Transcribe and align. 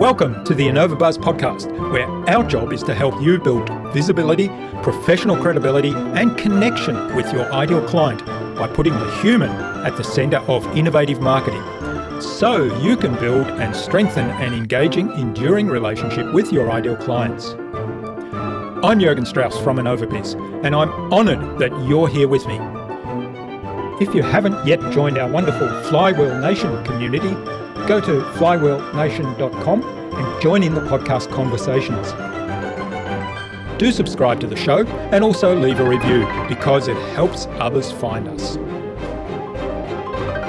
Welcome 0.00 0.42
to 0.46 0.54
the 0.54 0.66
InnovaBuzz 0.66 1.18
podcast, 1.18 1.70
where 1.92 2.08
our 2.34 2.42
job 2.48 2.72
is 2.72 2.82
to 2.84 2.94
help 2.94 3.20
you 3.20 3.38
build 3.38 3.68
visibility, 3.92 4.48
professional 4.82 5.36
credibility, 5.36 5.90
and 5.90 6.38
connection 6.38 7.14
with 7.14 7.30
your 7.34 7.52
ideal 7.52 7.86
client 7.86 8.24
by 8.56 8.66
putting 8.66 8.94
the 8.94 9.20
human 9.20 9.50
at 9.50 9.98
the 9.98 10.02
center 10.02 10.38
of 10.48 10.66
innovative 10.74 11.20
marketing 11.20 11.60
so 12.18 12.74
you 12.78 12.96
can 12.96 13.14
build 13.16 13.46
and 13.46 13.76
strengthen 13.76 14.30
an 14.30 14.54
engaging, 14.54 15.10
enduring 15.18 15.66
relationship 15.66 16.32
with 16.32 16.50
your 16.50 16.72
ideal 16.72 16.96
clients. 16.96 17.50
I'm 18.82 19.00
Jurgen 19.00 19.26
Strauss 19.26 19.58
from 19.58 19.76
InnovaBiz, 19.76 20.64
and 20.64 20.74
I'm 20.74 21.12
honoured 21.12 21.58
that 21.58 21.78
you're 21.86 22.08
here 22.08 22.26
with 22.26 22.46
me. 22.46 22.58
If 24.00 24.14
you 24.14 24.22
haven't 24.22 24.66
yet 24.66 24.80
joined 24.92 25.18
our 25.18 25.30
wonderful 25.30 25.68
Flywheel 25.90 26.40
Nation 26.40 26.82
community, 26.84 27.36
go 27.86 28.00
to 28.00 28.22
flywheelnation.com 28.38 29.82
and 30.14 30.42
join 30.42 30.62
in 30.62 30.74
the 30.74 30.80
podcast 30.80 31.30
conversations. 31.30 32.12
Do 33.78 33.90
subscribe 33.92 34.40
to 34.40 34.46
the 34.46 34.56
show 34.56 34.86
and 35.12 35.24
also 35.24 35.54
leave 35.58 35.80
a 35.80 35.88
review 35.88 36.26
because 36.48 36.88
it 36.88 36.96
helps 37.14 37.46
others 37.58 37.90
find 37.90 38.28
us. 38.28 38.56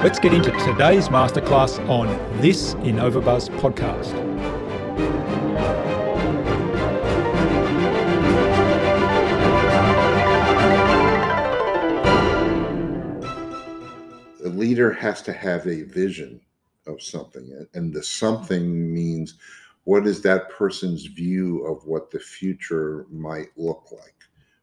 Let's 0.02 0.18
get 0.18 0.34
into 0.34 0.50
today's 0.50 1.08
masterclass 1.08 1.78
on 1.88 2.08
this 2.42 2.74
InnovaBuzz 2.74 3.48
podcast. 3.60 4.12
A 14.44 14.48
leader 14.48 14.92
has 14.92 15.22
to 15.22 15.32
have 15.32 15.66
a 15.66 15.82
vision 15.84 16.40
of 16.86 17.02
something, 17.02 17.66
and 17.74 17.92
the 17.92 18.02
something 18.02 18.92
means 18.92 19.34
what 19.84 20.06
is 20.06 20.22
that 20.22 20.50
person's 20.50 21.06
view 21.06 21.64
of 21.66 21.84
what 21.86 22.10
the 22.10 22.20
future 22.20 23.06
might 23.10 23.48
look 23.56 23.88
like 23.90 24.14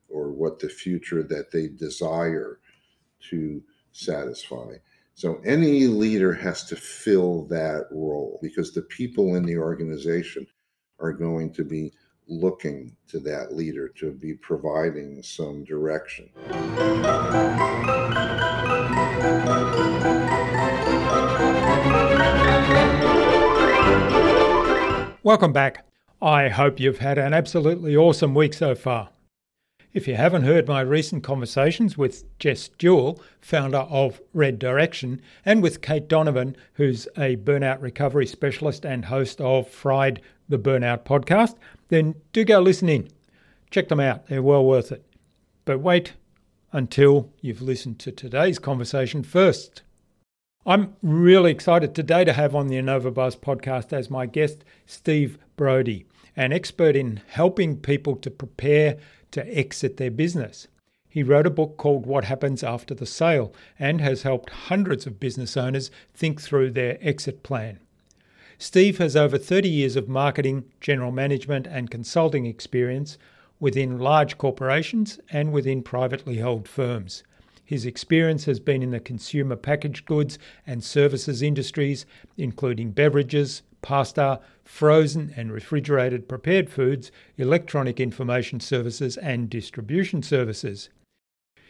or 0.07 0.31
what 0.31 0.59
the 0.59 0.69
future 0.69 1.23
that 1.23 1.51
they 1.51 1.67
desire 1.67 2.59
to 3.29 3.61
satisfy. 3.91 4.75
So 5.13 5.41
any 5.43 5.87
leader 5.87 6.33
has 6.33 6.63
to 6.65 6.77
fill 6.77 7.43
that 7.47 7.87
role 7.91 8.39
because 8.41 8.71
the 8.73 8.83
people 8.83 9.35
in 9.35 9.43
the 9.45 9.57
organization 9.57 10.47
are 10.99 11.11
going 11.11 11.51
to 11.53 11.63
be 11.65 11.91
looking 12.27 12.95
to 13.09 13.19
that 13.19 13.53
leader 13.53 13.89
to 13.89 14.11
be 14.11 14.35
providing 14.35 15.21
some 15.21 15.63
direction. 15.65 16.29
Welcome 25.21 25.51
back. 25.51 25.85
I 26.21 26.47
hope 26.47 26.79
you've 26.79 26.99
had 26.99 27.17
an 27.17 27.33
absolutely 27.33 27.93
awesome 27.93 28.33
week 28.33 28.53
so 28.53 28.73
far. 28.73 29.09
If 29.91 30.07
you 30.07 30.15
haven't 30.15 30.43
heard 30.43 30.65
my 30.65 30.79
recent 30.79 31.25
conversations 31.25 31.97
with 31.97 32.23
Jess 32.39 32.69
Jewell, 32.69 33.21
founder 33.41 33.79
of 33.79 34.21
Red 34.33 34.59
Direction, 34.59 35.21
and 35.43 35.61
with 35.61 35.81
Kate 35.81 36.07
Donovan, 36.07 36.55
who's 36.75 37.05
a 37.17 37.35
burnout 37.35 37.81
recovery 37.81 38.25
specialist 38.25 38.85
and 38.85 39.03
host 39.03 39.41
of 39.41 39.67
Fried 39.67 40.21
the 40.47 40.57
Burnout 40.57 41.03
podcast, 41.03 41.55
then 41.89 42.15
do 42.31 42.45
go 42.45 42.61
listen 42.61 42.87
in. 42.87 43.09
Check 43.71 43.89
them 43.89 43.99
out, 43.99 44.27
they're 44.27 44.41
well 44.41 44.63
worth 44.63 44.89
it. 44.89 45.05
But 45.65 45.81
wait 45.81 46.13
until 46.71 47.29
you've 47.41 47.61
listened 47.61 47.99
to 47.99 48.13
today's 48.13 48.57
conversation 48.57 49.23
first. 49.23 49.81
I'm 50.65 50.93
really 51.01 51.51
excited 51.51 51.95
today 51.95 52.25
to 52.25 52.33
have 52.33 52.53
on 52.53 52.67
the 52.67 52.75
InnovaBuzz 52.75 53.39
podcast 53.39 53.93
as 53.93 54.09
my 54.09 54.25
guest 54.25 54.65
Steve 54.85 55.37
Brody, 55.55 56.05
an 56.35 56.51
expert 56.51 56.97
in 56.97 57.21
helping 57.27 57.77
people 57.77 58.17
to 58.17 58.29
prepare 58.29 58.97
to 59.31 59.57
exit 59.57 59.95
their 59.95 60.11
business. 60.11 60.67
He 61.07 61.23
wrote 61.23 61.47
a 61.47 61.49
book 61.49 61.77
called 61.77 62.05
What 62.05 62.25
Happens 62.25 62.61
After 62.61 62.93
the 62.93 63.05
Sale 63.05 63.53
and 63.79 64.01
has 64.01 64.23
helped 64.23 64.49
hundreds 64.49 65.07
of 65.07 65.17
business 65.17 65.55
owners 65.55 65.91
think 66.13 66.41
through 66.41 66.71
their 66.71 66.97
exit 66.99 67.41
plan. 67.41 67.79
Steve 68.57 68.97
has 68.97 69.15
over 69.15 69.37
30 69.37 69.69
years 69.69 69.95
of 69.95 70.09
marketing, 70.09 70.65
general 70.81 71.13
management, 71.13 71.67
and 71.67 71.89
consulting 71.89 72.45
experience 72.45 73.17
within 73.61 73.97
large 73.97 74.37
corporations 74.37 75.21
and 75.31 75.53
within 75.53 75.81
privately 75.81 76.35
held 76.35 76.67
firms. 76.67 77.23
His 77.69 77.85
experience 77.85 78.45
has 78.45 78.59
been 78.59 78.81
in 78.81 78.89
the 78.89 78.99
consumer 78.99 79.55
packaged 79.55 80.07
goods 80.07 80.39
and 80.65 80.83
services 80.83 81.43
industries, 81.43 82.07
including 82.35 82.93
beverages, 82.93 83.61
pasta, 83.83 84.39
frozen 84.63 85.31
and 85.37 85.51
refrigerated 85.51 86.27
prepared 86.27 86.71
foods, 86.71 87.11
electronic 87.37 87.99
information 87.99 88.59
services, 88.59 89.17
and 89.17 89.51
distribution 89.51 90.23
services. 90.23 90.89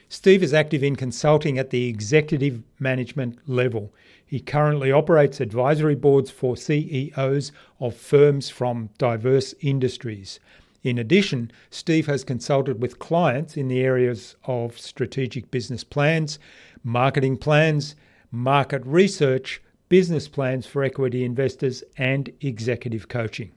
Steve 0.07 0.41
is 0.41 0.53
active 0.53 0.83
in 0.83 0.95
consulting 0.95 1.59
at 1.59 1.69
the 1.69 1.89
executive 1.89 2.63
management 2.79 3.37
level. 3.45 3.93
He 4.25 4.39
currently 4.39 4.93
operates 4.93 5.41
advisory 5.41 5.95
boards 5.95 6.31
for 6.31 6.55
CEOs 6.55 7.51
of 7.81 7.93
firms 7.93 8.49
from 8.49 8.89
diverse 8.97 9.53
industries. 9.59 10.39
In 10.81 10.97
addition, 10.97 11.51
Steve 11.69 12.07
has 12.07 12.23
consulted 12.23 12.81
with 12.81 12.99
clients 12.99 13.57
in 13.57 13.67
the 13.67 13.81
areas 13.81 14.35
of 14.45 14.79
strategic 14.79 15.51
business 15.51 15.83
plans, 15.83 16.39
marketing 16.83 17.37
plans, 17.37 17.95
market 18.31 18.81
research, 18.85 19.61
business 19.89 20.27
plans 20.27 20.65
for 20.65 20.83
equity 20.83 21.25
investors, 21.25 21.83
and 21.97 22.31
executive 22.41 23.09
coaching. 23.09 23.51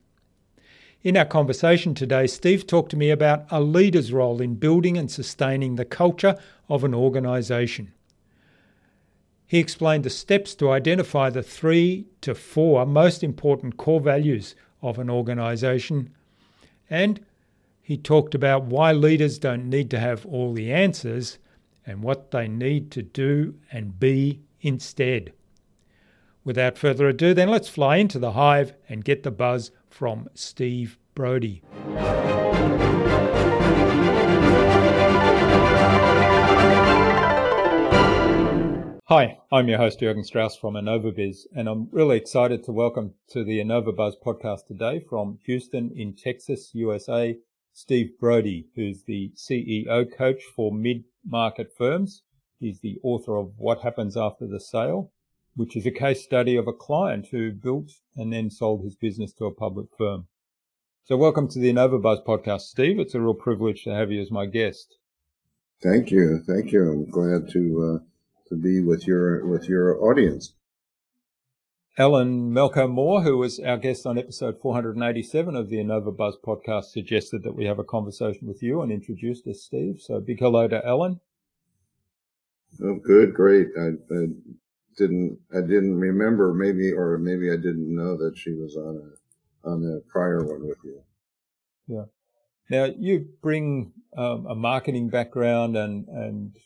In 1.02 1.16
our 1.16 1.24
conversation 1.24 1.94
today, 1.94 2.26
Steve 2.26 2.66
talked 2.66 2.90
to 2.90 2.96
me 2.96 3.10
about 3.10 3.44
a 3.50 3.60
leader's 3.60 4.12
role 4.12 4.40
in 4.40 4.54
building 4.54 4.96
and 4.96 5.10
sustaining 5.10 5.76
the 5.76 5.84
culture 5.84 6.36
of 6.68 6.84
an 6.84 6.94
organisation. 6.94 7.92
He 9.46 9.58
explained 9.58 10.04
the 10.04 10.10
steps 10.10 10.54
to 10.56 10.70
identify 10.70 11.28
the 11.28 11.42
three 11.42 12.06
to 12.22 12.34
four 12.34 12.86
most 12.86 13.22
important 13.22 13.76
core 13.76 14.00
values 14.00 14.54
of 14.80 14.98
an 14.98 15.10
organisation, 15.10 16.10
and 16.88 17.25
he 17.81 17.97
talked 17.97 18.34
about 18.34 18.65
why 18.65 18.93
leaders 18.93 19.38
don't 19.38 19.69
need 19.69 19.91
to 19.91 19.98
have 19.98 20.25
all 20.26 20.53
the 20.53 20.72
answers 20.72 21.38
and 21.84 22.03
what 22.03 22.31
they 22.31 22.47
need 22.47 22.91
to 22.93 23.03
do 23.03 23.54
and 23.70 23.98
be 23.98 24.41
instead. 24.60 25.32
Without 26.44 26.78
further 26.78 27.09
ado, 27.09 27.34
then 27.34 27.48
let's 27.48 27.69
fly 27.69 27.97
into 27.97 28.19
the 28.19 28.32
hive 28.32 28.75
and 28.88 29.04
get 29.04 29.22
the 29.22 29.31
buzz 29.31 29.70
from 29.88 30.28
Steve 30.34 30.98
Brody. 31.15 31.62
Hi, 39.14 39.36
I'm 39.52 39.68
your 39.68 39.76
host 39.76 40.00
Jurgen 40.00 40.24
Strauss 40.24 40.56
from 40.56 40.72
InnovaBiz, 40.72 41.40
and 41.54 41.68
I'm 41.68 41.86
really 41.92 42.16
excited 42.16 42.64
to 42.64 42.72
welcome 42.72 43.12
to 43.28 43.44
the 43.44 43.58
InnovaBuzz 43.58 44.14
podcast 44.24 44.64
today 44.66 45.04
from 45.06 45.38
Houston 45.44 45.90
in 45.94 46.14
Texas, 46.14 46.70
USA, 46.72 47.36
Steve 47.74 48.18
Brody, 48.18 48.68
who's 48.74 49.04
the 49.04 49.30
CEO 49.36 50.06
coach 50.16 50.42
for 50.56 50.72
mid-market 50.72 51.74
firms. 51.76 52.22
He's 52.58 52.80
the 52.80 52.98
author 53.02 53.36
of 53.36 53.52
What 53.58 53.82
Happens 53.82 54.16
After 54.16 54.46
the 54.46 54.58
Sale, 54.58 55.12
which 55.56 55.76
is 55.76 55.84
a 55.84 55.90
case 55.90 56.24
study 56.24 56.56
of 56.56 56.66
a 56.66 56.72
client 56.72 57.26
who 57.30 57.52
built 57.52 57.90
and 58.16 58.32
then 58.32 58.48
sold 58.48 58.82
his 58.82 58.96
business 58.96 59.34
to 59.34 59.44
a 59.44 59.54
public 59.54 59.88
firm. 59.98 60.26
So 61.04 61.18
welcome 61.18 61.48
to 61.48 61.58
the 61.58 61.70
InnovaBuzz 61.70 62.24
podcast, 62.24 62.62
Steve. 62.62 62.98
It's 62.98 63.14
a 63.14 63.20
real 63.20 63.34
privilege 63.34 63.84
to 63.84 63.94
have 63.94 64.10
you 64.10 64.22
as 64.22 64.31
my 64.31 64.46
guest. 64.46 64.96
Thank 65.82 66.10
you. 66.10 66.42
Thank 66.46 66.72
you. 66.72 66.90
I'm 66.90 67.10
glad 67.10 67.50
to 67.50 68.00
uh, 68.00 68.12
to 68.52 68.58
be 68.58 68.81
with 68.81 69.06
your 69.06 69.46
with 69.46 69.66
your 69.66 69.99
audience. 70.04 70.52
Ellen 71.96 72.52
Melko 72.52 72.90
Moore, 72.90 73.22
who 73.22 73.38
was 73.38 73.58
our 73.60 73.78
guest 73.78 74.06
on 74.06 74.19
episode 74.19 74.58
487 74.60 75.56
of 75.56 75.69
the 75.69 75.76
InnovaBuzz 75.76 76.34
podcast, 76.44 76.84
suggested 76.84 77.43
that 77.43 77.54
we 77.54 77.66
have 77.66 77.78
a 77.78 77.84
conversation 77.84 78.49
with 78.49 78.62
you 78.62 78.81
and 78.81 78.93
introduced 78.93 79.46
us, 79.46 79.62
Steve. 79.62 80.00
So 80.00 80.20
big 80.20 80.38
hello 80.38 80.69
to 80.69 80.84
Ellen. 80.87 81.20
Oh, 82.82 82.96
good, 83.02 83.34
great. 83.34 83.69
I, 83.78 83.88
I 84.14 84.26
didn't 84.96 85.38
I 85.54 85.60
didn't 85.60 85.99
remember 85.99 86.52
maybe 86.52 86.93
or 86.93 87.16
maybe 87.19 87.50
I 87.50 87.56
didn't 87.56 87.94
know 87.94 88.19
that 88.19 88.37
she 88.37 88.52
was 88.52 88.76
on 88.76 88.96
a 88.96 89.69
on 89.69 89.84
a 89.84 90.10
prior 90.10 90.44
one 90.44 90.66
with 90.66 90.78
you. 90.84 91.02
Yeah. 91.87 92.04
Now 92.70 92.94
you 92.99 93.28
bring 93.43 93.93
um, 94.16 94.46
a 94.46 94.54
marketing 94.54 95.08
background 95.08 95.76
and 95.76 96.06
and 96.08 96.56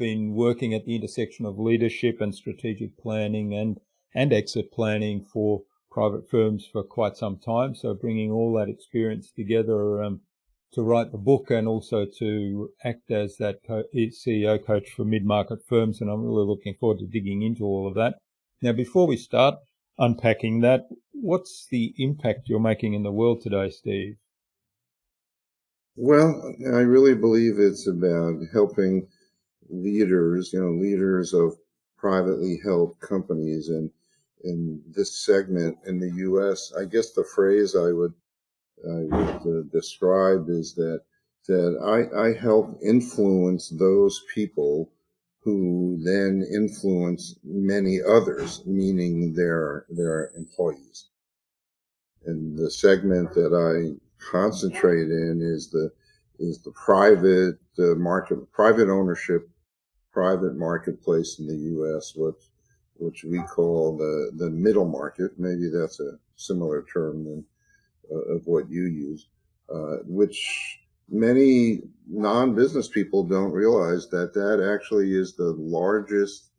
been 0.00 0.34
working 0.34 0.74
at 0.74 0.86
the 0.86 0.96
intersection 0.96 1.46
of 1.46 1.58
leadership 1.58 2.20
and 2.20 2.34
strategic 2.34 2.98
planning 2.98 3.54
and 3.54 3.78
and 4.12 4.32
exit 4.32 4.72
planning 4.72 5.22
for 5.22 5.62
private 5.92 6.28
firms 6.28 6.66
for 6.66 6.82
quite 6.82 7.16
some 7.16 7.38
time. 7.38 7.76
So 7.76 7.94
bringing 7.94 8.32
all 8.32 8.52
that 8.54 8.68
experience 8.68 9.30
together 9.30 10.02
um, 10.02 10.22
to 10.72 10.82
write 10.82 11.12
the 11.12 11.18
book 11.18 11.50
and 11.50 11.68
also 11.68 12.06
to 12.18 12.70
act 12.82 13.10
as 13.12 13.36
that 13.36 13.58
co- 13.64 13.84
CEO 13.94 14.64
coach 14.64 14.90
for 14.90 15.04
mid-market 15.04 15.60
firms. 15.68 16.00
And 16.00 16.10
I'm 16.10 16.24
really 16.24 16.46
looking 16.46 16.74
forward 16.80 16.98
to 17.00 17.06
digging 17.06 17.42
into 17.42 17.64
all 17.64 17.86
of 17.86 17.94
that. 17.94 18.14
Now, 18.62 18.72
before 18.72 19.06
we 19.06 19.16
start, 19.16 19.56
unpacking 20.00 20.60
that. 20.62 20.88
What's 21.12 21.66
the 21.70 21.94
impact 21.98 22.48
you're 22.48 22.58
making 22.58 22.94
in 22.94 23.04
the 23.04 23.12
world 23.12 23.42
today, 23.42 23.70
Steve? 23.70 24.16
Well, 25.94 26.54
I 26.66 26.80
really 26.80 27.14
believe 27.14 27.58
it's 27.58 27.86
about 27.86 28.36
helping 28.52 29.06
leaders, 29.70 30.52
you 30.52 30.60
know, 30.60 30.72
leaders 30.72 31.32
of 31.32 31.56
privately 31.96 32.60
held 32.62 32.98
companies 33.00 33.68
and 33.68 33.90
in 34.44 34.82
this 34.88 35.24
segment 35.24 35.76
in 35.86 36.00
the 36.00 36.10
U.S. 36.16 36.72
I 36.78 36.84
guess 36.84 37.12
the 37.12 37.24
phrase 37.24 37.76
I 37.76 37.92
would 37.92 38.14
I 38.84 39.00
would 39.04 39.58
uh, 39.58 39.62
describe 39.70 40.48
is 40.48 40.74
that 40.74 41.02
that 41.46 41.76
I, 41.82 42.28
I 42.28 42.38
help 42.38 42.78
influence 42.82 43.68
those 43.70 44.22
people 44.34 44.90
who 45.42 45.98
then 46.04 46.46
influence 46.52 47.36
many 47.42 47.98
others, 48.00 48.62
meaning 48.66 49.34
their 49.34 49.86
their 49.90 50.30
employees. 50.36 51.06
And 52.26 52.56
the 52.58 52.70
segment 52.70 53.32
that 53.34 53.54
I 53.54 53.96
concentrate 54.30 55.08
in 55.08 55.40
is 55.42 55.70
the 55.70 55.90
is 56.38 56.62
the 56.62 56.72
private 56.72 57.58
uh, 57.78 57.94
market, 57.96 58.50
private 58.52 58.88
ownership, 58.88 59.48
private 60.12 60.56
marketplace 60.56 61.38
in 61.38 61.46
the 61.46 61.56
U.S., 61.56 62.14
which 62.16 62.42
which 62.96 63.24
we 63.24 63.40
call 63.42 63.96
the 63.96 64.32
the 64.36 64.50
middle 64.50 64.86
market. 64.86 65.32
Maybe 65.38 65.70
that's 65.70 66.00
a 66.00 66.18
similar 66.36 66.84
term 66.92 67.24
than 67.24 67.44
uh, 68.10 68.34
of 68.34 68.46
what 68.46 68.70
you 68.70 68.84
use, 68.84 69.28
uh, 69.72 69.98
which 70.04 70.80
many 71.08 71.80
non-business 72.08 72.88
people 72.88 73.24
don't 73.24 73.52
realize 73.52 74.08
that 74.08 74.32
that 74.34 74.60
actually 74.62 75.14
is 75.14 75.34
the 75.34 75.54
largest 75.58 76.50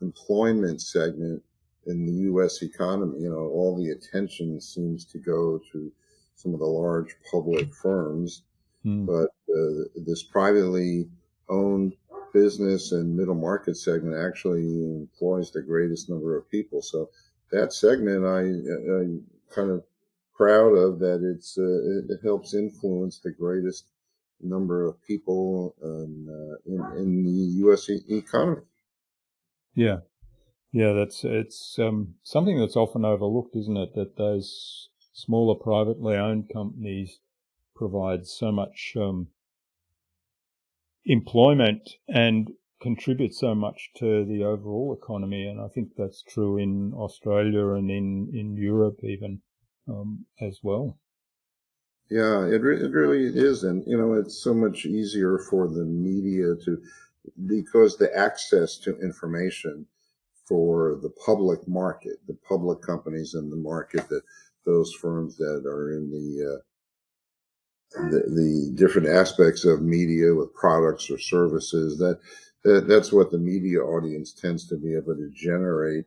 employment 0.00 0.80
segment 0.80 1.42
in 1.86 2.06
the 2.06 2.12
U.S. 2.12 2.62
economy. 2.62 3.20
You 3.20 3.30
know, 3.30 3.36
all 3.36 3.76
the 3.76 3.90
attention 3.90 4.60
seems 4.60 5.04
to 5.06 5.18
go 5.18 5.60
to 5.72 5.92
some 6.34 6.52
of 6.52 6.60
the 6.60 6.66
large 6.66 7.16
public 7.30 7.74
firms, 7.74 8.42
mm. 8.84 9.06
but 9.06 9.30
uh, 9.52 9.88
this 10.04 10.22
privately 10.22 11.08
owned 11.48 11.94
business 12.36 12.92
and 12.92 13.16
middle 13.16 13.34
market 13.34 13.78
segment 13.78 14.14
actually 14.14 14.66
employs 14.84 15.50
the 15.50 15.62
greatest 15.62 16.10
number 16.10 16.36
of 16.36 16.50
people. 16.50 16.82
So 16.82 17.08
that 17.50 17.72
segment, 17.72 18.26
I, 18.26 18.42
I 18.42 19.54
kind 19.54 19.70
of 19.70 19.82
proud 20.34 20.74
of 20.74 20.98
that. 20.98 21.20
It's 21.22 21.56
uh, 21.56 22.12
it 22.12 22.20
helps 22.22 22.52
influence 22.52 23.20
the 23.20 23.32
greatest 23.32 23.86
number 24.42 24.86
of 24.86 25.02
people 25.02 25.74
um, 25.82 26.28
uh, 26.28 26.56
in, 26.66 26.98
in 27.00 27.24
the 27.24 27.46
U.S. 27.64 27.88
Economy. 27.88 28.62
Yeah, 29.74 30.00
yeah, 30.72 30.92
that's 30.92 31.24
it's 31.24 31.78
um, 31.78 32.16
something 32.22 32.60
that's 32.60 32.76
often 32.76 33.06
overlooked, 33.06 33.56
isn't 33.56 33.78
it? 33.78 33.94
That 33.94 34.18
those 34.18 34.90
smaller 35.14 35.54
privately 35.54 36.16
owned 36.16 36.50
companies 36.52 37.20
provide 37.74 38.26
so 38.26 38.52
much 38.52 38.92
um, 38.96 39.28
employment 41.06 41.88
and 42.08 42.50
contribute 42.82 43.34
so 43.34 43.54
much 43.54 43.90
to 43.96 44.24
the 44.24 44.44
overall 44.44 44.96
economy, 45.00 45.46
and 45.46 45.60
I 45.60 45.68
think 45.68 45.90
that's 45.96 46.22
true 46.22 46.58
in 46.58 46.92
Australia 46.94 47.68
and 47.70 47.90
in 47.90 48.30
in 48.34 48.56
Europe 48.56 48.98
even 49.02 49.40
um, 49.88 50.26
as 50.40 50.60
well. 50.62 50.98
Yeah, 52.10 52.46
it, 52.46 52.62
re- 52.62 52.80
it 52.80 52.92
really 52.92 53.24
is. 53.24 53.64
And, 53.64 53.82
you 53.86 53.98
know, 53.98 54.14
it's 54.14 54.42
so 54.42 54.54
much 54.54 54.86
easier 54.86 55.38
for 55.50 55.66
the 55.66 55.84
media 55.84 56.54
to, 56.64 56.80
because 57.46 57.96
the 57.96 58.16
access 58.16 58.78
to 58.78 58.96
information 59.00 59.86
for 60.46 61.00
the 61.02 61.10
public 61.24 61.66
market, 61.66 62.18
the 62.28 62.38
public 62.48 62.80
companies 62.80 63.34
in 63.34 63.50
the 63.50 63.56
market, 63.56 64.08
that 64.08 64.22
those 64.64 64.92
firms 64.92 65.36
that 65.38 65.64
are 65.66 65.96
in 65.96 66.10
the, 66.10 66.54
uh, 66.54 66.62
the, 67.92 68.22
the 68.26 68.72
different 68.74 69.08
aspects 69.08 69.64
of 69.64 69.82
media 69.82 70.34
with 70.34 70.54
products 70.54 71.10
or 71.10 71.18
services 71.18 71.98
that, 71.98 72.18
that 72.64 72.88
that's 72.88 73.12
what 73.12 73.30
the 73.30 73.38
media 73.38 73.80
audience 73.80 74.32
tends 74.32 74.66
to 74.68 74.76
be 74.76 74.94
able 74.94 75.14
to 75.14 75.30
generate 75.34 76.04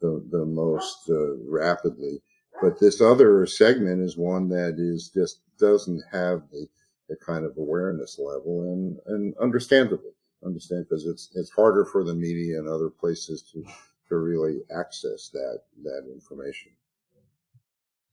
the, 0.00 0.24
the 0.30 0.44
most 0.44 1.08
uh, 1.08 1.36
rapidly 1.48 2.20
but 2.62 2.78
this 2.78 3.00
other 3.00 3.44
segment 3.46 4.00
is 4.00 4.16
one 4.16 4.48
that 4.50 4.76
is 4.78 5.10
just 5.12 5.40
doesn't 5.58 6.02
have 6.12 6.42
the, 6.52 6.68
the 7.08 7.16
kind 7.16 7.44
of 7.44 7.56
awareness 7.56 8.18
level 8.18 8.62
and, 8.72 8.98
and 9.06 9.34
understandable. 9.38 10.12
Understand 10.44 10.86
because 10.88 11.06
it's 11.06 11.30
it's 11.34 11.50
harder 11.50 11.84
for 11.84 12.04
the 12.04 12.14
media 12.14 12.58
and 12.58 12.68
other 12.68 12.88
places 12.88 13.42
to 13.52 13.64
to 14.08 14.16
really 14.16 14.60
access 14.76 15.28
that 15.32 15.60
that 15.84 16.08
information. 16.12 16.72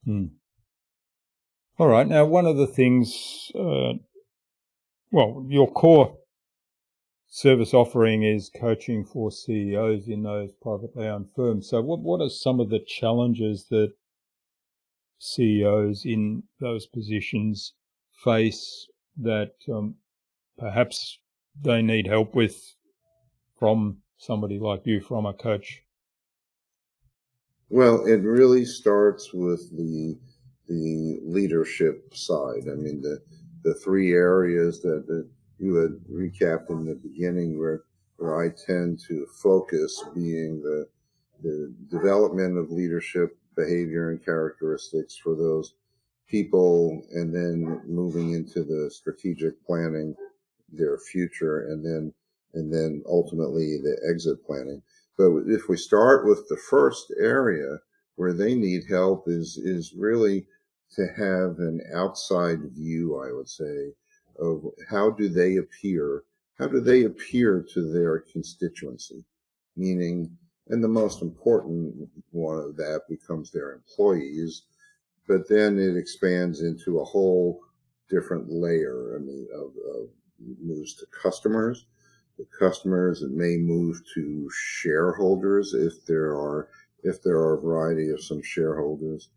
Hmm. 0.04 0.26
All 1.80 1.88
right. 1.88 2.06
Now, 2.06 2.26
one 2.26 2.44
of 2.44 2.58
the 2.58 2.66
things, 2.66 3.50
uh, 3.58 3.94
well, 5.10 5.46
your 5.48 5.72
core 5.72 6.18
service 7.26 7.72
offering 7.72 8.22
is 8.22 8.50
coaching 8.54 9.02
for 9.02 9.30
CEOs 9.30 10.06
in 10.06 10.24
those 10.24 10.50
privately 10.60 11.08
owned 11.08 11.30
firms. 11.34 11.70
So, 11.70 11.80
what 11.80 12.00
what 12.00 12.20
are 12.20 12.28
some 12.28 12.60
of 12.60 12.68
the 12.68 12.80
challenges 12.80 13.68
that 13.70 13.94
CEOs 15.20 16.04
in 16.04 16.42
those 16.60 16.84
positions 16.86 17.72
face 18.22 18.86
that 19.16 19.52
um, 19.72 19.94
perhaps 20.58 21.18
they 21.58 21.80
need 21.80 22.06
help 22.06 22.34
with 22.34 22.74
from 23.58 24.02
somebody 24.18 24.58
like 24.58 24.82
you, 24.84 25.00
from 25.00 25.24
a 25.24 25.32
coach? 25.32 25.80
Well, 27.70 28.04
it 28.04 28.20
really 28.20 28.66
starts 28.66 29.32
with 29.32 29.74
the 29.74 30.18
the 30.70 31.20
leadership 31.24 32.14
side. 32.14 32.68
I 32.70 32.76
mean, 32.76 33.02
the 33.02 33.20
the 33.64 33.74
three 33.74 34.14
areas 34.14 34.80
that, 34.82 35.06
that 35.08 35.28
you 35.58 35.74
had 35.76 35.92
recapped 36.10 36.70
in 36.70 36.86
the 36.86 36.94
beginning, 36.94 37.58
where 37.58 37.82
where 38.18 38.40
I 38.40 38.50
tend 38.50 39.00
to 39.08 39.26
focus, 39.42 40.02
being 40.14 40.62
the 40.62 40.88
the 41.42 41.74
development 41.90 42.58
of 42.58 42.70
leadership 42.70 43.36
behavior 43.56 44.10
and 44.10 44.24
characteristics 44.24 45.16
for 45.16 45.34
those 45.36 45.74
people 46.28 47.02
and 47.12 47.34
then 47.34 47.82
moving 47.86 48.32
into 48.32 48.64
the 48.64 48.90
strategic 48.90 49.62
planning 49.66 50.14
their 50.72 50.98
future 50.98 51.68
and 51.68 51.84
then 51.84 52.14
and 52.54 52.72
then 52.72 53.02
ultimately 53.08 53.78
the 53.78 53.98
exit 54.08 54.44
planning 54.46 54.82
but 55.18 55.30
if 55.48 55.68
we 55.68 55.76
start 55.76 56.26
with 56.26 56.48
the 56.48 56.56
first 56.56 57.12
area 57.20 57.78
where 58.16 58.32
they 58.32 58.54
need 58.54 58.84
help 58.88 59.24
is 59.28 59.58
is 59.58 59.92
really 59.94 60.46
to 60.90 61.06
have 61.16 61.58
an 61.58 61.80
outside 61.94 62.58
view 62.72 63.20
i 63.20 63.32
would 63.32 63.48
say 63.48 63.92
of 64.38 64.64
how 64.88 65.10
do 65.10 65.28
they 65.28 65.56
appear 65.56 66.24
how 66.58 66.66
do 66.66 66.80
they 66.80 67.04
appear 67.04 67.64
to 67.72 67.92
their 67.92 68.20
constituency 68.20 69.24
meaning 69.76 70.36
and 70.70 70.82
the 70.82 70.88
most 70.88 71.20
important 71.20 72.08
one 72.30 72.58
of 72.58 72.76
that 72.76 73.02
becomes 73.08 73.50
their 73.50 73.72
employees. 73.72 74.62
But 75.26 75.48
then 75.48 75.78
it 75.78 75.96
expands 75.96 76.62
into 76.62 77.00
a 77.00 77.04
whole 77.04 77.60
different 78.08 78.50
layer. 78.50 79.16
I 79.16 79.18
mean, 79.20 79.48
of, 79.52 79.72
of 79.94 80.08
moves 80.62 80.94
to 80.94 81.06
customers. 81.06 81.86
The 82.38 82.46
customers 82.56 83.22
it 83.22 83.32
may 83.32 83.56
move 83.56 84.00
to 84.14 84.48
shareholders 84.52 85.74
if 85.74 86.06
there 86.06 86.30
are 86.30 86.68
if 87.02 87.22
there 87.22 87.36
are 87.36 87.58
a 87.58 87.60
variety 87.60 88.10
of 88.10 88.22
some 88.22 88.42
shareholders, 88.42 89.30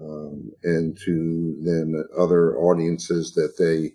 um, 0.00 0.50
and 0.62 0.98
to 0.98 1.56
then 1.62 2.04
other 2.18 2.56
audiences 2.56 3.34
that 3.34 3.56
they 3.58 3.92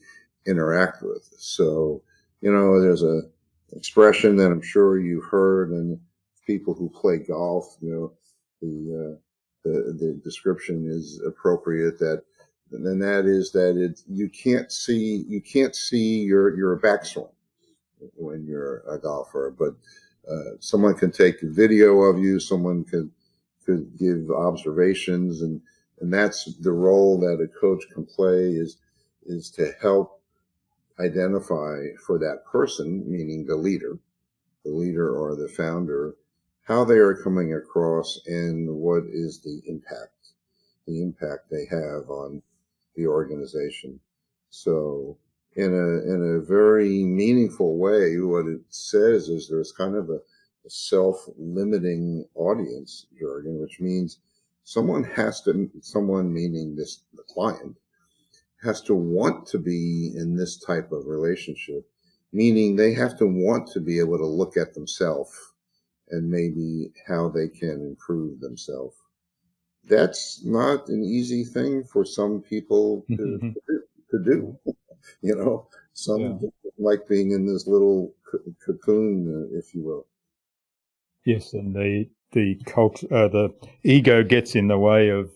interact 0.49 1.01
with. 1.01 1.27
So, 1.37 2.03
you 2.41 2.51
know, 2.51 2.79
there's 2.79 3.03
a 3.03 3.21
expression 3.75 4.35
that 4.35 4.51
I'm 4.51 4.61
sure 4.61 4.99
you've 4.99 5.25
heard, 5.25 5.71
and 5.71 5.99
people 6.45 6.73
who 6.73 6.89
play 6.89 7.17
golf, 7.17 7.75
you 7.81 7.91
know, 7.91 8.13
the, 8.61 9.15
uh, 9.15 9.17
the, 9.63 9.93
the 9.99 10.21
description 10.23 10.85
is 10.87 11.19
appropriate 11.27 11.97
that, 11.99 12.23
and 12.71 13.01
that 13.01 13.25
is 13.25 13.51
that 13.51 13.75
it, 13.77 14.01
you 14.07 14.29
can't 14.29 14.71
see, 14.71 15.25
you 15.27 15.41
can't 15.41 15.75
see 15.75 16.19
your, 16.19 16.55
your 16.55 16.79
backswing 16.79 17.31
when 18.15 18.45
you're 18.45 18.83
a 18.87 18.99
golfer, 18.99 19.55
but, 19.57 19.75
uh, 20.31 20.57
someone 20.59 20.93
can 20.93 21.11
take 21.11 21.41
a 21.41 21.47
video 21.47 22.01
of 22.01 22.19
you, 22.19 22.39
someone 22.39 22.83
could, 22.83 23.09
could 23.65 23.97
give 23.97 24.29
observations 24.29 25.41
and, 25.41 25.61
and 25.99 26.13
that's 26.13 26.55
the 26.59 26.71
role 26.71 27.19
that 27.19 27.43
a 27.43 27.59
coach 27.59 27.83
can 27.93 28.05
play 28.05 28.49
is, 28.49 28.77
is 29.25 29.49
to 29.51 29.71
help 29.81 30.21
identify 30.99 31.77
for 32.05 32.19
that 32.19 32.43
person, 32.49 33.03
meaning 33.09 33.45
the 33.45 33.55
leader, 33.55 33.97
the 34.63 34.71
leader 34.71 35.15
or 35.15 35.35
the 35.35 35.47
founder, 35.47 36.15
how 36.63 36.83
they 36.83 36.97
are 36.97 37.21
coming 37.21 37.53
across 37.53 38.19
and 38.25 38.69
what 38.69 39.03
is 39.11 39.41
the 39.41 39.61
impact, 39.67 40.31
the 40.87 41.01
impact 41.01 41.49
they 41.49 41.65
have 41.69 42.09
on 42.09 42.41
the 42.95 43.05
organization. 43.05 43.99
So 44.49 45.17
in 45.55 45.73
a, 45.73 46.13
in 46.13 46.37
a 46.37 46.45
very 46.45 47.03
meaningful 47.03 47.77
way, 47.77 48.17
what 48.19 48.47
it 48.47 48.61
says 48.69 49.29
is 49.29 49.47
there's 49.47 49.71
kind 49.71 49.95
of 49.95 50.09
a, 50.09 50.19
a 50.65 50.69
self-limiting 50.69 52.25
audience 52.35 53.05
jargon, 53.17 53.61
which 53.61 53.79
means 53.79 54.19
someone 54.65 55.03
has 55.03 55.41
to, 55.41 55.69
someone 55.79 56.33
meaning 56.33 56.75
this, 56.75 57.03
the 57.13 57.23
client, 57.23 57.77
has 58.61 58.81
to 58.81 58.95
want 58.95 59.47
to 59.47 59.59
be 59.59 60.11
in 60.15 60.35
this 60.35 60.57
type 60.57 60.91
of 60.91 61.05
relationship, 61.05 61.87
meaning 62.33 62.75
they 62.75 62.93
have 62.93 63.17
to 63.19 63.27
want 63.27 63.69
to 63.71 63.79
be 63.79 63.99
able 63.99 64.17
to 64.17 64.25
look 64.25 64.57
at 64.57 64.73
themselves 64.73 65.31
and 66.09 66.29
maybe 66.29 66.91
how 67.07 67.29
they 67.29 67.47
can 67.47 67.81
improve 67.81 68.39
themselves. 68.41 68.97
That's 69.87 70.43
not 70.43 70.89
an 70.89 71.03
easy 71.03 71.43
thing 71.43 71.83
for 71.83 72.03
some 72.03 72.41
people 72.41 73.05
to, 73.09 73.53
to 74.11 74.23
do. 74.23 74.57
You 75.21 75.35
know, 75.35 75.67
some 75.93 76.39
yeah. 76.41 76.49
like 76.79 77.07
being 77.07 77.31
in 77.31 77.45
this 77.45 77.67
little 77.67 78.15
cocoon, 78.65 79.49
uh, 79.51 79.57
if 79.57 79.75
you 79.75 79.83
will. 79.83 80.07
Yes, 81.23 81.53
and 81.53 81.75
the 81.75 82.07
the 82.35 82.59
uh, 82.77 83.27
the 83.29 83.49
ego 83.83 84.23
gets 84.23 84.55
in 84.55 84.67
the 84.67 84.77
way 84.77 85.09
of 85.09 85.31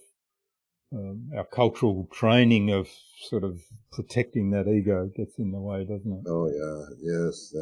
um, 0.94 1.29
our 1.36 1.46
cultural 1.46 2.08
training 2.12 2.72
of 2.72 2.89
sort 3.22 3.44
of 3.44 3.62
protecting 3.91 4.51
that 4.51 4.68
ego 4.68 5.10
gets 5.15 5.39
in 5.39 5.51
the 5.51 5.60
way, 5.60 5.86
doesn't 5.86 6.12
it? 6.12 6.24
Oh 6.27 6.48
yeah, 6.48 6.96
yes, 7.01 7.56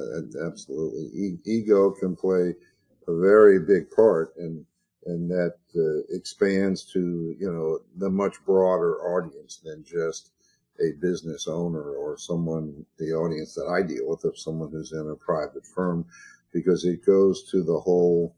absolutely. 0.46 1.06
E- 1.14 1.40
ego 1.46 1.92
can 1.92 2.16
play 2.16 2.56
a 3.08 3.20
very 3.20 3.60
big 3.60 3.90
part, 3.92 4.34
and 4.38 4.66
and 5.06 5.30
that 5.30 5.56
uh, 5.76 6.16
expands 6.16 6.84
to 6.94 7.36
you 7.40 7.52
know 7.52 7.80
the 7.98 8.10
much 8.10 8.44
broader 8.46 8.96
audience 9.02 9.62
than 9.64 9.84
just 9.84 10.32
a 10.80 10.94
business 11.00 11.48
owner 11.48 11.94
or 11.94 12.18
someone 12.18 12.86
the 12.98 13.12
audience 13.12 13.54
that 13.56 13.68
I 13.68 13.86
deal 13.86 14.10
with 14.10 14.24
of 14.24 14.38
someone 14.38 14.72
who's 14.72 14.94
in 14.94 15.10
a 15.10 15.16
private 15.16 15.66
firm 15.66 16.06
because 16.54 16.86
it 16.86 17.06
goes 17.06 17.50
to 17.52 17.64
the 17.64 17.80
whole 17.80 18.37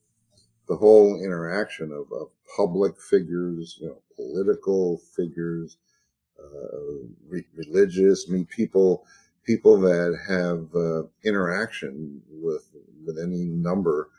the 0.70 0.76
whole 0.76 1.22
interaction 1.22 1.92
of, 1.92 2.12
of 2.14 2.30
public 2.56 3.02
figures, 3.02 3.80
you 3.82 3.88
know, 3.88 4.02
political 4.16 5.00
figures, 5.16 5.78
uh, 6.40 7.08
re- 7.28 7.48
religious. 7.56 8.28
I 8.30 8.34
mean, 8.34 8.46
people 8.46 9.06
people 9.44 9.80
that 9.82 10.18
have 10.28 10.68
uh, 10.76 11.08
interaction 11.28 12.22
with 12.30 12.70
with 13.06 13.18
any 13.18 13.46
number 13.46 14.10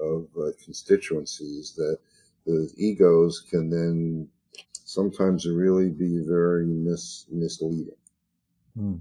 of 0.00 0.28
uh, 0.40 0.50
constituencies 0.64 1.74
that 1.76 1.98
the 2.46 2.70
egos 2.78 3.44
can 3.50 3.68
then 3.68 4.28
sometimes 4.72 5.46
really 5.46 5.90
be 5.90 6.24
very 6.26 6.64
mis- 6.64 7.26
misleading. 7.30 7.94
Hmm. 8.74 8.96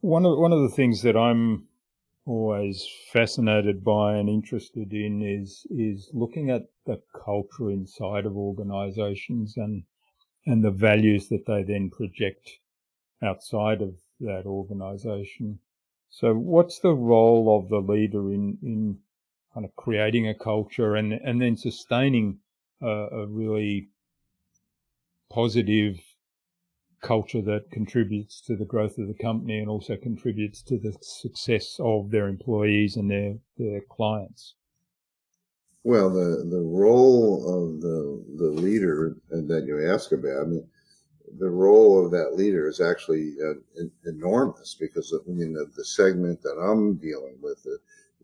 One 0.00 0.24
of 0.24 0.38
one 0.38 0.52
of 0.52 0.62
the 0.62 0.74
things 0.74 1.02
that 1.02 1.16
I'm 1.16 1.67
always 2.28 2.86
fascinated 3.10 3.82
by 3.82 4.16
and 4.16 4.28
interested 4.28 4.92
in 4.92 5.22
is 5.22 5.66
is 5.70 6.10
looking 6.12 6.50
at 6.50 6.62
the 6.84 7.00
culture 7.24 7.70
inside 7.70 8.26
of 8.26 8.36
organizations 8.36 9.56
and 9.56 9.82
and 10.46 10.62
the 10.62 10.70
values 10.70 11.28
that 11.28 11.46
they 11.46 11.62
then 11.62 11.90
project 11.90 12.58
outside 13.22 13.82
of 13.82 13.94
that 14.20 14.44
organization. 14.46 15.58
So 16.10 16.34
what's 16.34 16.80
the 16.80 16.94
role 16.94 17.58
of 17.58 17.68
the 17.68 17.80
leader 17.80 18.32
in 18.32 18.58
in 18.62 18.98
kind 19.54 19.64
of 19.64 19.74
creating 19.76 20.28
a 20.28 20.34
culture 20.34 20.96
and 20.96 21.12
and 21.12 21.40
then 21.40 21.56
sustaining 21.56 22.40
a, 22.82 23.06
a 23.22 23.26
really 23.26 23.88
positive 25.30 25.98
culture 27.02 27.42
that 27.42 27.70
contributes 27.70 28.40
to 28.42 28.56
the 28.56 28.64
growth 28.64 28.98
of 28.98 29.08
the 29.08 29.22
company 29.22 29.58
and 29.58 29.68
also 29.68 29.96
contributes 29.96 30.62
to 30.62 30.78
the 30.78 30.94
success 31.00 31.76
of 31.80 32.10
their 32.10 32.28
employees 32.28 32.96
and 32.96 33.10
their, 33.10 33.34
their 33.56 33.80
clients? 33.88 34.54
Well, 35.84 36.10
the, 36.10 36.44
the 36.44 36.60
role 36.60 37.44
of 37.46 37.80
the, 37.80 38.24
the 38.36 38.50
leader 38.50 39.16
that 39.30 39.64
you 39.66 39.90
ask 39.90 40.12
about, 40.12 40.42
I 40.42 40.44
mean, 40.44 40.68
the 41.38 41.50
role 41.50 42.04
of 42.04 42.10
that 42.12 42.34
leader 42.34 42.68
is 42.68 42.80
actually 42.80 43.34
uh, 43.44 43.54
enormous 44.06 44.74
because 44.74 45.12
I 45.14 45.30
mean 45.30 45.52
the, 45.52 45.66
the, 45.76 45.84
segment 45.84 46.42
that 46.42 46.58
I'm 46.58 46.96
dealing 46.96 47.36
with 47.40 47.66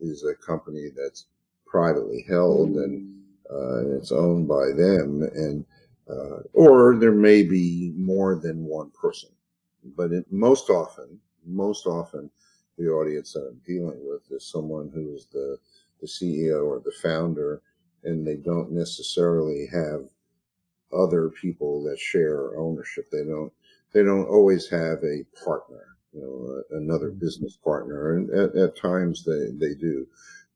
is 0.00 0.24
a 0.24 0.34
company 0.34 0.88
that's 0.96 1.26
privately 1.66 2.24
held 2.28 2.70
and 2.70 3.22
uh, 3.50 3.96
it's 3.96 4.12
owned 4.12 4.48
by 4.48 4.68
them 4.74 5.22
and 5.34 5.64
uh, 6.08 6.40
or 6.52 6.96
there 6.96 7.12
may 7.12 7.42
be 7.42 7.92
more 7.96 8.36
than 8.36 8.64
one 8.64 8.90
person. 8.90 9.30
But 9.96 10.12
it, 10.12 10.26
most 10.30 10.70
often, 10.70 11.18
most 11.46 11.86
often, 11.86 12.30
the 12.78 12.88
audience 12.88 13.32
that 13.32 13.48
I'm 13.50 13.60
dealing 13.66 14.00
with 14.02 14.22
is 14.30 14.46
someone 14.46 14.90
who 14.92 15.14
is 15.14 15.26
the, 15.26 15.58
the 16.00 16.06
CEO 16.06 16.66
or 16.66 16.80
the 16.84 16.92
founder, 17.02 17.62
and 18.02 18.26
they 18.26 18.36
don't 18.36 18.72
necessarily 18.72 19.66
have 19.72 20.02
other 20.92 21.28
people 21.30 21.82
that 21.84 21.98
share 21.98 22.56
ownership. 22.58 23.10
They 23.10 23.24
don't 23.24 23.52
they 23.92 24.02
don't 24.02 24.26
always 24.26 24.68
have 24.68 24.98
a 25.04 25.24
partner, 25.44 25.96
you 26.12 26.20
know, 26.20 26.78
another 26.78 27.10
mm-hmm. 27.10 27.20
business 27.20 27.56
partner, 27.56 28.16
and 28.16 28.30
at, 28.30 28.54
at 28.56 28.76
times 28.76 29.24
they 29.24 29.50
they 29.56 29.74
do. 29.74 30.06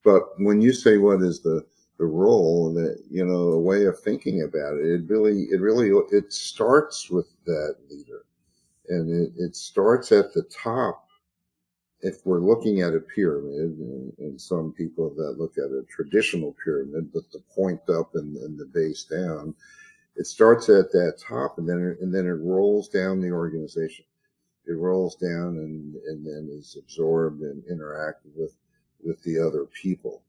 But 0.04 0.22
when 0.38 0.60
you 0.60 0.72
say 0.72 0.98
what 0.98 1.22
is 1.22 1.40
the 1.40 1.64
the 1.98 2.06
role 2.06 2.72
that 2.74 3.02
you 3.10 3.24
know 3.24 3.52
a 3.52 3.58
way 3.58 3.84
of 3.84 4.00
thinking 4.00 4.42
about 4.42 4.74
it. 4.78 4.86
It 4.86 5.08
really 5.08 5.44
it 5.50 5.60
really 5.60 5.90
it 6.10 6.32
starts 6.32 7.10
with 7.10 7.28
that 7.46 7.76
leader. 7.90 8.24
And 8.88 9.10
it, 9.10 9.32
it 9.36 9.56
starts 9.56 10.12
at 10.12 10.32
the 10.32 10.44
top 10.44 11.04
if 12.00 12.24
we're 12.24 12.40
looking 12.40 12.80
at 12.80 12.94
a 12.94 13.00
pyramid 13.00 13.76
and, 13.76 14.12
and, 14.18 14.40
some 14.40 14.72
people 14.72 15.10
that 15.16 15.36
look 15.36 15.58
at 15.58 15.64
a 15.64 15.82
traditional 15.90 16.56
pyramid 16.64 17.10
with 17.12 17.30
the 17.32 17.42
point 17.54 17.80
up 17.90 18.14
and, 18.14 18.36
and 18.36 18.56
the 18.56 18.64
base 18.66 19.02
down 19.04 19.54
it 20.18 20.26
starts 20.26 20.68
at 20.68 20.90
that 20.92 21.16
top 21.16 21.58
and 21.58 21.68
then 21.68 21.78
it, 21.80 22.02
and 22.02 22.12
then 22.12 22.26
it 22.26 22.42
rolls 22.42 22.88
down 22.88 23.20
the 23.20 23.30
organization. 23.30 24.04
It 24.66 24.72
rolls 24.72 25.14
down 25.14 25.56
and 25.58 25.94
and 25.94 26.26
then 26.26 26.48
is 26.52 26.76
absorbed 26.76 27.40
and 27.42 27.62
interacted 27.64 28.34
with 28.34 28.54
with 29.00 29.22
the 29.22 29.38
other 29.38 29.64
people 29.66 30.24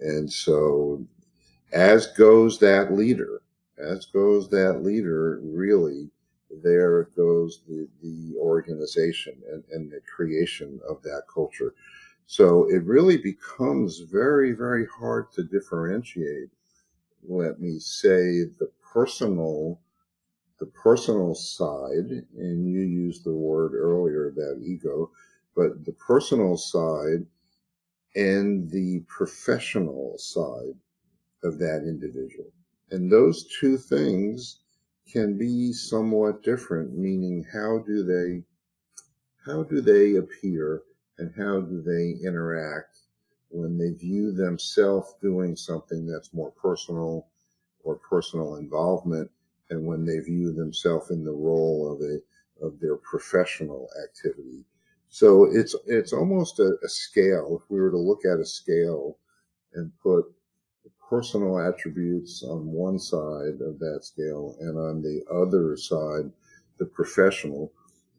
and 0.00 0.32
so, 0.32 1.06
as 1.72 2.08
goes 2.08 2.58
that 2.60 2.92
leader, 2.92 3.42
as 3.78 4.06
goes 4.06 4.48
that 4.50 4.82
leader, 4.82 5.40
really, 5.42 6.10
there 6.62 7.04
goes 7.16 7.62
the, 7.66 7.88
the 8.02 8.34
organization 8.38 9.34
and, 9.50 9.64
and 9.72 9.90
the 9.90 10.00
creation 10.00 10.80
of 10.88 11.02
that 11.02 11.22
culture. 11.32 11.74
So 12.26 12.68
it 12.70 12.84
really 12.84 13.16
becomes 13.16 14.00
very, 14.00 14.52
very 14.52 14.86
hard 14.86 15.32
to 15.32 15.42
differentiate, 15.42 16.50
let 17.28 17.60
me 17.60 17.78
say, 17.78 18.44
the 18.58 18.70
personal, 18.92 19.80
the 20.58 20.66
personal 20.66 21.34
side, 21.34 22.24
and 22.36 22.66
you 22.68 22.80
used 22.80 23.24
the 23.24 23.32
word 23.32 23.74
earlier 23.74 24.28
about 24.28 24.62
ego, 24.62 25.10
but 25.56 25.84
the 25.84 25.92
personal 25.92 26.56
side 26.56 27.26
and 28.14 28.70
the 28.70 29.00
professional 29.08 30.16
side 30.18 30.76
of 31.44 31.58
that 31.58 31.84
individual. 31.86 32.52
And 32.90 33.10
those 33.10 33.46
two 33.58 33.78
things 33.78 34.60
can 35.10 35.38
be 35.38 35.72
somewhat 35.72 36.42
different, 36.42 36.96
meaning 36.96 37.44
how 37.52 37.78
do 37.86 38.04
they 38.04 38.44
how 39.44 39.64
do 39.64 39.80
they 39.80 40.16
appear 40.16 40.82
and 41.18 41.32
how 41.36 41.60
do 41.60 41.82
they 41.82 42.24
interact 42.24 42.98
when 43.50 43.76
they 43.76 43.90
view 43.90 44.32
themselves 44.32 45.14
doing 45.20 45.56
something 45.56 46.06
that's 46.06 46.32
more 46.32 46.52
personal 46.52 47.26
or 47.84 47.96
personal 47.96 48.56
involvement 48.56 49.30
and 49.70 49.84
when 49.84 50.04
they 50.04 50.20
view 50.20 50.52
themselves 50.52 51.10
in 51.10 51.24
the 51.24 51.32
role 51.32 51.92
of 51.92 52.00
a 52.02 52.18
of 52.64 52.78
their 52.80 52.96
professional 52.96 53.88
activity 54.04 54.64
so 55.12 55.44
it's 55.44 55.76
it's 55.86 56.14
almost 56.14 56.58
a, 56.58 56.74
a, 56.82 56.88
scale. 56.88 57.60
If 57.62 57.70
we 57.70 57.78
were 57.78 57.90
to 57.90 57.98
look 57.98 58.24
at 58.24 58.40
a 58.40 58.46
scale 58.46 59.18
and 59.74 59.92
put 60.02 60.24
personal 61.06 61.60
attributes 61.60 62.42
on 62.42 62.64
one 62.64 62.98
side 62.98 63.60
of 63.60 63.78
that 63.78 64.00
scale 64.04 64.56
and 64.60 64.78
on 64.78 65.02
the 65.02 65.22
other 65.30 65.76
side 65.76 66.32
the 66.78 66.86
professional, 66.86 67.70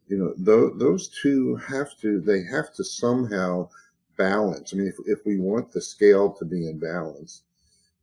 you 0.06 0.18
know, 0.18 0.34
th- 0.34 0.78
those 0.78 1.08
two 1.20 1.56
have 1.56 1.98
to 1.98 2.20
they 2.20 2.44
have 2.44 2.72
to 2.74 2.84
somehow 2.84 3.68
balance. 4.16 4.72
I 4.72 4.76
mean, 4.76 4.86
if, 4.86 4.94
if 5.06 5.26
we 5.26 5.40
want 5.40 5.72
the 5.72 5.82
scale 5.82 6.32
to 6.34 6.44
be 6.44 6.68
in 6.68 6.78
balance, 6.78 7.42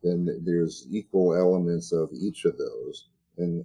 then 0.04 0.42
there's 0.44 0.86
equal 0.92 1.34
elements 1.34 1.94
of 1.94 2.10
each 2.12 2.44
of 2.44 2.58
those, 2.58 3.08
and 3.38 3.64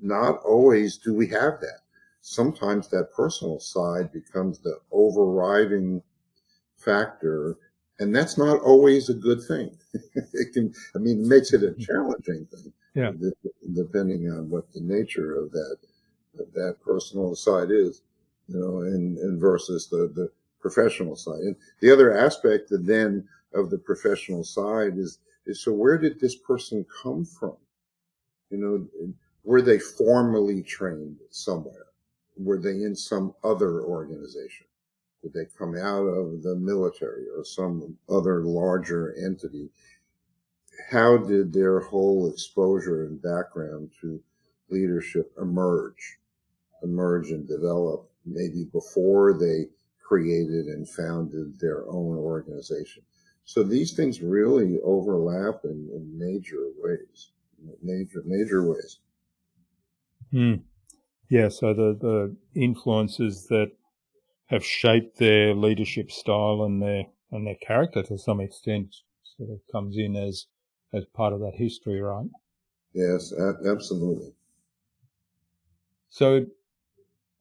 not 0.00 0.40
always 0.44 0.98
do 0.98 1.12
we 1.12 1.26
have 1.26 1.58
that 1.62 1.80
sometimes 2.20 2.88
that 2.88 3.12
personal 3.14 3.58
side 3.58 4.12
becomes 4.12 4.58
the 4.58 4.78
overriding 4.92 6.02
factor 6.76 7.56
and 7.98 8.14
that's 8.14 8.38
not 8.38 8.60
always 8.60 9.08
a 9.08 9.14
good 9.14 9.42
thing 9.46 9.76
it 10.14 10.52
can 10.52 10.72
i 10.94 10.98
mean 10.98 11.20
it 11.20 11.26
makes 11.26 11.52
it 11.52 11.62
a 11.62 11.74
challenging 11.74 12.46
thing 12.46 12.72
yeah 12.94 13.10
depending 13.74 14.30
on 14.30 14.48
what 14.48 14.72
the 14.72 14.80
nature 14.80 15.36
of 15.36 15.50
that 15.52 15.76
of 16.38 16.52
that 16.52 16.76
personal 16.84 17.34
side 17.34 17.70
is 17.70 18.02
you 18.48 18.58
know 18.58 18.80
and, 18.80 19.18
and 19.18 19.40
versus 19.40 19.88
the 19.88 20.10
the 20.14 20.30
professional 20.60 21.16
side 21.16 21.40
and 21.40 21.56
the 21.80 21.90
other 21.90 22.16
aspect 22.16 22.68
then 22.70 23.26
of 23.54 23.70
the 23.70 23.78
professional 23.78 24.44
side 24.44 24.96
is 24.96 25.18
is 25.46 25.62
so 25.62 25.72
where 25.72 25.98
did 25.98 26.20
this 26.20 26.36
person 26.36 26.84
come 27.02 27.24
from? 27.24 27.56
You 28.50 28.58
know, 28.58 29.14
were 29.44 29.62
they 29.62 29.78
formally 29.78 30.62
trained 30.62 31.18
somewhere? 31.30 31.86
Were 32.42 32.58
they 32.58 32.82
in 32.82 32.96
some 32.96 33.34
other 33.44 33.82
organization? 33.82 34.66
Did 35.22 35.34
they 35.34 35.46
come 35.58 35.76
out 35.76 36.06
of 36.06 36.42
the 36.42 36.56
military 36.56 37.26
or 37.36 37.44
some 37.44 37.98
other 38.08 38.42
larger 38.42 39.14
entity? 39.22 39.70
How 40.90 41.18
did 41.18 41.52
their 41.52 41.80
whole 41.80 42.30
exposure 42.30 43.04
and 43.04 43.20
background 43.20 43.90
to 44.00 44.22
leadership 44.70 45.32
emerge, 45.40 46.18
emerge 46.82 47.30
and 47.30 47.46
develop 47.46 48.10
maybe 48.24 48.64
before 48.64 49.38
they 49.38 49.68
created 50.02 50.66
and 50.66 50.88
founded 50.88 51.58
their 51.58 51.86
own 51.86 52.16
organization? 52.16 53.02
So 53.44 53.62
these 53.62 53.92
things 53.92 54.22
really 54.22 54.78
overlap 54.82 55.64
in, 55.64 55.90
in 55.92 56.18
major 56.18 56.68
ways, 56.78 57.32
major, 57.82 58.22
major 58.24 58.66
ways. 58.66 59.00
Mm. 60.32 60.62
Yeah. 61.30 61.48
So 61.48 61.72
the, 61.72 61.96
the 61.98 62.36
influences 62.60 63.46
that 63.46 63.70
have 64.46 64.64
shaped 64.64 65.18
their 65.18 65.54
leadership 65.54 66.10
style 66.10 66.64
and 66.64 66.82
their, 66.82 67.04
and 67.30 67.46
their 67.46 67.56
character 67.66 68.02
to 68.02 68.18
some 68.18 68.40
extent 68.40 68.94
sort 69.36 69.48
of 69.50 69.60
comes 69.72 69.96
in 69.96 70.16
as, 70.16 70.46
as 70.92 71.04
part 71.14 71.32
of 71.32 71.40
that 71.40 71.54
history, 71.54 72.00
right? 72.00 72.26
Yes, 72.92 73.32
absolutely. 73.64 74.32
So 76.08 76.46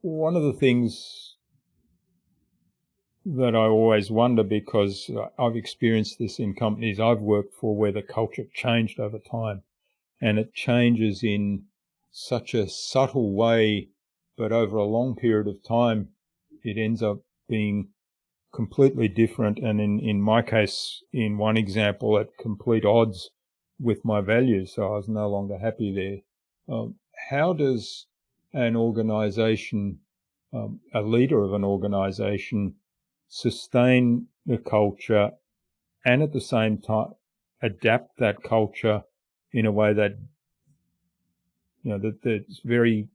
one 0.02 0.36
of 0.36 0.44
the 0.44 0.54
things 0.54 1.36
that 3.26 3.56
I 3.56 3.66
always 3.66 4.12
wonder 4.12 4.44
because 4.44 5.10
I've 5.38 5.56
experienced 5.56 6.20
this 6.20 6.40
in 6.40 6.54
companies 6.54 7.00
I've 7.00 7.22
worked 7.22 7.56
for 7.56 7.76
where 7.76 7.92
the 7.92 8.04
culture 8.04 8.46
changed 8.54 9.00
over 9.00 9.18
time 9.20 9.64
and 10.22 10.38
it 10.38 10.54
changes 10.54 11.24
in 11.24 11.64
such 12.12 12.54
a 12.54 12.70
subtle 12.70 13.34
way, 13.34 13.90
but 14.38 14.52
over 14.52 14.78
a 14.78 14.86
long 14.86 15.16
period 15.16 15.48
of 15.48 15.64
time, 15.64 16.10
it 16.64 16.78
ends 16.78 17.02
up 17.02 17.20
being 17.48 17.90
completely 18.54 19.08
different. 19.08 19.60
And 19.60 19.80
in, 19.80 20.00
in 20.00 20.22
my 20.22 20.42
case, 20.42 21.04
in 21.14 21.38
one 21.38 21.58
example, 21.58 22.18
at 22.18 22.38
complete 22.38 22.86
odds 22.86 23.30
with 23.80 24.04
my 24.04 24.22
values. 24.22 24.74
So 24.76 24.84
I 24.84 24.98
was 24.98 25.08
no 25.08 25.30
longer 25.30 25.58
happy 25.58 25.94
there. 25.94 26.76
Um, 26.76 26.96
how 27.30 27.54
does 27.54 28.08
an 28.54 28.76
organization, 28.76 30.00
um, 30.54 30.80
a 30.94 31.02
leader 31.02 31.44
of 31.44 31.54
an 31.54 31.64
organization, 31.64 32.76
sustain 33.28 34.28
the 34.46 34.58
culture 34.58 35.32
and 36.04 36.24
at 36.24 36.34
the 36.34 36.42
same 36.42 36.80
time 36.80 37.14
adapt 37.62 38.18
that 38.18 38.42
culture 38.42 39.04
in 39.52 39.66
a 39.66 39.72
way 39.72 39.94
that 39.94 40.18
you 41.84 41.92
know 41.92 42.00
that 42.00 42.22
that's 42.24 42.62
very 42.64 43.08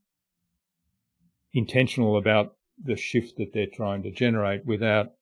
intentional 1.53 2.17
about 2.17 2.57
the 2.83 2.97
shift 2.97 3.37
that 3.37 3.53
they're 3.53 3.67
trying 3.67 4.03
to 4.03 4.11
generate 4.11 4.67
without 4.67 5.13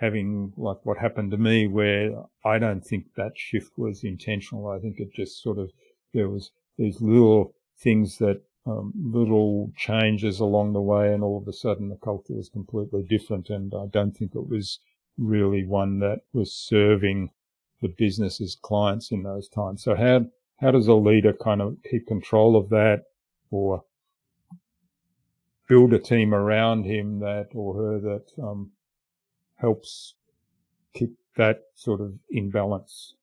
having 0.00 0.52
like 0.56 0.78
what 0.84 0.98
happened 0.98 1.30
to 1.30 1.36
me 1.36 1.66
where 1.66 2.10
I 2.44 2.58
don't 2.58 2.84
think 2.84 3.06
that 3.16 3.32
shift 3.36 3.72
was 3.76 4.04
intentional. 4.04 4.68
I 4.68 4.78
think 4.78 4.98
it 4.98 5.12
just 5.12 5.42
sort 5.42 5.58
of 5.58 5.70
there 6.14 6.28
was 6.28 6.50
these 6.78 7.00
little 7.00 7.54
things 7.76 8.18
that 8.18 8.40
um, 8.66 8.92
little 8.96 9.72
changes 9.76 10.40
along 10.40 10.72
the 10.72 10.80
way, 10.80 11.12
and 11.12 11.22
all 11.22 11.38
of 11.38 11.48
a 11.48 11.52
sudden 11.52 11.88
the 11.88 11.96
culture 11.96 12.34
was 12.34 12.48
completely 12.48 13.02
different. 13.02 13.48
And 13.50 13.74
I 13.74 13.86
don't 13.86 14.16
think 14.16 14.34
it 14.34 14.48
was 14.48 14.78
really 15.16 15.64
one 15.64 15.98
that 16.00 16.20
was 16.32 16.52
serving 16.52 17.30
the 17.80 17.88
business's 17.88 18.56
clients 18.60 19.10
in 19.10 19.22
those 19.22 19.48
times. 19.48 19.82
So 19.82 19.96
how 19.96 20.26
how 20.60 20.70
does 20.70 20.88
a 20.88 20.94
leader 20.94 21.32
kind 21.32 21.62
of 21.62 21.76
keep 21.88 22.06
control 22.06 22.56
of 22.56 22.68
that, 22.70 23.02
or 23.50 23.84
build 25.68 25.92
a 25.92 25.98
team 25.98 26.34
around 26.34 26.84
him 26.84 27.20
that 27.20 27.48
or 27.54 27.74
her 27.74 28.00
that 28.00 28.42
um, 28.42 28.72
helps 29.56 30.14
keep 30.94 31.10
that 31.36 31.60
sort 31.74 32.00
of 32.00 32.12
in 32.30 32.50
balance? 32.50 33.14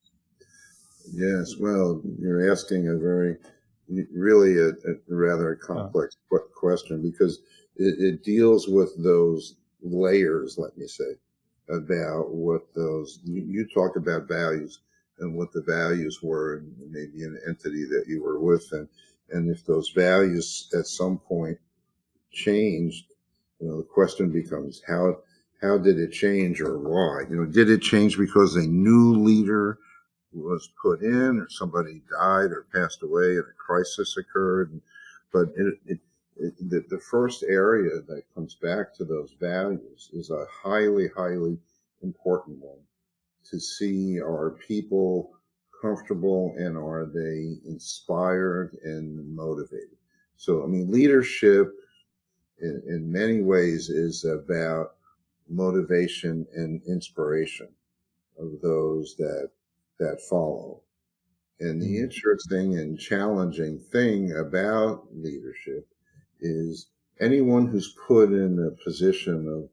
Yes, 1.13 1.55
well, 1.59 2.01
you're 2.19 2.51
asking 2.51 2.87
a 2.87 2.97
very 2.97 3.37
really 4.13 4.57
a, 4.57 4.69
rather 4.69 4.99
a 5.11 5.15
rather 5.15 5.55
complex 5.55 6.17
uh, 6.33 6.37
question 6.55 7.01
because 7.01 7.39
it, 7.75 7.95
it, 7.99 8.23
deals 8.23 8.67
with 8.67 8.91
those 9.03 9.57
layers, 9.83 10.57
let 10.57 10.75
me 10.77 10.87
say, 10.87 11.13
about 11.69 12.31
what 12.31 12.61
those, 12.73 13.19
you, 13.23 13.43
you 13.47 13.67
talk 13.73 13.95
about 13.95 14.27
values 14.27 14.79
and 15.19 15.36
what 15.36 15.51
the 15.51 15.62
values 15.62 16.19
were 16.21 16.58
and 16.58 16.73
maybe 16.91 17.23
an 17.23 17.39
entity 17.47 17.86
that 17.86 18.06
you 18.08 18.23
were 18.23 18.39
with. 18.39 18.67
And, 18.71 18.88
and 19.30 19.49
if 19.49 19.65
those 19.65 19.89
values 19.89 20.69
at 20.78 20.88
some 20.88 21.17
point 21.17 21.58
changed, 22.32 23.06
you 23.60 23.67
know, 23.67 23.78
the 23.78 23.84
question 23.84 24.30
becomes 24.30 24.82
how, 24.88 25.17
how 25.62 25.78
did 25.78 25.99
it 25.99 26.12
change 26.12 26.62
or 26.62 26.78
why? 26.78 27.30
You 27.30 27.38
know, 27.38 27.45
did 27.45 27.69
it 27.69 27.82
change 27.82 28.17
because 28.17 28.56
a 28.56 28.67
new 28.67 29.13
leader 29.13 29.80
was 30.34 30.69
put 30.82 31.01
in 31.01 31.39
or 31.39 31.47
somebody 31.49 32.01
died 32.12 32.51
or 32.51 32.67
passed 32.73 33.01
away 33.04 33.38
and 33.38 33.45
a 33.45 33.54
crisis 33.58 34.17
occurred. 34.17 34.82
But 35.32 35.49
it, 35.56 35.80
it, 35.86 35.99
it, 36.38 36.69
the, 36.69 36.84
the 36.89 36.99
first 36.99 37.43
area 37.43 38.01
that 38.08 38.23
comes 38.34 38.56
back 38.56 38.93
to 38.95 39.06
those 39.06 39.34
values 39.39 40.10
is 40.12 40.30
a 40.30 40.45
highly, 40.62 41.08
highly 41.15 41.58
important 42.04 42.60
one 42.60 42.80
to 43.51 43.60
see 43.60 44.19
are 44.19 44.58
people 44.67 45.31
comfortable 45.81 46.55
and 46.58 46.77
are 46.77 47.05
they 47.05 47.58
inspired 47.69 48.77
and 48.84 49.36
motivated. 49.36 49.97
So, 50.38 50.63
I 50.63 50.67
mean, 50.67 50.91
leadership 50.91 51.73
in, 52.60 52.81
in 52.88 53.12
many 53.12 53.41
ways 53.41 53.89
is 53.89 54.25
about 54.25 54.95
motivation 55.49 56.47
and 56.55 56.81
inspiration 56.88 57.69
of 58.39 58.62
those 58.62 59.15
that 59.17 59.49
that 59.99 60.19
follow. 60.29 60.81
And 61.60 61.81
the 61.81 61.86
mm-hmm. 61.86 62.03
interesting 62.03 62.77
and 62.79 62.99
challenging 62.99 63.79
thing 63.79 64.34
about 64.38 65.08
leadership 65.13 65.88
is 66.41 66.88
anyone 67.21 67.67
who's 67.67 67.95
put 68.08 68.29
in 68.34 68.60
a 68.60 68.84
position 68.84 69.47
of 69.47 69.69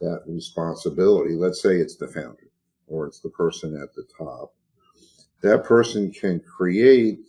that 0.00 0.22
responsibility, 0.26 1.34
let's 1.34 1.60
say 1.60 1.76
it's 1.76 1.96
the 1.96 2.08
founder 2.08 2.45
or 2.86 3.06
it's 3.06 3.20
the 3.20 3.30
person 3.30 3.80
at 3.80 3.94
the 3.94 4.04
top, 4.16 4.54
that 5.42 5.64
person 5.64 6.12
can 6.12 6.40
create 6.40 7.20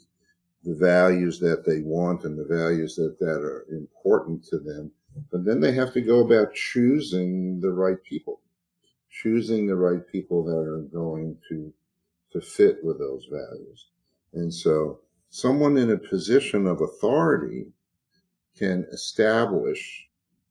the 0.63 0.75
values 0.75 1.39
that 1.39 1.65
they 1.65 1.81
want 1.81 2.23
and 2.23 2.37
the 2.37 2.45
values 2.45 2.95
that, 2.95 3.17
that 3.19 3.41
are 3.41 3.65
important 3.71 4.43
to 4.45 4.59
them. 4.59 4.91
But 5.31 5.45
then 5.45 5.59
they 5.59 5.71
have 5.73 5.93
to 5.93 6.01
go 6.01 6.19
about 6.19 6.53
choosing 6.53 7.59
the 7.59 7.71
right 7.71 8.01
people, 8.03 8.41
choosing 9.09 9.65
the 9.65 9.75
right 9.75 10.05
people 10.11 10.43
that 10.45 10.57
are 10.57 10.81
going 10.91 11.37
to 11.49 11.73
to 12.31 12.41
fit 12.41 12.83
with 12.83 12.99
those 12.99 13.25
values. 13.31 13.87
And 14.33 14.53
so 14.53 14.99
someone 15.29 15.77
in 15.77 15.91
a 15.91 15.97
position 15.97 16.67
of 16.67 16.81
authority 16.81 17.67
can 18.57 18.85
establish 18.91 20.07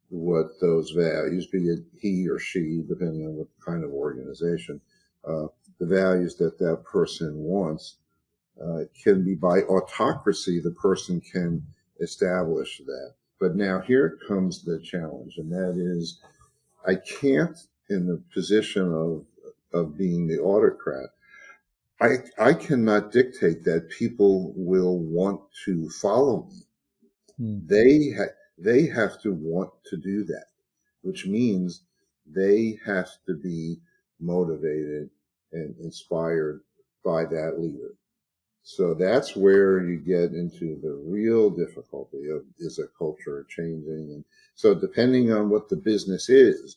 what 0.09 0.47
those 0.61 0.93
values, 0.93 1.47
be 1.49 1.69
it 1.69 1.81
he 2.01 2.29
or 2.29 2.39
she, 2.39 2.85
depending 2.89 3.27
on 3.27 3.35
what 3.35 3.49
kind 3.65 3.85
of 3.85 3.91
organization, 3.91 4.81
uh, 5.27 5.49
the 5.81 5.87
values 5.87 6.37
that 6.37 6.59
that 6.59 6.85
person 6.85 7.37
wants, 7.37 7.97
uh, 8.63 8.81
can 9.03 9.25
be 9.25 9.35
by 9.35 9.61
autocracy, 9.63 10.61
the 10.61 10.73
person 10.73 11.21
can 11.21 11.63
establish 12.01 12.81
that. 12.87 13.15
But 13.41 13.57
now 13.57 13.81
here 13.81 14.19
comes 14.29 14.65
the 14.65 14.81
challenge, 14.81 15.35
and 15.39 15.53
that 15.53 15.77
is 15.79 16.21
I 16.87 16.97
can't, 16.97 17.59
in 17.91 18.07
the 18.07 18.23
position 18.33 18.93
of, 18.93 19.27
of 19.73 19.99
being 19.99 20.27
the 20.29 20.39
autocrat, 20.41 21.11
I, 22.01 22.17
I 22.39 22.55
cannot 22.55 23.13
dictate 23.13 23.65
that 23.65 23.91
people 23.91 24.53
will 24.57 24.99
want 24.99 25.41
to 25.65 25.89
follow 25.91 26.49
me. 26.51 26.63
Hmm. 27.39 27.59
They 27.67 28.13
ha- 28.17 28.35
they 28.59 28.87
have 28.87 29.21
to 29.23 29.33
want 29.33 29.71
to 29.87 29.97
do 29.97 30.25
that, 30.25 30.47
which 31.03 31.27
means 31.27 31.83
they 32.27 32.79
have 32.87 33.11
to 33.27 33.35
be 33.35 33.81
motivated 34.21 35.11
and 35.53 35.75
inspired 35.81 36.61
by 37.05 37.25
that 37.25 37.57
leader. 37.59 37.95
So 38.63 38.95
that's 38.95 39.37
where 39.37 39.85
you 39.85 39.99
get 39.99 40.33
into 40.33 40.81
the 40.83 41.01
real 41.07 41.51
difficulty 41.51 42.29
of 42.29 42.43
is 42.59 42.81
a 42.81 42.89
culture 42.99 43.47
changing? 43.49 44.11
And 44.13 44.25
so 44.57 44.75
depending 44.75 45.33
on 45.33 45.51
what 45.51 45.69
the 45.69 45.77
business 45.77 46.29
is, 46.29 46.77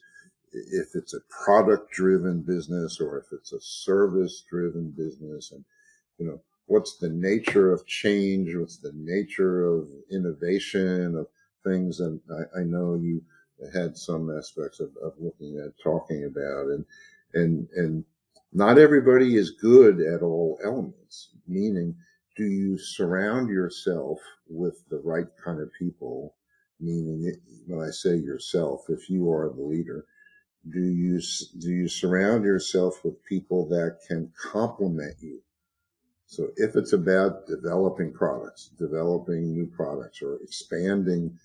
if 0.51 0.95
it's 0.95 1.13
a 1.13 1.19
product 1.29 1.91
driven 1.91 2.41
business 2.41 2.99
or 2.99 3.19
if 3.19 3.25
it's 3.31 3.53
a 3.53 3.61
service 3.61 4.43
driven 4.49 4.91
business 4.91 5.51
and 5.51 5.63
you 6.17 6.25
know 6.25 6.39
what's 6.65 6.97
the 6.97 7.09
nature 7.09 7.71
of 7.71 7.85
change 7.85 8.55
what's 8.55 8.77
the 8.77 8.91
nature 8.95 9.65
of 9.65 9.87
innovation 10.11 11.15
of 11.15 11.27
things 11.63 11.99
and 11.99 12.19
i, 12.31 12.59
I 12.59 12.63
know 12.63 12.95
you 12.95 13.21
had 13.73 13.97
some 13.97 14.35
aspects 14.35 14.79
of, 14.79 14.89
of 15.03 15.13
looking 15.19 15.59
at 15.59 15.77
talking 15.83 16.25
about 16.25 16.67
and 16.67 16.85
and 17.33 17.67
and 17.75 18.05
not 18.53 18.77
everybody 18.79 19.35
is 19.35 19.51
good 19.51 19.99
at 20.01 20.21
all 20.21 20.59
elements, 20.63 21.29
meaning, 21.47 21.95
do 22.35 22.45
you 22.45 22.77
surround 22.77 23.49
yourself 23.49 24.19
with 24.47 24.83
the 24.89 24.99
right 25.03 25.27
kind 25.43 25.61
of 25.61 25.71
people? 25.77 26.35
Meaning, 26.79 27.35
when 27.67 27.85
I 27.85 27.91
say 27.91 28.15
yourself, 28.15 28.85
if 28.89 29.09
you 29.09 29.31
are 29.31 29.49
the 29.49 29.61
leader, 29.61 30.05
do 30.69 30.81
you 30.81 31.21
do 31.59 31.69
you 31.69 31.87
surround 31.87 32.43
yourself 32.43 33.03
with 33.03 33.23
people 33.25 33.67
that 33.69 33.97
can 34.07 34.31
complement 34.37 35.15
you 35.21 35.41
so 36.25 36.49
if 36.57 36.75
it's 36.75 36.93
about 36.93 37.47
developing 37.47 38.11
products 38.13 38.69
developing 38.77 39.53
new 39.53 39.67
products 39.67 40.21
or 40.21 40.37
expanding 40.43 41.37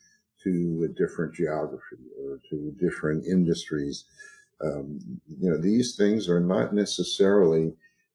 to 0.42 0.86
a 0.88 0.92
different 1.00 1.32
geography 1.34 2.04
or 2.20 2.40
to 2.50 2.74
different 2.80 3.24
industries 3.24 4.04
um, 4.64 4.98
you 5.26 5.50
know 5.50 5.58
these 5.58 5.96
things 5.96 6.28
are 6.28 6.40
not 6.40 6.74
necessarily 6.74 7.72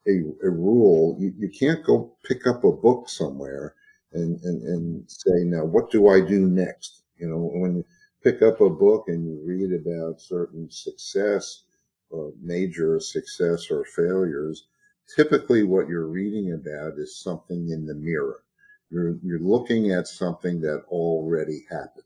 a, 0.07 0.21
a 0.43 0.49
rule 0.49 1.15
you, 1.19 1.33
you 1.37 1.49
can't 1.49 1.83
go 1.85 2.15
pick 2.23 2.47
up 2.47 2.63
a 2.63 2.71
book 2.71 3.09
somewhere 3.09 3.75
and, 4.13 4.39
and, 4.43 4.63
and 4.63 5.03
say 5.07 5.43
now 5.43 5.63
what 5.63 5.91
do 5.91 6.07
i 6.07 6.19
do 6.19 6.47
next 6.47 7.03
you 7.17 7.27
know 7.27 7.51
when 7.53 7.75
you 7.77 7.85
pick 8.23 8.41
up 8.41 8.61
a 8.61 8.69
book 8.69 9.05
and 9.07 9.25
you 9.25 9.41
read 9.45 9.71
about 9.73 10.19
certain 10.19 10.69
success 10.69 11.63
or 12.09 12.33
major 12.41 12.99
success 12.99 13.69
or 13.69 13.85
failures, 13.85 14.67
typically 15.15 15.63
what 15.63 15.87
you're 15.87 16.07
reading 16.07 16.53
about 16.53 16.97
is 16.97 17.21
something 17.21 17.69
in 17.69 17.85
the 17.85 17.95
mirror. 17.95 18.43
You're, 18.89 19.15
you're 19.23 19.39
looking 19.39 19.91
at 19.91 20.07
something 20.07 20.59
that 20.61 20.83
already 20.87 21.65
happened, 21.69 22.03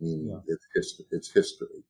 meaning 0.00 0.28
yeah. 0.28 0.54
it's, 0.74 1.02
it's 1.10 1.30
history. 1.30 1.82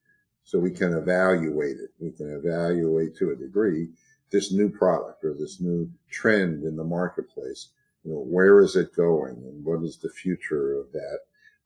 So 0.44 0.58
we 0.58 0.70
can 0.70 0.92
evaluate 0.92 1.76
it. 1.76 1.90
We 1.98 2.10
can 2.10 2.30
evaluate 2.30 3.16
to 3.16 3.30
a 3.30 3.36
degree 3.36 3.88
this 4.30 4.52
new 4.52 4.68
product 4.70 5.24
or 5.24 5.34
this 5.34 5.60
new 5.60 5.90
trend 6.10 6.64
in 6.64 6.76
the 6.76 6.84
marketplace. 6.84 7.68
You 8.04 8.12
know, 8.12 8.24
where 8.24 8.60
is 8.60 8.74
it 8.74 8.96
going 8.96 9.36
and 9.36 9.64
what 9.64 9.82
is 9.84 9.98
the 9.98 10.10
future 10.10 10.74
of 10.74 10.90
that? 10.92 11.20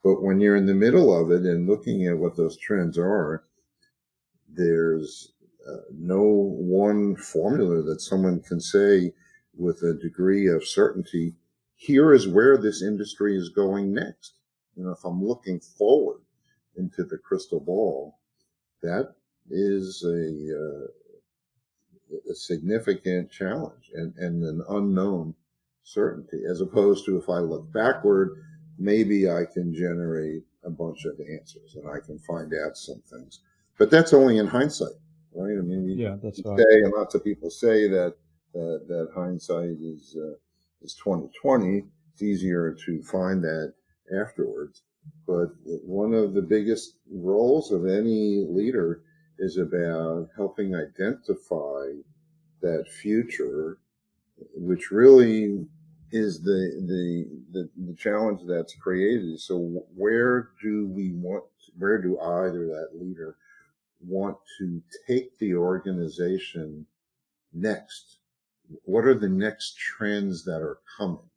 But 0.04 0.22
when 0.22 0.40
you're 0.40 0.56
in 0.56 0.66
the 0.66 0.74
middle 0.74 1.16
of 1.18 1.30
it 1.30 1.42
and 1.42 1.68
looking 1.68 2.06
at 2.06 2.18
what 2.18 2.36
those 2.36 2.56
trends 2.58 2.98
are, 2.98 3.44
there's 4.48 5.32
uh, 5.68 5.78
no 5.92 6.22
one 6.22 7.16
formula 7.16 7.82
that 7.82 8.00
someone 8.00 8.40
can 8.40 8.60
say 8.60 9.12
with 9.56 9.82
a 9.82 9.94
degree 9.94 10.46
of 10.48 10.66
certainty, 10.66 11.34
here 11.74 12.12
is 12.12 12.28
where 12.28 12.56
this 12.56 12.82
industry 12.82 13.36
is 13.36 13.48
going 13.48 13.92
next. 13.92 14.34
You 14.76 14.84
know, 14.84 14.90
if 14.90 15.04
I'm 15.04 15.24
looking 15.24 15.60
forward 15.60 16.20
into 16.76 17.04
the 17.04 17.18
crystal 17.18 17.60
ball, 17.60 18.18
that 18.82 19.14
is 19.50 20.04
a, 20.04 20.16
uh, 20.58 22.30
a 22.30 22.34
significant 22.34 23.30
challenge 23.30 23.90
and, 23.94 24.14
and 24.16 24.42
an 24.42 24.62
unknown 24.68 25.34
certainty, 25.82 26.42
as 26.48 26.60
opposed 26.60 27.04
to 27.06 27.16
if 27.16 27.28
I 27.28 27.38
look 27.38 27.72
backward 27.72 28.42
maybe 28.78 29.28
I 29.28 29.44
can 29.52 29.74
generate 29.74 30.42
a 30.64 30.70
bunch 30.70 31.04
of 31.04 31.18
answers 31.20 31.76
and 31.76 31.88
I 31.88 32.04
can 32.04 32.18
find 32.20 32.52
out 32.64 32.76
some 32.76 33.02
things. 33.10 33.40
But 33.78 33.90
that's 33.90 34.12
only 34.12 34.38
in 34.38 34.46
hindsight, 34.46 34.94
right? 35.34 35.56
I 35.58 35.62
mean, 35.62 35.88
yeah, 35.98 36.16
that's 36.22 36.42
right. 36.44 36.58
Say, 36.58 36.82
and 36.82 36.92
lots 36.96 37.14
of 37.14 37.22
people 37.24 37.50
say 37.50 37.88
that 37.88 38.14
uh, 38.54 38.80
that 38.88 39.10
hindsight 39.14 39.76
is 39.80 40.16
uh, 40.18 40.34
is 40.82 40.94
twenty 40.94 41.28
twenty. 41.40 41.84
It's 42.12 42.22
easier 42.22 42.74
to 42.86 43.02
find 43.02 43.42
that 43.44 43.74
afterwards. 44.18 44.82
But 45.27 45.49
one 45.64 46.14
of 46.14 46.35
the 46.35 46.42
biggest 46.42 46.97
roles 47.11 47.73
of 47.73 47.87
any 47.87 48.47
leader 48.49 49.03
is 49.38 49.57
about 49.57 50.29
helping 50.37 50.75
identify 50.75 51.92
that 52.62 52.88
future, 52.88 53.79
which 54.55 54.90
really 54.90 55.66
is 56.12 56.42
the, 56.42 56.85
the 56.87 57.27
the 57.53 57.71
the 57.88 57.95
challenge 57.95 58.40
that's 58.47 58.75
created. 58.75 59.40
So 59.40 59.85
where 59.95 60.51
do 60.62 60.87
we 60.88 61.12
want? 61.12 61.45
Where 61.79 62.01
do 62.01 62.19
or 62.55 62.66
that 62.66 62.90
leader 62.95 63.37
want 64.01 64.38
to 64.59 64.83
take 65.07 65.37
the 65.38 65.55
organization 65.55 66.87
next? 67.53 68.19
What 68.85 69.05
are 69.05 69.19
the 69.19 69.29
next 69.29 69.77
trends 69.77 70.45
that 70.45 70.62
are 70.62 70.79
coming? 70.97 71.31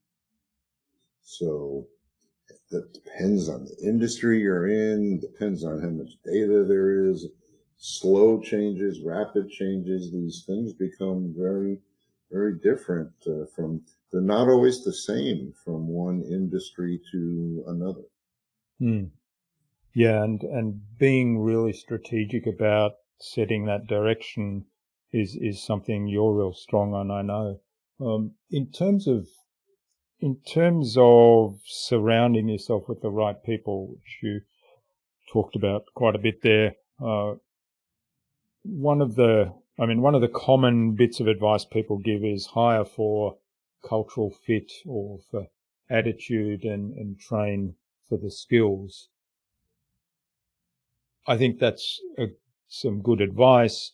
So 1.21 1.87
that 2.71 2.93
depends 2.93 3.49
on 3.49 3.65
the 3.65 3.75
industry 3.83 4.41
you're 4.41 4.67
in, 4.67 5.19
depends 5.19 5.63
on 5.63 5.81
how 5.81 5.89
much 5.89 6.11
data 6.23 6.63
there 6.67 7.09
is, 7.09 7.27
slow 7.77 8.39
changes, 8.41 9.01
rapid 9.01 9.49
changes. 9.49 10.11
These 10.11 10.43
things 10.45 10.73
become 10.73 11.33
very, 11.35 11.79
very 12.31 12.59
different 12.59 13.11
uh, 13.27 13.45
from 13.55 13.81
they're 14.11 14.21
not 14.21 14.47
always 14.47 14.83
the 14.83 14.93
same 14.93 15.53
from 15.63 15.87
one 15.87 16.23
industry 16.23 16.99
to 17.11 17.63
another. 17.67 18.03
Hmm. 18.79 19.05
Yeah, 19.93 20.23
and 20.23 20.41
and 20.43 20.81
being 20.97 21.39
really 21.39 21.73
strategic 21.73 22.45
about 22.47 22.93
setting 23.19 23.65
that 23.65 23.87
direction 23.87 24.65
is 25.11 25.37
is 25.39 25.63
something 25.63 26.07
you're 26.07 26.33
real 26.35 26.53
strong 26.53 26.93
on. 26.93 27.11
I 27.11 27.21
know. 27.21 27.61
Um, 27.99 28.35
in 28.49 28.71
terms 28.71 29.07
of 29.07 29.27
in 30.21 30.35
terms 30.37 30.95
of 30.99 31.59
surrounding 31.65 32.49
yourself 32.49 32.89
with 32.89 33.01
the 33.01 33.09
right 33.09 33.41
people, 33.43 33.87
which 33.87 34.19
you 34.21 34.41
talked 35.31 35.55
about 35.55 35.85
quite 35.95 36.15
a 36.15 36.19
bit 36.19 36.41
there. 36.41 36.75
Uh, 37.03 37.35
one 38.63 39.01
of 39.01 39.15
the, 39.15 39.53
I 39.79 39.85
mean, 39.85 40.01
one 40.01 40.15
of 40.15 40.21
the 40.21 40.27
common 40.27 40.95
bits 40.95 41.19
of 41.19 41.27
advice 41.27 41.63
people 41.63 41.97
give 41.97 42.23
is 42.23 42.47
hire 42.47 42.83
for 42.83 43.37
cultural 43.87 44.31
fit 44.45 44.71
or 44.85 45.19
for 45.31 45.47
attitude 45.89 46.63
and, 46.63 46.93
and 46.97 47.19
train 47.19 47.75
for 48.07 48.17
the 48.17 48.31
skills. 48.31 49.07
I 51.27 51.37
think 51.37 51.59
that's 51.59 52.01
a, 52.17 52.27
some 52.67 53.01
good 53.01 53.21
advice. 53.21 53.91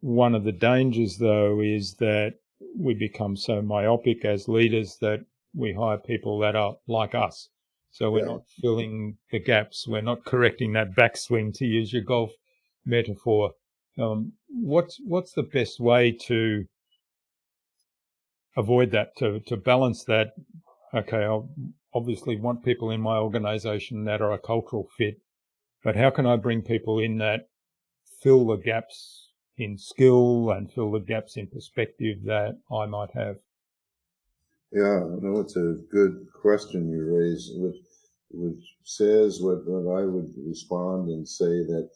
One 0.00 0.34
of 0.34 0.44
the 0.44 0.52
dangers, 0.52 1.18
though, 1.18 1.60
is 1.60 1.94
that 1.94 2.34
we 2.78 2.94
become 2.94 3.36
so 3.36 3.62
myopic 3.62 4.24
as 4.24 4.46
leaders 4.46 4.98
that 5.00 5.24
we 5.56 5.72
hire 5.72 5.98
people 5.98 6.38
that 6.40 6.54
are 6.54 6.76
like 6.86 7.14
us. 7.14 7.48
So 7.90 8.10
we're 8.10 8.20
yeah. 8.20 8.32
not 8.32 8.42
filling 8.60 9.16
the 9.30 9.38
gaps. 9.38 9.86
We're 9.88 10.02
not 10.02 10.24
correcting 10.24 10.74
that 10.74 10.94
backswing, 10.94 11.54
to 11.54 11.64
use 11.64 11.92
your 11.92 12.02
golf 12.02 12.30
metaphor. 12.84 13.52
Um, 13.98 14.32
what's 14.48 15.00
what's 15.04 15.32
the 15.32 15.42
best 15.42 15.80
way 15.80 16.12
to 16.26 16.66
avoid 18.56 18.90
that, 18.90 19.16
to, 19.18 19.40
to 19.40 19.56
balance 19.56 20.04
that. 20.04 20.32
Okay, 20.94 21.24
I 21.24 21.40
obviously 21.92 22.36
want 22.36 22.64
people 22.64 22.90
in 22.90 23.00
my 23.00 23.16
organization 23.16 24.04
that 24.04 24.22
are 24.22 24.32
a 24.32 24.38
cultural 24.38 24.88
fit, 24.96 25.18
but 25.84 25.96
how 25.96 26.10
can 26.10 26.26
I 26.26 26.36
bring 26.36 26.62
people 26.62 26.98
in 26.98 27.18
that 27.18 27.48
fill 28.22 28.46
the 28.46 28.56
gaps 28.56 29.30
in 29.58 29.78
skill 29.78 30.50
and 30.50 30.72
fill 30.72 30.90
the 30.90 31.00
gaps 31.00 31.36
in 31.36 31.48
perspective 31.48 32.18
that 32.24 32.58
I 32.72 32.86
might 32.86 33.10
have? 33.14 33.36
Yeah, 34.72 35.00
no, 35.20 35.40
it's 35.40 35.56
a 35.56 35.76
good 35.90 36.26
question 36.32 36.90
you 36.90 37.16
raise, 37.16 37.50
which, 37.54 37.76
which 38.30 38.64
says 38.84 39.40
what, 39.40 39.66
what 39.66 40.00
I 40.00 40.04
would 40.04 40.32
respond 40.36 41.08
and 41.08 41.26
say 41.26 41.64
that 41.64 41.88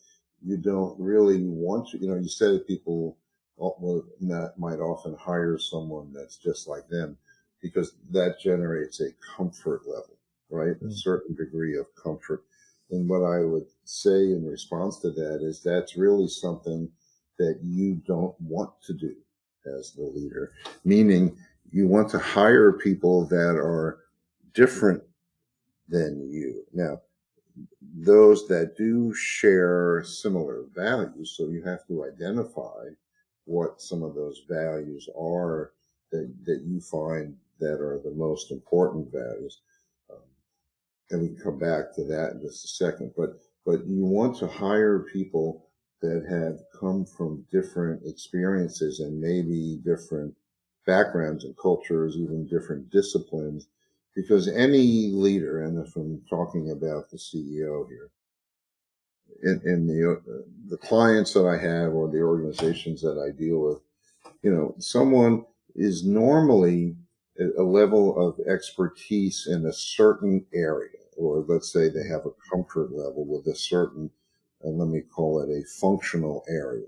you 0.43 0.57
don't 0.57 0.99
really 0.99 1.43
want 1.45 1.89
to, 1.89 1.99
you 1.99 2.09
know, 2.09 2.17
you 2.17 2.29
said 2.29 2.67
people 2.67 3.17
that 3.59 4.53
might 4.57 4.79
often 4.79 5.15
hire 5.17 5.59
someone 5.59 6.13
that's 6.15 6.37
just 6.37 6.67
like 6.67 6.89
them 6.89 7.17
because 7.61 7.97
that 8.11 8.41
generates 8.41 9.01
a 9.01 9.11
comfort 9.37 9.83
level, 9.87 10.17
right? 10.49 10.77
Mm-hmm. 10.77 10.87
A 10.87 10.89
mm. 10.89 10.97
certain 10.97 11.35
degree 11.35 11.77
of 11.77 11.87
comfort. 11.95 12.45
And 12.91 13.09
what 13.09 13.23
I 13.23 13.45
would 13.45 13.67
say 13.85 14.33
in 14.33 14.47
response 14.47 14.99
to 15.01 15.11
that 15.11 15.41
is 15.43 15.63
that's 15.63 15.97
really 15.97 16.29
something 16.29 16.91
that 17.39 17.59
you 17.63 18.01
don't 18.07 18.35
want 18.41 18.71
to 18.87 18.95
do 18.95 19.15
as 19.79 19.93
the 19.93 20.05
leader, 20.05 20.53
meaning 20.85 21.37
you 21.73 21.87
want 21.87 22.09
to 22.11 22.19
hire 22.19 22.73
people 22.73 23.27
that 23.27 23.57
are 23.57 24.01
different 24.55 25.03
than 25.89 26.29
you. 26.31 26.65
Now, 26.73 27.01
those 27.97 28.47
that 28.49 28.77
do 28.77 29.13
share 29.15 30.03
similar 30.05 30.65
values, 30.75 31.35
so 31.37 31.49
you 31.49 31.63
have 31.63 31.87
to 31.89 32.05
identify 32.05 32.89
what 33.45 33.81
some 33.81 34.03
of 34.03 34.15
those 34.15 34.43
values 34.49 35.09
are 35.19 35.73
that, 36.13 36.33
that 36.45 36.63
you 36.65 36.81
find 36.81 37.35
that 37.59 37.81
are 37.81 38.01
the 38.05 38.13
most 38.13 38.51
important 38.51 39.11
values. 39.13 39.61
Um, 40.11 40.19
and 41.11 41.23
we 41.23 41.29
can 41.29 41.37
come 41.37 41.59
back 41.59 41.95
to 41.95 42.05
that 42.05 42.33
in 42.33 42.41
just 42.41 42.65
a 42.65 42.69
second, 42.69 43.13
but, 43.17 43.41
but 43.67 43.87
you 43.87 44.05
want 44.05 44.37
to 44.39 44.47
hire 44.47 45.01
people 45.13 45.67
that 46.01 46.25
have 46.31 46.61
come 46.79 47.05
from 47.05 47.45
different 47.51 48.03
experiences 48.07 49.01
and 49.01 49.21
maybe 49.21 49.81
different 49.85 50.35
backgrounds 50.87 51.45
and 51.45 51.57
cultures, 51.57 52.17
even 52.17 52.47
different 52.47 52.91
disciplines, 52.91 53.69
because 54.15 54.49
any 54.49 55.09
leader, 55.09 55.63
and 55.63 55.79
if 55.85 55.95
I'm 55.97 56.23
talking 56.29 56.71
about 56.71 57.11
the 57.11 57.17
CEO 57.17 57.89
here, 57.89 58.11
in, 59.43 59.61
in 59.65 59.87
the 59.87 60.13
uh, 60.13 60.43
the 60.69 60.77
clients 60.77 61.33
that 61.35 61.47
I 61.47 61.57
have 61.57 61.95
or 61.95 62.09
the 62.09 62.21
organizations 62.21 63.01
that 63.03 63.19
I 63.19 63.37
deal 63.37 63.61
with, 63.61 63.81
you 64.43 64.51
know, 64.51 64.75
someone 64.79 65.45
is 65.75 66.05
normally 66.05 66.97
a 67.59 67.63
level 67.63 68.19
of 68.29 68.39
expertise 68.47 69.47
in 69.51 69.65
a 69.67 69.73
certain 69.73 70.45
area, 70.53 70.99
or 71.17 71.45
let's 71.49 71.73
say 71.73 71.89
they 71.89 72.07
have 72.07 72.27
a 72.27 72.51
comfort 72.51 72.93
level 72.93 73.25
with 73.27 73.47
a 73.47 73.57
certain, 73.57 74.11
uh, 74.65 74.69
let 74.69 74.89
me 74.89 75.01
call 75.01 75.41
it 75.41 75.49
a 75.51 75.65
functional 75.81 76.45
area. 76.49 76.87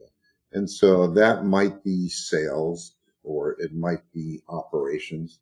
And 0.52 0.68
so 0.68 1.06
that 1.14 1.46
might 1.46 1.82
be 1.82 2.08
sales, 2.08 2.96
or 3.24 3.52
it 3.60 3.74
might 3.74 4.02
be 4.12 4.40
operations, 4.48 5.38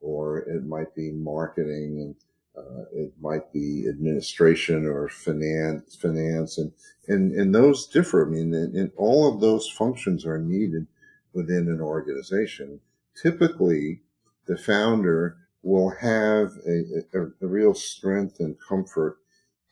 or 0.00 0.38
it 0.40 0.64
might 0.64 0.94
be 0.94 1.10
marketing, 1.10 2.00
and 2.00 2.14
uh, 2.56 2.84
it 2.92 3.12
might 3.20 3.52
be 3.52 3.88
administration 3.88 4.86
or 4.86 5.08
finance, 5.08 5.96
finance, 5.96 6.58
and 6.58 6.72
and 7.08 7.32
and 7.32 7.54
those 7.54 7.86
differ. 7.86 8.26
I 8.26 8.30
mean, 8.30 8.54
and, 8.54 8.74
and 8.74 8.92
all 8.96 9.32
of 9.32 9.40
those 9.40 9.68
functions 9.68 10.24
are 10.24 10.38
needed 10.38 10.86
within 11.32 11.68
an 11.68 11.80
organization. 11.80 12.80
Typically, 13.20 14.00
the 14.46 14.56
founder 14.56 15.36
will 15.62 15.90
have 15.90 16.52
a, 16.66 16.82
a, 17.14 17.22
a, 17.42 17.46
real 17.46 17.74
strength 17.74 18.38
and 18.38 18.56
comfort 18.60 19.16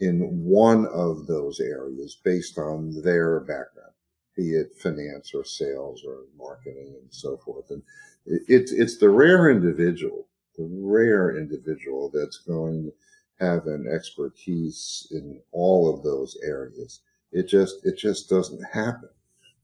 in 0.01 0.21
one 0.42 0.87
of 0.87 1.27
those 1.27 1.61
areas 1.61 2.18
based 2.25 2.59
on 2.59 3.03
their 3.03 3.40
background, 3.40 3.92
be 4.37 4.55
it 4.55 4.77
finance 4.79 5.33
or 5.35 5.45
sales 5.45 6.03
or 6.07 6.25
marketing 6.37 6.95
and 7.01 7.12
so 7.12 7.37
forth. 7.37 7.71
And 7.71 7.83
it's, 8.27 8.73
it's 8.73 8.99
the 8.99 9.11
rare 9.11 9.51
individual, 9.51 10.29
the 10.57 10.68
rare 10.71 11.37
individual 11.37 12.11
that's 12.12 12.38
going 12.38 12.85
to 12.85 13.45
have 13.45 13.66
an 13.66 13.87
expertise 13.92 15.09
in 15.11 15.40
all 15.53 15.92
of 15.92 16.03
those 16.03 16.37
areas. 16.45 17.01
It 17.33 17.49
just, 17.49 17.85
it 17.85 17.99
just 17.99 18.29
doesn't 18.29 18.62
happen 18.73 19.09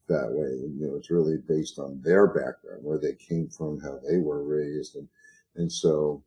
that 0.07 0.29
way. 0.29 0.49
You 0.49 0.87
know, 0.87 0.95
it's 0.95 1.11
really 1.11 1.37
based 1.47 1.79
on 1.79 2.01
their 2.03 2.27
background, 2.27 2.83
where 2.83 2.97
they 2.97 3.13
came 3.13 3.47
from, 3.47 3.79
how 3.79 3.99
they 4.07 4.17
were 4.17 4.43
raised. 4.43 4.95
And, 4.95 5.07
and 5.55 5.71
so 5.71 6.23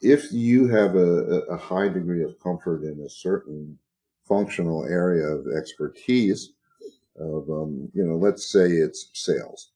if 0.00 0.32
you 0.32 0.66
have 0.68 0.96
a, 0.96 1.42
a 1.48 1.56
high 1.56 1.88
degree 1.88 2.24
of 2.24 2.38
comfort 2.40 2.82
in 2.82 3.00
a 3.00 3.08
certain 3.08 3.78
functional 4.26 4.84
area 4.84 5.26
of 5.26 5.46
expertise 5.56 6.52
of, 7.22 7.48
um, 7.48 7.88
you 7.94 8.04
know, 8.04 8.16
let's 8.16 8.50
say 8.50 8.66
it's 8.66 9.10
sales. 9.14 9.70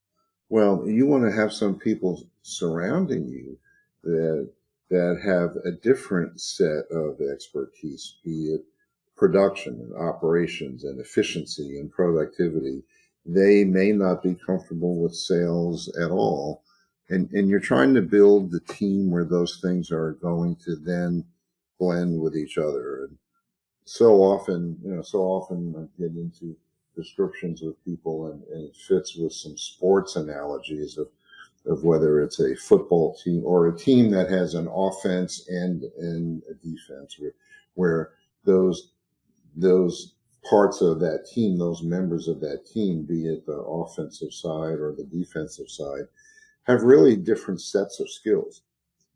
Well, 0.49 0.85
you 0.87 1.07
want 1.07 1.25
to 1.25 1.33
have 1.33 1.53
some 1.53 1.79
people 1.79 2.27
surrounding 2.43 3.29
you 3.29 3.59
that, 4.05 4.51
that 4.91 5.21
have 5.25 5.57
a 5.65 5.73
different 5.73 6.41
set 6.41 6.85
of 6.91 7.21
expertise, 7.21 8.17
be 8.25 8.55
it 8.55 8.65
production 9.17 9.81
and 9.81 9.95
operations 9.97 10.85
and 10.85 11.01
efficiency 11.01 11.79
and 11.79 11.91
productivity 11.91 12.83
they 13.27 13.65
may 13.65 13.93
not 13.93 14.23
be 14.23 14.35
comfortable 14.35 15.03
with 15.03 15.15
sales 15.15 15.89
at 16.01 16.11
all. 16.11 16.63
And, 17.09 17.31
and 17.33 17.49
you're 17.49 17.61
trying 17.61 17.95
to 17.95 18.03
build 18.03 18.51
the 18.51 18.61
team 18.61 19.11
where 19.11 19.25
those 19.25 19.59
things 19.61 19.91
are 19.91 20.13
going 20.13 20.57
to 20.65 20.77
then 20.77 21.25
blend 21.79 22.21
with 22.21 22.37
each 22.37 22.59
other. 22.59 23.05
And 23.05 23.19
so 23.85 24.23
often, 24.23 24.79
you 24.83 24.95
know, 24.95 25.03
so 25.03 25.21
often 25.21 25.75
I 25.77 26.01
get 26.01 26.13
into 26.13 26.57
descriptions 26.97 27.63
with 27.63 27.83
people 27.85 28.33
and, 28.33 28.43
and 28.45 28.69
it 28.69 28.77
fits 28.77 29.17
with 29.17 29.33
some 29.33 29.57
sports 29.57 30.17
analogies 30.17 30.99
of, 30.99 31.09
of 31.67 31.85
whether 31.85 32.21
it's 32.21 32.41
a 32.41 32.57
football 32.57 33.17
team 33.23 33.43
or 33.45 33.69
a 33.69 33.79
team 33.79 34.11
that 34.11 34.31
has 34.31 34.55
an 34.55 34.69
offense 34.73 35.49
and, 35.49 35.85
and 35.99 36.43
a 36.51 36.55
defense 36.55 37.17
where, 37.19 37.35
where 37.75 38.13
those, 38.45 38.93
those 39.55 40.15
parts 40.49 40.81
of 40.81 41.01
that 41.01 41.27
team, 41.33 41.59
those 41.59 41.83
members 41.83 42.29
of 42.29 42.41
that 42.41 42.67
team, 42.67 43.05
be 43.05 43.27
it 43.27 43.47
the 43.47 43.53
offensive 43.53 44.33
side 44.33 44.79
or 44.79 44.95
the 44.97 45.05
defensive 45.05 45.69
side, 45.69 46.07
have 46.65 46.83
really 46.83 47.17
different 47.17 47.61
sets 47.61 48.01
of 48.01 48.11
skills. 48.11 48.63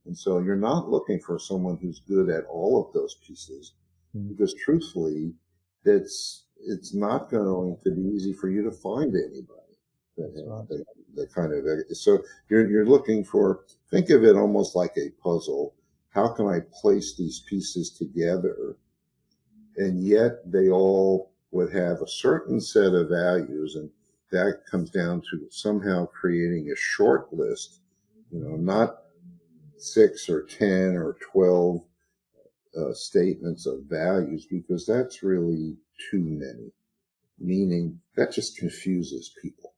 And 0.07 0.17
so 0.17 0.39
you're 0.39 0.57
not 0.57 0.89
looking 0.89 1.21
for 1.21 1.39
someone 1.39 1.79
who's 1.81 2.01
good 2.01 2.31
at 2.31 2.45
all 2.47 2.85
of 2.85 2.93
those 2.93 3.17
pieces 3.27 3.75
mm-hmm. 4.17 4.29
because 4.29 4.55
truthfully, 4.55 5.35
it's, 5.85 6.45
it's 6.67 6.95
not 6.95 7.31
going 7.31 7.77
to 7.85 7.91
be 7.91 8.03
easy 8.03 8.33
for 8.33 8.49
you 8.49 8.63
to 8.63 8.71
find 8.71 9.15
anybody 9.15 9.79
that, 10.17 10.45
right. 10.47 10.69
that, 10.69 10.85
that 11.15 11.35
kind 11.35 11.53
of, 11.53 11.97
so 11.97 12.23
you're, 12.49 12.69
you're 12.69 12.87
looking 12.87 13.25
for, 13.25 13.65
think 13.91 14.11
of 14.11 14.25
it 14.25 14.37
almost 14.37 14.77
like 14.77 14.97
a 14.97 15.11
puzzle. 15.23 15.75
How 16.11 16.29
can 16.29 16.47
I 16.47 16.61
place 16.73 17.17
these 17.17 17.41
pieces 17.49 17.91
together 17.91 18.77
and 19.77 20.03
yet 20.03 20.51
they 20.51 20.69
all 20.69 21.33
would 21.51 21.73
have 21.73 22.01
a 22.01 22.09
certain 22.09 22.61
set 22.61 22.93
of 22.93 23.09
values 23.09 23.77
and 23.77 23.91
that 24.31 24.61
comes 24.71 24.91
down 24.91 25.21
to 25.31 25.47
somehow 25.51 26.07
creating 26.07 26.71
a 26.71 26.77
short 26.77 27.33
list 27.33 27.81
you 28.31 28.41
know 28.41 28.57
not 28.57 29.03
six 29.77 30.29
or 30.29 30.43
ten 30.43 30.97
or 30.97 31.17
12 31.33 31.81
uh, 32.79 32.93
statements 32.93 33.67
of 33.67 33.81
values 33.89 34.47
because 34.47 34.87
that's 34.87 35.23
really 35.23 35.77
too 36.11 36.21
many 36.21 36.73
meaning 37.39 37.99
that 38.17 38.33
just 38.33 38.57
confuses 38.57 39.35
people 39.41 39.75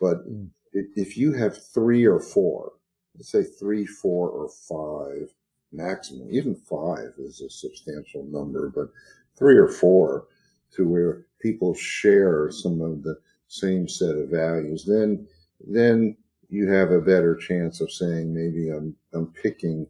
but 0.00 0.28
mm. 0.28 0.48
if 0.72 1.16
you 1.16 1.32
have 1.32 1.56
three 1.72 2.04
or 2.04 2.20
four 2.20 2.72
let's 3.16 3.30
say 3.30 3.42
three 3.42 3.86
four 3.86 4.28
or 4.28 4.48
five 4.48 5.28
maximum. 5.74 6.28
Even 6.30 6.54
five 6.54 7.12
is 7.18 7.40
a 7.40 7.50
substantial 7.50 8.24
number, 8.24 8.70
but 8.74 8.88
three 9.36 9.56
or 9.56 9.68
four 9.68 10.26
to 10.72 10.88
where 10.88 11.26
people 11.40 11.74
share 11.74 12.50
some 12.50 12.80
of 12.80 13.02
the 13.02 13.18
same 13.48 13.88
set 13.88 14.16
of 14.16 14.28
values, 14.28 14.84
then 14.84 15.26
then 15.66 16.16
you 16.48 16.68
have 16.68 16.90
a 16.90 17.00
better 17.00 17.34
chance 17.34 17.80
of 17.80 17.90
saying 17.90 18.32
maybe 18.34 18.70
I'm 18.70 18.94
I'm 19.12 19.26
picking 19.26 19.86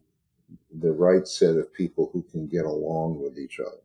the 0.79 0.91
right 0.91 1.27
set 1.27 1.55
of 1.55 1.73
people 1.73 2.09
who 2.13 2.23
can 2.23 2.47
get 2.47 2.65
along 2.65 3.21
with 3.21 3.37
each 3.37 3.59
other. 3.59 3.81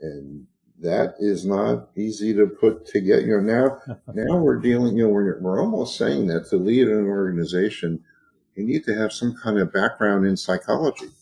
And 0.00 0.46
that 0.80 1.14
is 1.18 1.46
not 1.46 1.88
easy 1.96 2.34
to 2.34 2.46
put 2.46 2.86
together. 2.86 3.22
You 3.22 3.40
know, 3.40 3.78
now 3.86 3.98
now 4.14 4.36
we're 4.38 4.60
dealing, 4.60 4.96
you 4.96 5.04
know, 5.04 5.10
we're 5.10 5.40
we're 5.40 5.60
almost 5.60 5.96
saying 5.96 6.26
that 6.28 6.48
to 6.50 6.56
lead 6.56 6.88
an 6.88 7.06
organization 7.06 8.04
you 8.56 8.64
need 8.64 8.84
to 8.84 8.94
have 8.94 9.12
some 9.12 9.36
kind 9.36 9.58
of 9.58 9.72
background 9.72 10.26
in 10.26 10.36
psychology. 10.36 11.10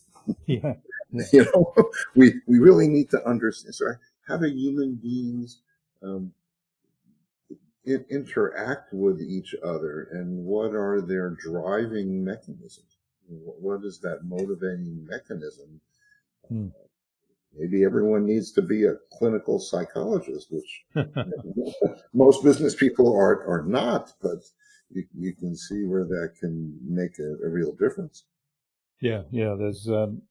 Yeah. 0.47 0.73
you 1.35 1.45
know, 1.45 1.75
we, 2.17 2.33
we 2.47 2.59
really 2.59 2.89
need 2.89 3.11
to 3.11 3.23
understand. 3.29 3.75
So 3.75 3.93
how 4.27 4.39
do 4.39 4.47
human 4.47 4.95
beings 4.95 5.61
um, 6.03 6.33
in, 7.85 8.07
interact 8.09 8.95
with 8.95 9.21
each 9.21 9.55
other 9.63 10.09
and 10.13 10.47
what 10.47 10.75
are 10.75 11.03
their 11.03 11.29
driving 11.29 12.25
mechanisms? 12.25 12.97
What 13.29 13.85
is 13.85 14.01
that 14.01 14.25
motivating 14.25 15.07
mechanism? 15.07 15.83
Hmm. 16.49 16.69
Maybe 17.57 17.85
everyone 17.85 18.27
needs 18.27 18.53
to 18.53 18.63
be 18.63 18.85
a 18.85 18.95
clinical 19.13 19.59
psychologist, 19.59 20.49
which 20.51 20.85
most 22.15 22.43
business 22.43 22.75
people 22.75 23.13
are, 23.15 23.47
are 23.47 23.65
not, 23.67 24.13
but 24.21 24.39
you, 24.91 25.05
you 25.17 25.35
can 25.35 25.57
see 25.57 25.85
where 25.85 26.05
that 26.05 26.33
can 26.41 26.77
make 26.87 27.19
a, 27.19 27.47
a 27.47 27.51
real 27.51 27.73
difference. 27.73 28.25
Yeah, 29.01 29.23
yeah. 29.31 29.55
There's 29.59 29.89
um, 29.89 30.23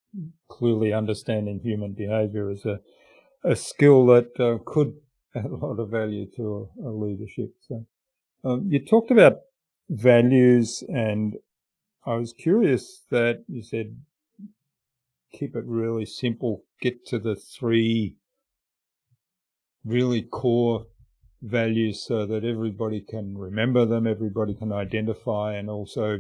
clearly 0.50 0.94
understanding 0.94 1.60
human 1.60 1.94
behavior 1.94 2.50
as 2.50 2.66
a 2.66 2.80
a 3.44 3.56
skill 3.56 4.06
that 4.08 4.40
uh, 4.40 4.58
could 4.66 4.94
add 5.36 5.46
a 5.46 5.56
lot 5.56 5.80
of 5.80 5.90
value 5.90 6.28
to 6.38 6.70
a, 6.84 6.90
a 6.90 6.92
leadership. 6.92 7.54
So, 7.68 7.86
um, 8.44 8.68
you 8.70 8.84
talked 8.84 9.12
about 9.12 9.40
values, 9.90 10.84
and 10.88 11.36
I 12.06 12.16
was 12.16 12.34
curious 12.34 13.04
that 13.12 13.44
you 13.48 13.64
said 13.64 13.98
keep 15.34 15.56
it 15.56 15.66
really 15.66 16.06
simple. 16.06 16.64
Get 16.82 17.06
to 17.08 17.20
the 17.20 17.36
three 17.36 18.18
really 19.84 20.22
core 20.22 20.86
values 21.42 22.06
so 22.06 22.26
that 22.26 22.46
everybody 22.46 23.02
can 23.02 23.38
remember 23.38 23.86
them, 23.86 24.08
everybody 24.08 24.54
can 24.54 24.72
identify, 24.72 25.56
and 25.56 25.70
also 25.70 26.20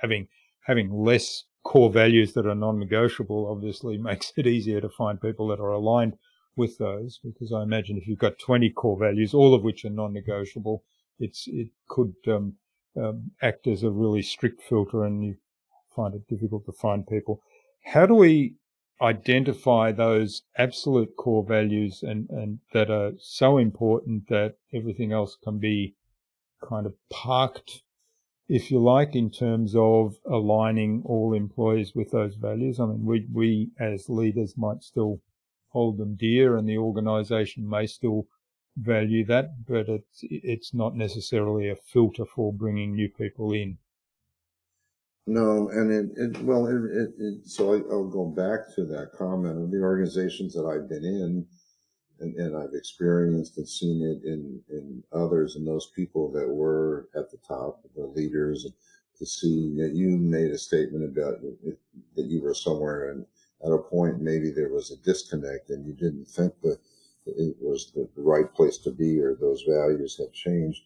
having 0.00 0.28
having 0.64 0.92
less 0.92 1.44
core 1.62 1.90
values 1.90 2.32
that 2.32 2.46
are 2.46 2.54
non-negotiable 2.54 3.48
obviously 3.50 3.98
makes 4.10 4.32
it 4.36 4.46
easier 4.46 4.80
to 4.80 4.88
find 4.88 5.20
people 5.20 5.48
that 5.48 5.60
are 5.60 5.72
aligned 5.72 6.16
with 6.56 6.78
those. 6.78 7.20
Because 7.22 7.52
I 7.52 7.62
imagine 7.62 7.98
if 7.98 8.06
you've 8.06 8.18
got 8.18 8.38
20 8.38 8.70
core 8.70 8.98
values, 8.98 9.34
all 9.34 9.54
of 9.54 9.62
which 9.62 9.84
are 9.84 9.90
non-negotiable, 9.90 10.84
it's 11.18 11.44
it 11.48 11.68
could 11.88 12.14
um, 12.28 12.54
um, 12.96 13.30
act 13.42 13.66
as 13.66 13.82
a 13.82 13.90
really 13.90 14.22
strict 14.22 14.62
filter, 14.62 15.04
and 15.04 15.22
you 15.24 15.36
find 15.94 16.14
it 16.14 16.26
difficult 16.28 16.64
to 16.66 16.72
find 16.72 17.06
people. 17.06 17.42
How 17.84 18.06
do 18.06 18.14
we 18.14 18.54
identify 19.00 19.92
those 19.92 20.42
absolute 20.56 21.16
core 21.16 21.44
values 21.44 22.02
and, 22.02 22.28
and 22.30 22.58
that 22.72 22.90
are 22.90 23.12
so 23.18 23.58
important 23.58 24.28
that 24.28 24.56
everything 24.72 25.12
else 25.12 25.36
can 25.42 25.58
be 25.58 25.94
kind 26.62 26.86
of 26.86 26.94
parked, 27.08 27.82
if 28.48 28.70
you 28.70 28.78
like, 28.78 29.14
in 29.14 29.30
terms 29.30 29.74
of 29.74 30.16
aligning 30.30 31.02
all 31.06 31.32
employees 31.32 31.94
with 31.94 32.10
those 32.10 32.34
values. 32.34 32.78
I 32.78 32.86
mean, 32.86 33.04
we, 33.04 33.26
we 33.32 33.70
as 33.78 34.08
leaders 34.08 34.54
might 34.56 34.82
still 34.82 35.20
hold 35.70 35.98
them 35.98 36.16
dear 36.16 36.56
and 36.56 36.68
the 36.68 36.78
organization 36.78 37.68
may 37.68 37.86
still 37.86 38.26
value 38.76 39.24
that, 39.26 39.66
but 39.66 39.88
it's 39.88 40.20
it's 40.22 40.74
not 40.74 40.94
necessarily 40.94 41.68
a 41.68 41.76
filter 41.76 42.24
for 42.24 42.52
bringing 42.52 42.94
new 42.94 43.08
people 43.08 43.52
in. 43.52 43.78
No, 45.30 45.68
and 45.68 45.92
it, 45.92 46.10
it 46.16 46.42
well, 46.42 46.66
it, 46.66 46.74
it, 46.90 47.14
it 47.20 47.46
so 47.46 47.74
I, 47.74 47.76
will 47.82 48.10
go 48.10 48.26
back 48.26 48.74
to 48.74 48.84
that 48.86 49.12
comment 49.16 49.62
of 49.62 49.70
the 49.70 49.80
organizations 49.80 50.54
that 50.54 50.66
I've 50.66 50.88
been 50.88 51.04
in, 51.04 51.46
and, 52.18 52.34
and 52.34 52.56
I've 52.56 52.74
experienced 52.74 53.56
and 53.56 53.68
seen 53.68 54.02
it 54.02 54.26
in 54.28 54.60
in 54.70 55.04
others 55.12 55.54
and 55.54 55.64
those 55.64 55.92
people 55.94 56.32
that 56.32 56.48
were 56.48 57.10
at 57.14 57.30
the 57.30 57.38
top, 57.46 57.80
the 57.94 58.06
leaders, 58.06 58.66
to 59.20 59.24
see 59.24 59.72
that 59.78 59.92
you 59.94 60.18
made 60.18 60.50
a 60.50 60.58
statement 60.58 61.04
about 61.04 61.40
that 62.16 62.26
you 62.26 62.42
were 62.42 62.54
somewhere 62.54 63.10
and 63.12 63.24
at 63.64 63.70
a 63.70 63.78
point 63.78 64.20
maybe 64.20 64.50
there 64.50 64.70
was 64.70 64.90
a 64.90 64.96
disconnect 65.04 65.70
and 65.70 65.86
you 65.86 65.92
didn't 65.92 66.26
think 66.26 66.52
that 66.62 66.78
it 67.26 67.54
was 67.60 67.92
the, 67.94 68.08
the 68.16 68.22
right 68.22 68.52
place 68.52 68.78
to 68.78 68.90
be 68.90 69.20
or 69.20 69.36
those 69.36 69.62
values 69.62 70.16
had 70.16 70.32
changed. 70.32 70.82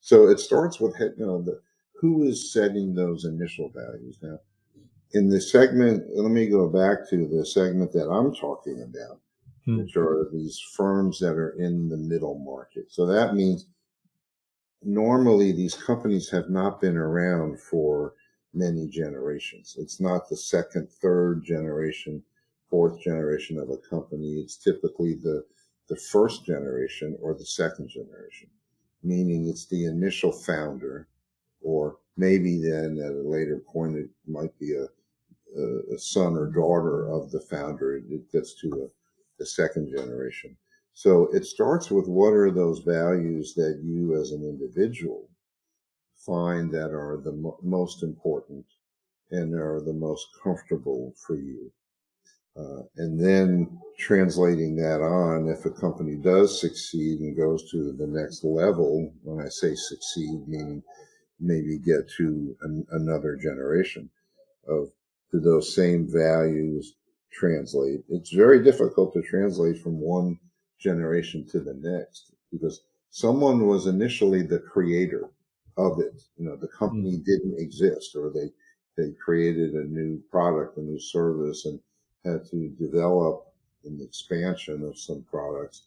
So 0.00 0.28
it 0.28 0.38
starts 0.38 0.80
with 0.80 0.94
you 1.00 1.24
know 1.24 1.40
the 1.40 1.62
who 2.00 2.24
is 2.24 2.52
setting 2.52 2.94
those 2.94 3.24
initial 3.24 3.70
values 3.70 4.18
now. 4.22 4.38
In 5.12 5.28
the 5.28 5.40
segment, 5.40 6.04
let 6.14 6.30
me 6.30 6.46
go 6.46 6.68
back 6.68 7.08
to 7.10 7.26
the 7.26 7.44
segment 7.46 7.92
that 7.92 8.10
I'm 8.10 8.34
talking 8.34 8.82
about, 8.82 9.20
hmm. 9.64 9.78
which 9.78 9.96
are 9.96 10.28
these 10.32 10.60
firms 10.76 11.18
that 11.20 11.36
are 11.36 11.56
in 11.58 11.88
the 11.88 11.96
middle 11.96 12.38
market. 12.38 12.86
So 12.90 13.06
that 13.06 13.34
means 13.34 13.66
normally 14.82 15.52
these 15.52 15.74
companies 15.74 16.28
have 16.30 16.50
not 16.50 16.80
been 16.80 16.96
around 16.96 17.60
for 17.60 18.14
many 18.52 18.88
generations. 18.88 19.76
It's 19.78 20.00
not 20.00 20.28
the 20.28 20.36
second, 20.36 20.88
third 20.90 21.44
generation, 21.44 22.22
fourth 22.68 23.00
generation 23.00 23.58
of 23.58 23.70
a 23.70 23.76
company. 23.76 24.40
It's 24.40 24.56
typically 24.56 25.14
the, 25.14 25.44
the 25.88 25.96
first 25.96 26.44
generation 26.44 27.16
or 27.20 27.34
the 27.34 27.44
second 27.44 27.88
generation, 27.88 28.48
meaning 29.02 29.48
it's 29.48 29.66
the 29.66 29.86
initial 29.86 30.32
founder, 30.32 31.08
or 31.66 31.96
maybe 32.16 32.62
then 32.62 32.96
at 33.04 33.12
a 33.12 33.28
later 33.28 33.60
point 33.66 33.96
it 33.96 34.08
might 34.26 34.56
be 34.60 34.74
a, 34.74 34.84
a, 35.60 35.94
a 35.94 35.98
son 35.98 36.36
or 36.36 36.46
daughter 36.46 37.08
of 37.08 37.32
the 37.32 37.40
founder. 37.40 37.96
It 37.96 38.30
gets 38.30 38.54
to 38.60 38.70
the, 38.70 38.90
the 39.40 39.46
second 39.46 39.90
generation. 39.94 40.56
So 40.94 41.28
it 41.34 41.44
starts 41.44 41.90
with 41.90 42.06
what 42.06 42.32
are 42.32 42.52
those 42.52 42.78
values 42.80 43.52
that 43.54 43.80
you 43.82 44.18
as 44.18 44.30
an 44.30 44.42
individual 44.44 45.28
find 46.16 46.72
that 46.72 46.92
are 46.92 47.20
the 47.22 47.32
mo- 47.32 47.58
most 47.62 48.02
important 48.02 48.64
and 49.32 49.52
are 49.54 49.80
the 49.80 49.92
most 49.92 50.28
comfortable 50.42 51.14
for 51.26 51.34
you. 51.34 51.70
Uh, 52.56 52.82
and 52.96 53.20
then 53.20 53.78
translating 53.98 54.76
that 54.76 55.02
on, 55.02 55.48
if 55.48 55.66
a 55.66 55.70
company 55.70 56.14
does 56.14 56.58
succeed 56.58 57.20
and 57.20 57.36
goes 57.36 57.70
to 57.70 57.92
the 57.92 58.06
next 58.06 58.44
level, 58.44 59.12
when 59.24 59.44
I 59.44 59.48
say 59.48 59.74
succeed, 59.74 60.48
meaning 60.48 60.82
maybe 61.40 61.78
get 61.78 62.08
to 62.16 62.56
an, 62.62 62.86
another 62.92 63.36
generation 63.36 64.10
of 64.68 64.90
do 65.32 65.40
those 65.40 65.74
same 65.74 66.08
values 66.10 66.94
translate. 67.32 68.00
It's 68.08 68.32
very 68.32 68.62
difficult 68.62 69.12
to 69.14 69.22
translate 69.22 69.82
from 69.82 70.00
one 70.00 70.38
generation 70.78 71.46
to 71.50 71.60
the 71.60 71.74
next 71.74 72.32
because 72.52 72.82
someone 73.10 73.66
was 73.66 73.86
initially 73.86 74.42
the 74.42 74.58
creator 74.58 75.30
of 75.76 76.00
it. 76.00 76.20
You 76.36 76.46
know, 76.46 76.56
the 76.56 76.68
company 76.68 77.12
mm-hmm. 77.12 77.24
didn't 77.24 77.60
exist 77.60 78.16
or 78.16 78.30
they, 78.30 78.50
they 78.96 79.12
created 79.12 79.74
a 79.74 79.84
new 79.84 80.22
product, 80.30 80.78
a 80.78 80.80
new 80.80 80.98
service 80.98 81.66
and 81.66 81.80
had 82.24 82.44
to 82.50 82.68
develop 82.80 83.46
an 83.84 84.00
expansion 84.02 84.82
of 84.82 84.98
some 84.98 85.24
products. 85.30 85.82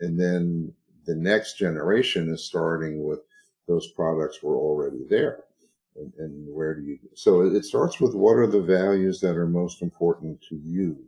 And 0.00 0.18
then 0.18 0.72
the 1.06 1.14
next 1.14 1.58
generation 1.58 2.32
is 2.32 2.44
starting 2.44 3.04
with 3.04 3.20
those 3.72 3.88
products 3.88 4.42
were 4.42 4.56
already 4.56 5.04
there. 5.08 5.44
And, 5.96 6.12
and 6.18 6.54
where 6.54 6.74
do 6.74 6.82
you, 6.82 6.98
so 7.14 7.42
it 7.42 7.64
starts 7.64 8.00
with 8.00 8.14
what 8.14 8.34
are 8.34 8.46
the 8.46 8.62
values 8.62 9.20
that 9.20 9.36
are 9.36 9.46
most 9.46 9.82
important 9.82 10.40
to 10.48 10.56
you? 10.56 10.98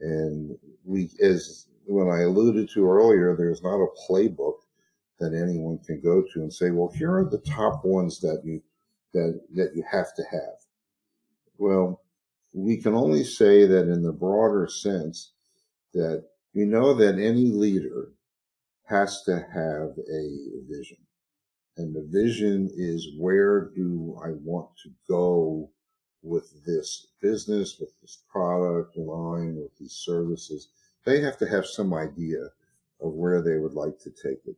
And 0.00 0.56
we, 0.84 1.10
as 1.22 1.66
when 1.86 2.08
I 2.10 2.22
alluded 2.22 2.70
to 2.70 2.88
earlier, 2.88 3.36
there's 3.36 3.62
not 3.62 3.76
a 3.76 3.94
playbook 4.08 4.56
that 5.20 5.32
anyone 5.34 5.78
can 5.78 6.00
go 6.00 6.22
to 6.22 6.40
and 6.40 6.52
say, 6.52 6.70
well, 6.70 6.92
here 6.94 7.14
are 7.14 7.24
the 7.24 7.38
top 7.38 7.84
ones 7.84 8.20
that 8.20 8.42
you 8.44 8.60
that 9.12 9.40
that 9.54 9.76
you 9.76 9.84
have 9.88 10.12
to 10.16 10.22
have. 10.30 10.58
Well, 11.56 12.02
we 12.52 12.76
can 12.76 12.94
only 12.94 13.22
say 13.22 13.64
that 13.66 13.88
in 13.88 14.02
the 14.02 14.12
broader 14.12 14.66
sense 14.66 15.32
that 15.92 16.24
you 16.52 16.66
know 16.66 16.94
that 16.94 17.14
any 17.14 17.46
leader 17.46 18.10
has 18.84 19.22
to 19.22 19.36
have 19.36 19.96
a 20.12 20.24
vision. 20.68 20.98
And 21.76 21.94
the 21.94 22.06
vision 22.08 22.70
is 22.76 23.08
where 23.18 23.70
do 23.74 24.18
I 24.24 24.30
want 24.44 24.68
to 24.84 24.90
go 25.08 25.70
with 26.22 26.64
this 26.64 27.08
business, 27.20 27.78
with 27.80 27.90
this 28.00 28.22
product 28.30 28.96
line, 28.96 29.56
with 29.56 29.76
these 29.78 29.92
services? 29.92 30.68
They 31.04 31.20
have 31.20 31.36
to 31.38 31.46
have 31.46 31.66
some 31.66 31.92
idea 31.92 32.44
of 33.00 33.12
where 33.12 33.42
they 33.42 33.58
would 33.58 33.74
like 33.74 33.98
to 34.00 34.10
take 34.10 34.40
it. 34.46 34.56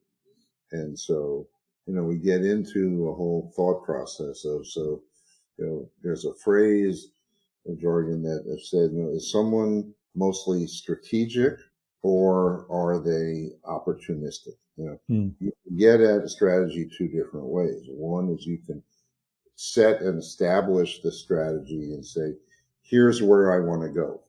And 0.73 0.99
so, 0.99 1.49
you 1.87 1.95
know, 1.95 2.05
we 2.05 2.17
get 2.17 2.45
into 2.45 3.09
a 3.09 3.15
whole 3.15 3.53
thought 3.57 3.85
process 3.85 4.45
of, 4.45 4.67
so, 4.67 5.03
you 5.57 5.65
know, 5.65 5.91
there's 6.03 6.27
a 6.27 6.35
phrase, 6.35 7.09
a 7.67 7.75
jargon 7.75 8.23
that 8.23 8.45
I've 8.53 8.65
said, 8.65 8.91
you 8.93 9.03
know, 9.03 9.11
is 9.11 9.33
someone 9.33 9.95
mostly 10.15 10.67
strategic 10.67 11.59
or 12.03 12.67
are 12.71 13.01
they 13.01 13.51
opportunistic? 13.65 14.57
You 14.77 14.85
know, 14.85 15.01
mm. 15.11 15.35
you 15.41 15.53
get 15.77 16.01
at 16.01 16.23
a 16.23 16.29
strategy 16.29 16.89
two 16.97 17.09
different 17.09 17.47
ways. 17.47 17.83
One 17.89 18.29
is 18.29 18.47
you 18.47 18.59
can 18.59 18.83
set 19.57 20.03
and 20.03 20.19
establish 20.19 21.01
the 21.01 21.11
strategy 21.11 21.93
and 21.95 22.05
say, 22.05 22.35
here's 22.83 23.23
where 23.23 23.53
I 23.53 23.67
want 23.67 23.83
to 23.83 23.89
go. 23.89 24.21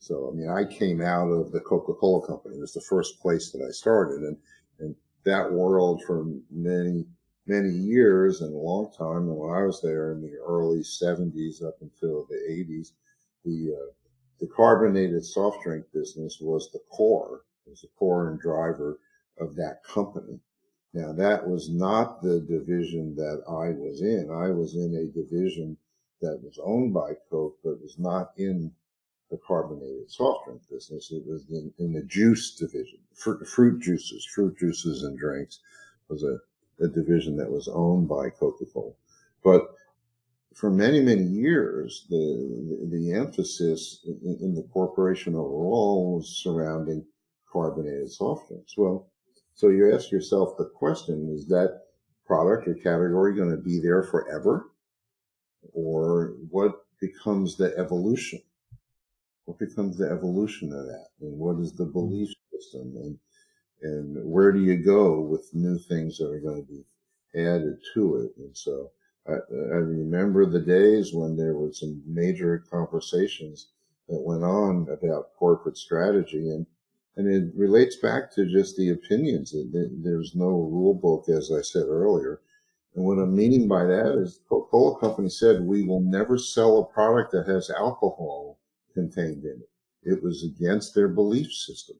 So, 0.00 0.28
I 0.32 0.36
mean, 0.36 0.50
I 0.50 0.64
came 0.64 1.00
out 1.00 1.28
of 1.28 1.52
the 1.52 1.60
Coca-Cola 1.60 2.26
company. 2.26 2.56
It 2.56 2.60
was 2.60 2.72
the 2.72 2.80
first 2.80 3.20
place 3.20 3.52
that 3.52 3.64
I 3.66 3.70
started. 3.70 4.22
And, 4.22 4.36
and 4.80 4.96
that 5.24 5.52
world 5.52 6.02
for 6.04 6.26
many, 6.50 7.06
many 7.46 7.70
years 7.70 8.40
and 8.40 8.52
a 8.52 8.58
long 8.58 8.90
time. 8.98 9.28
And 9.28 9.36
when 9.36 9.54
I 9.54 9.62
was 9.62 9.80
there 9.80 10.12
in 10.12 10.20
the 10.20 10.36
early 10.44 10.80
70s 10.80 11.64
up 11.64 11.76
until 11.80 12.26
the 12.28 12.40
80s, 12.50 12.88
the, 13.44 13.76
uh, 13.78 13.92
the 14.40 14.46
carbonated 14.46 15.24
soft 15.24 15.62
drink 15.62 15.84
business 15.92 16.38
was 16.40 16.70
the 16.72 16.80
core, 16.90 17.42
was 17.66 17.80
the 17.82 17.88
core 17.98 18.28
and 18.28 18.40
driver 18.40 18.98
of 19.38 19.54
that 19.56 19.84
company. 19.84 20.40
Now 20.94 21.12
that 21.12 21.48
was 21.48 21.70
not 21.70 22.22
the 22.22 22.40
division 22.40 23.14
that 23.16 23.42
I 23.48 23.70
was 23.70 24.02
in. 24.02 24.30
I 24.30 24.50
was 24.50 24.74
in 24.74 24.94
a 24.94 25.18
division 25.18 25.76
that 26.20 26.40
was 26.42 26.58
owned 26.62 26.92
by 26.92 27.14
Coke, 27.30 27.58
but 27.64 27.80
was 27.80 27.98
not 27.98 28.32
in 28.36 28.72
the 29.30 29.38
carbonated 29.38 30.10
soft 30.10 30.44
drink 30.46 30.60
business. 30.70 31.10
It 31.10 31.26
was 31.26 31.44
in, 31.50 31.72
in 31.78 31.92
the 31.92 32.02
juice 32.02 32.54
division, 32.54 32.98
fruit, 33.14 33.46
fruit, 33.48 33.80
juices, 33.80 34.26
fruit 34.26 34.58
juices 34.58 35.02
and 35.02 35.18
drinks 35.18 35.60
was 36.08 36.22
a, 36.22 36.38
a 36.84 36.88
division 36.88 37.36
that 37.38 37.50
was 37.50 37.68
owned 37.68 38.08
by 38.08 38.28
Coca-Cola. 38.28 38.92
But 39.42 39.74
for 40.54 40.70
many, 40.70 41.00
many 41.00 41.22
years, 41.22 42.06
the, 42.08 42.16
the, 42.16 42.96
the 42.96 43.12
emphasis 43.12 44.04
in, 44.06 44.38
in, 44.40 44.54
the 44.54 44.66
corporation 44.72 45.34
overall 45.34 46.16
was 46.16 46.40
surrounding 46.42 47.04
carbonated 47.50 48.10
soft 48.10 48.48
drinks. 48.48 48.76
Well, 48.76 49.10
so 49.54 49.68
you 49.68 49.94
ask 49.94 50.10
yourself 50.10 50.56
the 50.56 50.64
question, 50.64 51.30
is 51.34 51.46
that 51.48 51.82
product 52.26 52.66
or 52.68 52.74
category 52.74 53.34
going 53.34 53.50
to 53.50 53.62
be 53.62 53.80
there 53.80 54.02
forever? 54.02 54.70
Or 55.72 56.34
what 56.50 56.72
becomes 57.00 57.56
the 57.56 57.76
evolution? 57.78 58.40
What 59.44 59.58
becomes 59.58 59.98
the 59.98 60.10
evolution 60.10 60.72
of 60.72 60.86
that? 60.86 61.06
And 61.20 61.38
what 61.38 61.58
is 61.58 61.72
the 61.72 61.84
belief 61.84 62.28
mm-hmm. 62.28 62.56
system? 62.56 62.94
And, 62.96 63.18
and 63.82 64.24
where 64.24 64.52
do 64.52 64.60
you 64.60 64.76
go 64.76 65.20
with 65.20 65.50
new 65.52 65.78
things 65.78 66.18
that 66.18 66.30
are 66.30 66.40
going 66.40 66.64
to 66.64 66.72
be 66.72 66.84
added 67.34 67.78
to 67.94 68.16
it? 68.16 68.32
And 68.38 68.56
so 68.56 68.90
I, 69.28 69.32
I 69.32 69.78
remember 69.78 70.46
the 70.46 70.60
days 70.60 71.12
when 71.14 71.36
there 71.36 71.54
were 71.54 71.72
some 71.72 72.02
major 72.06 72.64
conversations 72.70 73.68
that 74.08 74.20
went 74.20 74.42
on 74.42 74.88
about 74.90 75.34
corporate 75.38 75.76
strategy 75.76 76.50
and 76.50 76.66
and 77.16 77.28
it 77.28 77.52
relates 77.54 77.96
back 77.96 78.32
to 78.32 78.46
just 78.46 78.76
the 78.76 78.88
opinions. 78.88 79.54
There's 79.72 80.34
no 80.34 80.48
rule 80.48 80.94
book, 80.94 81.28
as 81.28 81.52
I 81.52 81.60
said 81.60 81.84
earlier. 81.86 82.40
And 82.94 83.04
what 83.04 83.18
I'm 83.18 83.36
meaning 83.36 83.68
by 83.68 83.84
that 83.84 84.18
is 84.18 84.40
Coca-Cola 84.48 84.98
Company 84.98 85.28
said 85.28 85.60
we 85.60 85.82
will 85.82 86.00
never 86.00 86.38
sell 86.38 86.78
a 86.78 86.94
product 86.94 87.32
that 87.32 87.46
has 87.46 87.68
alcohol 87.70 88.58
contained 88.94 89.44
in 89.44 89.60
it. 89.60 89.68
It 90.02 90.22
was 90.22 90.42
against 90.42 90.94
their 90.94 91.08
belief 91.08 91.52
system 91.52 91.96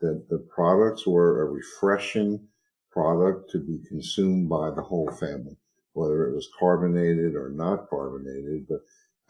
that 0.00 0.28
the 0.28 0.38
products 0.38 1.06
were 1.06 1.42
a 1.42 1.50
refreshing 1.50 2.48
product 2.90 3.50
to 3.50 3.58
be 3.58 3.78
consumed 3.86 4.48
by 4.48 4.70
the 4.70 4.82
whole 4.82 5.10
family, 5.12 5.56
whether 5.92 6.26
it 6.28 6.34
was 6.34 6.48
carbonated 6.58 7.34
or 7.34 7.50
not 7.50 7.88
carbonated, 7.88 8.66
but 8.68 8.80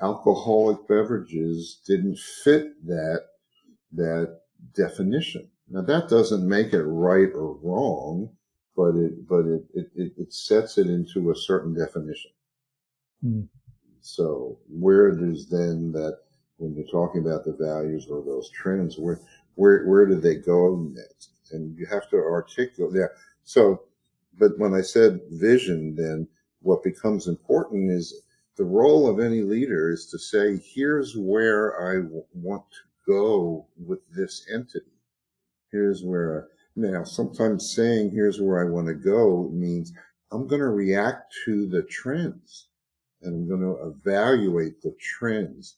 alcoholic 0.01 0.87
beverages 0.89 1.81
didn't 1.87 2.19
fit 2.19 2.75
that, 2.87 3.25
that 3.93 4.41
definition. 4.75 5.49
Now 5.69 5.83
that 5.83 6.09
doesn't 6.09 6.49
make 6.49 6.73
it 6.73 6.83
right 6.83 7.29
or 7.35 7.59
wrong, 7.63 8.31
but 8.77 8.97
it 8.97 9.29
but 9.29 9.47
it 9.47 9.65
it, 9.75 10.13
it 10.17 10.33
sets 10.33 10.79
it 10.79 10.89
into 10.89 11.31
a 11.31 11.37
certain 11.37 11.75
definition. 11.75 12.31
Mm. 13.25 13.49
So 14.01 14.59
where 14.69 15.15
does 15.15 15.49
then 15.49 15.93
that 15.93 16.19
when 16.57 16.75
you're 16.75 16.87
talking 16.87 17.21
about 17.21 17.45
the 17.45 17.53
values 17.53 18.07
or 18.11 18.23
those 18.25 18.51
trends, 18.51 18.99
where 18.99 19.21
where 19.55 19.87
where 19.87 20.07
do 20.07 20.21
they 20.21 20.37
go 20.37 20.91
next? 20.93 21.31
And 21.53 21.77
you 21.77 21.87
have 21.87 22.09
to 22.11 22.17
articulate. 22.17 22.95
Yeah. 22.95 23.07
So, 23.45 23.83
but 24.39 24.59
when 24.59 24.75
I 24.75 24.81
said 24.81 25.21
vision, 25.31 25.95
then 25.97 26.29
what 26.63 26.83
becomes 26.83 27.27
important 27.27 27.91
is 27.91 28.23
the 28.57 28.65
role 28.65 29.09
of 29.09 29.21
any 29.21 29.43
leader 29.43 29.91
is 29.91 30.07
to 30.07 30.19
say, 30.19 30.61
here's 30.75 31.17
where 31.17 31.81
I 31.81 32.03
w- 32.03 32.25
want 32.35 32.65
to 32.71 33.11
go 33.11 33.67
with 33.79 34.01
this 34.15 34.47
entity. 34.53 34.87
Here's 35.73 36.03
where, 36.03 36.43
I, 36.43 36.47
now 36.77 37.05
sometimes 37.05 37.75
saying 37.75 38.11
here's 38.11 38.41
where 38.41 38.61
I 38.61 38.71
want 38.71 38.89
to 38.89 38.95
go 38.95 39.49
means 39.53 39.93
I'm 40.33 40.47
going 40.47 40.61
to 40.61 40.69
react 40.69 41.35
to 41.47 41.67
the 41.67 41.83
trends 41.85 42.69
and 43.23 43.35
I'm 43.35 43.49
going 43.49 43.61
to 43.61 43.87
evaluate 43.87 44.83
the 44.83 44.95
trends. 45.01 45.77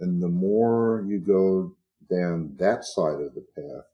And 0.00 0.22
the 0.22 0.28
more 0.28 1.04
you 1.06 1.18
go 1.18 1.74
down 2.10 2.54
that 2.58 2.84
side 2.84 3.20
of 3.20 3.34
the 3.34 3.44
path, 3.54 3.84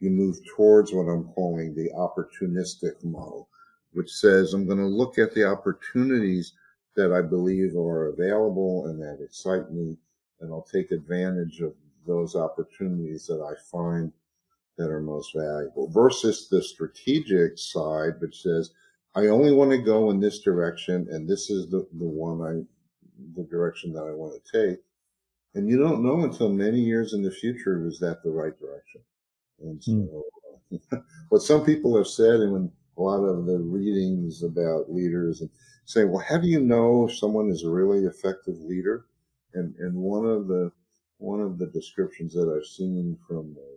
you 0.00 0.10
move 0.10 0.38
towards 0.56 0.92
what 0.92 1.04
I'm 1.08 1.24
calling 1.32 1.74
the 1.74 1.90
opportunistic 1.96 3.02
model, 3.04 3.48
which 3.96 4.12
says 4.12 4.52
I'm 4.52 4.66
going 4.66 4.78
to 4.78 4.86
look 4.86 5.18
at 5.18 5.34
the 5.34 5.44
opportunities 5.44 6.52
that 6.96 7.12
I 7.12 7.22
believe 7.22 7.74
are 7.76 8.08
available 8.08 8.86
and 8.86 9.00
that 9.00 9.24
excite 9.24 9.72
me, 9.72 9.96
and 10.40 10.52
I'll 10.52 10.68
take 10.70 10.90
advantage 10.90 11.60
of 11.60 11.72
those 12.06 12.36
opportunities 12.36 13.26
that 13.26 13.40
I 13.40 13.54
find 13.70 14.12
that 14.76 14.90
are 14.90 15.00
most 15.00 15.32
valuable 15.34 15.88
versus 15.88 16.48
the 16.48 16.62
strategic 16.62 17.58
side, 17.58 18.20
which 18.20 18.42
says, 18.42 18.72
I 19.14 19.28
only 19.28 19.52
want 19.52 19.70
to 19.70 19.78
go 19.78 20.10
in 20.10 20.20
this 20.20 20.40
direction 20.40 21.08
and 21.10 21.26
this 21.26 21.48
is 21.48 21.70
the, 21.70 21.86
the 21.98 22.04
one 22.04 22.42
I, 22.42 22.62
the 23.34 23.46
direction 23.48 23.94
that 23.94 24.02
I 24.02 24.12
want 24.12 24.34
to 24.34 24.68
take. 24.68 24.78
And 25.54 25.70
you 25.70 25.78
don't 25.78 26.04
know 26.04 26.22
until 26.24 26.50
many 26.50 26.80
years 26.80 27.14
in 27.14 27.22
the 27.22 27.30
future, 27.30 27.86
is 27.86 27.98
that 28.00 28.22
the 28.22 28.30
right 28.30 28.58
direction? 28.60 29.00
And 29.62 29.82
so, 29.82 30.22
mm. 30.70 31.02
what 31.30 31.40
some 31.40 31.64
people 31.64 31.96
have 31.96 32.08
said, 32.08 32.40
and 32.40 32.52
when 32.52 32.70
a 32.96 33.02
lot 33.02 33.24
of 33.24 33.46
the 33.46 33.58
readings 33.58 34.42
about 34.42 34.92
leaders 34.92 35.40
and 35.40 35.50
say, 35.84 36.04
well, 36.04 36.24
how 36.26 36.38
do 36.38 36.48
you 36.48 36.60
know 36.60 37.06
if 37.06 37.16
someone 37.16 37.50
is 37.50 37.64
a 37.64 37.70
really 37.70 38.04
effective 38.04 38.58
leader? 38.60 39.06
And, 39.54 39.74
and 39.76 39.94
one 39.94 40.26
of 40.26 40.48
the, 40.48 40.72
one 41.18 41.40
of 41.40 41.58
the 41.58 41.66
descriptions 41.66 42.34
that 42.34 42.52
I've 42.54 42.66
seen 42.66 43.18
from 43.26 43.56
uh, 43.58 43.76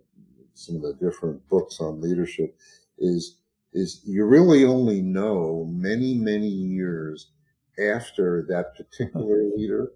some 0.54 0.76
of 0.76 0.82
the 0.82 0.94
different 0.94 1.46
books 1.48 1.80
on 1.80 2.00
leadership 2.00 2.56
is 2.98 3.36
is 3.72 4.02
you 4.04 4.24
really 4.24 4.64
only 4.64 5.00
know 5.00 5.64
many 5.70 6.14
many 6.14 6.48
years 6.48 7.30
after 7.78 8.44
that 8.48 8.74
particular 8.76 9.44
leader 9.56 9.92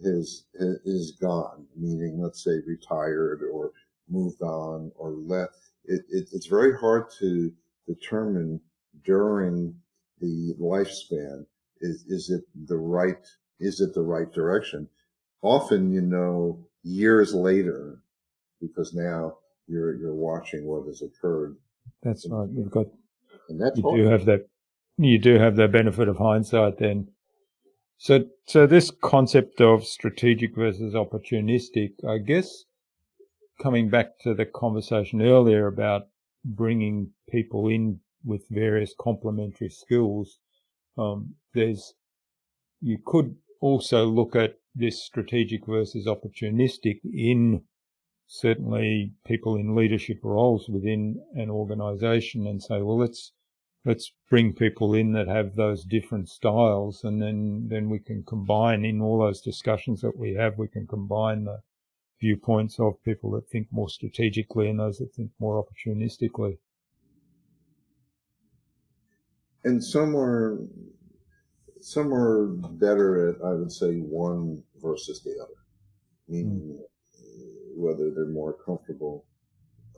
is 0.00 0.44
is 0.54 1.12
gone 1.20 1.66
meaning 1.76 2.20
let's 2.20 2.44
say 2.44 2.60
retired 2.66 3.42
or 3.52 3.72
moved 4.08 4.42
on 4.42 4.92
or 4.96 5.10
left 5.10 5.56
it, 5.86 6.02
it, 6.10 6.28
it's 6.32 6.46
very 6.46 6.76
hard 6.78 7.04
to 7.18 7.52
determine 7.86 8.60
during 9.04 9.74
the 10.20 10.54
lifespan 10.60 11.44
is 11.80 12.04
is 12.08 12.30
it 12.30 12.44
the 12.66 12.76
right 12.76 13.26
is 13.60 13.80
it 13.80 13.94
the 13.94 14.02
right 14.02 14.32
direction 14.32 14.88
often 15.42 15.92
you 15.92 16.00
know 16.00 16.66
years 16.82 17.34
later 17.34 17.98
because 18.60 18.94
now 18.94 19.34
you're 19.66 19.94
you're 19.96 20.14
watching 20.14 20.66
what 20.66 20.86
has 20.86 21.02
occurred. 21.02 21.56
That's 22.02 22.26
right. 22.28 22.48
You've 22.52 22.70
got 22.70 22.86
and 23.48 23.60
that's 23.60 23.76
you 23.78 23.96
do 23.96 24.08
have 24.08 24.24
that 24.26 24.48
you 24.98 25.18
do 25.18 25.38
have 25.38 25.56
the 25.56 25.68
benefit 25.68 26.08
of 26.08 26.18
hindsight 26.18 26.78
then. 26.78 27.08
So 27.98 28.24
so 28.46 28.66
this 28.66 28.90
concept 29.02 29.60
of 29.60 29.84
strategic 29.84 30.54
versus 30.54 30.94
opportunistic, 30.94 31.92
I 32.06 32.18
guess 32.18 32.64
coming 33.62 33.88
back 33.88 34.18
to 34.20 34.34
the 34.34 34.44
conversation 34.44 35.22
earlier 35.22 35.66
about 35.66 36.08
bringing 36.44 37.10
people 37.30 37.68
in 37.68 38.00
with 38.24 38.44
various 38.50 38.94
complementary 38.98 39.68
skills, 39.68 40.38
um, 40.96 41.34
there's 41.54 41.94
you 42.80 42.98
could 43.04 43.34
also 43.60 44.04
look 44.06 44.36
at 44.36 44.58
this 44.74 45.02
strategic 45.02 45.66
versus 45.66 46.06
opportunistic 46.06 47.00
in 47.04 47.62
certainly 48.26 49.12
people 49.26 49.56
in 49.56 49.74
leadership 49.74 50.18
roles 50.22 50.68
within 50.68 51.22
an 51.34 51.50
organization 51.50 52.46
and 52.46 52.62
say, 52.62 52.82
well, 52.82 52.98
let's, 52.98 53.32
let's 53.84 54.12
bring 54.28 54.52
people 54.52 54.94
in 54.94 55.12
that 55.12 55.28
have 55.28 55.54
those 55.54 55.84
different 55.84 56.28
styles 56.28 57.04
and 57.04 57.22
then, 57.22 57.68
then 57.68 57.88
we 57.88 57.98
can 57.98 58.22
combine 58.24 58.84
in 58.84 59.00
all 59.00 59.18
those 59.18 59.40
discussions 59.40 60.00
that 60.00 60.16
we 60.16 60.34
have, 60.34 60.58
we 60.58 60.68
can 60.68 60.86
combine 60.86 61.44
the 61.44 61.60
viewpoints 62.20 62.78
of 62.80 63.02
people 63.04 63.30
that 63.32 63.48
think 63.48 63.68
more 63.70 63.88
strategically 63.88 64.68
and 64.68 64.80
those 64.80 64.98
that 64.98 65.12
think 65.14 65.30
more 65.38 65.62
opportunistically. 65.62 66.58
And 69.64 69.82
some 69.82 70.16
are, 70.16 70.58
some 71.80 72.12
are 72.12 72.46
better 72.46 73.28
at, 73.28 73.36
I 73.44 73.52
would 73.52 73.72
say, 73.72 73.96
one 73.96 74.62
versus 74.82 75.22
the 75.22 75.32
other. 75.42 75.54
Meaning, 76.28 76.78
mm 76.78 76.84
whether 77.76 78.10
they're 78.10 78.26
more 78.26 78.52
comfortable 78.52 79.24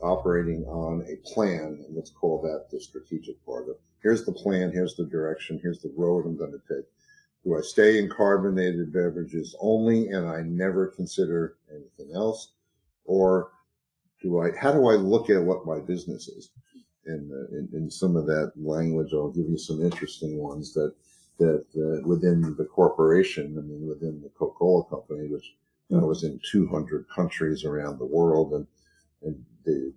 operating 0.03 0.65
on 0.65 1.05
a 1.09 1.17
plan, 1.29 1.85
and 1.87 1.97
let's 1.97 2.11
call 2.11 2.41
that 2.43 2.71
the 2.71 2.81
strategic 2.81 3.45
part 3.45 3.69
of 3.69 3.77
here's 4.03 4.25
the 4.25 4.33
plan, 4.33 4.71
here's 4.73 4.97
the 4.97 5.07
direction, 5.07 5.59
here's 5.63 5.81
the 5.81 5.93
road 5.97 6.27
I'm 6.27 6.37
going 6.37 6.53
to 6.53 6.75
take. 6.75 6.85
Do 7.45 7.57
I 7.57 7.61
stay 7.61 7.99
in 7.99 8.09
carbonated 8.09 8.93
beverages 8.93 9.55
only 9.61 10.09
and 10.09 10.29
I 10.29 10.43
never 10.43 10.89
consider 10.89 11.57
anything 12.07 12.17
else? 12.17 12.53
Or 13.05 13.53
do 14.23 14.41
I, 14.41 14.51
how 14.61 14.73
do 14.73 14.89
I 14.89 14.95
look 14.95 15.31
at 15.31 15.43
what 15.43 15.67
my 15.67 15.79
business 15.79 16.29
is? 16.29 16.51
And 17.07 17.31
uh, 17.31 17.57
in, 17.57 17.69
in, 17.73 17.91
some 17.91 18.17
of 18.17 18.27
that 18.27 18.53
language, 18.57 19.13
I'll 19.13 19.31
give 19.31 19.49
you 19.49 19.59
some 19.59 19.83
interesting 19.83 20.39
ones 20.39 20.73
that, 20.75 20.93
that 21.39 21.65
uh, 21.77 22.07
within 22.07 22.57
the 22.57 22.65
corporation, 22.65 23.57
I 23.59 23.63
mean, 23.63 23.87
within 23.87 24.21
the 24.23 24.31
Coca-Cola 24.31 24.85
company, 24.87 25.29
which 25.29 25.55
I 25.93 26.05
was 26.05 26.25
in 26.25 26.41
200 26.51 27.07
countries 27.09 27.65
around 27.65 27.99
the 27.99 28.07
world 28.07 28.55
and, 28.55 28.67
and 29.23 29.45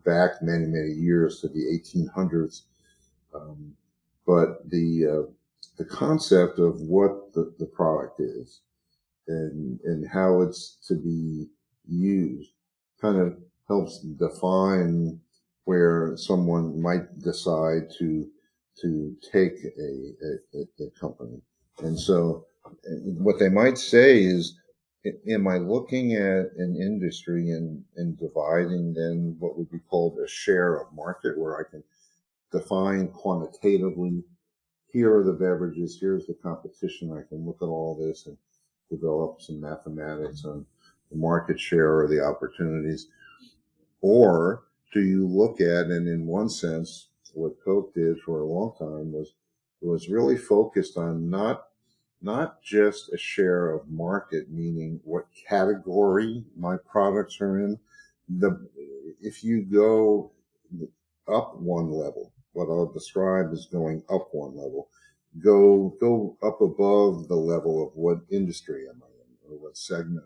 back 0.03 0.41
many, 0.43 0.65
many 0.65 0.91
years 0.91 1.41
to 1.41 1.47
the 1.47 1.81
1800s. 1.81 2.63
Um, 3.33 3.73
but 4.27 4.69
the, 4.69 5.07
uh, 5.07 5.31
the 5.79 5.85
concept 5.85 6.59
of 6.59 6.79
what 6.81 7.33
the, 7.33 7.55
the 7.57 7.65
product 7.65 8.19
is 8.19 8.61
and, 9.27 9.79
and 9.83 10.07
how 10.07 10.41
it's 10.41 10.77
to 10.87 10.95
be 10.95 11.47
used 11.89 12.51
kind 13.01 13.17
of 13.17 13.37
helps 13.67 13.99
define 13.99 15.19
where 15.65 16.13
someone 16.15 16.81
might 16.81 17.19
decide 17.19 17.83
to, 17.97 18.27
to 18.81 19.15
take 19.31 19.53
a, 19.63 20.57
a, 20.57 20.83
a 20.83 20.89
company. 20.99 21.41
And 21.79 21.99
so 21.99 22.45
what 23.17 23.39
they 23.39 23.49
might 23.49 23.77
say 23.77 24.23
is, 24.23 24.57
am 25.29 25.47
I 25.47 25.57
looking 25.57 26.13
at 26.13 26.47
an 26.57 26.75
industry 26.75 27.51
and, 27.51 27.83
and 27.95 28.17
dividing 28.17 28.93
then 28.93 29.35
what 29.39 29.57
would 29.57 29.71
be 29.71 29.79
called 29.79 30.17
a 30.19 30.27
share 30.27 30.75
of 30.81 30.93
market 30.93 31.37
where 31.37 31.59
I 31.59 31.69
can 31.69 31.83
define 32.51 33.09
quantitatively 33.09 34.23
here 34.91 35.15
are 35.15 35.23
the 35.23 35.33
beverages, 35.33 35.97
here's 35.99 36.25
the 36.25 36.33
competition. 36.33 37.13
I 37.13 37.27
can 37.27 37.45
look 37.45 37.61
at 37.61 37.65
all 37.65 37.95
this 37.95 38.25
and 38.25 38.37
develop 38.89 39.41
some 39.41 39.61
mathematics 39.61 40.45
on 40.45 40.65
the 41.11 41.17
market 41.17 41.59
share 41.59 41.99
or 41.99 42.07
the 42.07 42.23
opportunities. 42.23 43.07
Or 44.01 44.63
do 44.93 45.01
you 45.01 45.27
look 45.27 45.61
at, 45.61 45.87
and 45.87 46.07
in 46.07 46.25
one 46.25 46.49
sense, 46.49 47.09
what 47.33 47.63
Coke 47.63 47.93
did 47.93 48.19
for 48.21 48.41
a 48.41 48.45
long 48.45 48.73
time 48.77 49.11
was, 49.11 49.33
was 49.81 50.09
really 50.09 50.37
focused 50.37 50.97
on 50.97 51.29
not 51.29 51.65
not 52.21 52.61
just 52.61 53.13
a 53.13 53.17
share 53.17 53.71
of 53.71 53.89
market, 53.89 54.49
meaning 54.49 54.99
what 55.03 55.25
category 55.47 56.43
my 56.57 56.75
products 56.77 57.39
are 57.39 57.59
in. 57.59 57.79
The, 58.27 58.67
if 59.21 59.43
you 59.43 59.61
go 59.61 60.31
up 61.27 61.57
one 61.57 61.91
level, 61.91 62.33
what 62.53 62.65
I'll 62.65 62.91
describe 62.91 63.51
as 63.53 63.67
going 63.67 64.03
up 64.09 64.29
one 64.33 64.55
level, 64.55 64.89
go, 65.41 65.95
go 65.99 66.37
up 66.43 66.61
above 66.61 67.27
the 67.27 67.35
level 67.35 67.87
of 67.87 67.95
what 67.95 68.19
industry 68.29 68.85
am 68.89 69.01
I 69.01 69.07
in 69.07 69.53
or 69.53 69.57
what 69.57 69.77
segment 69.77 70.25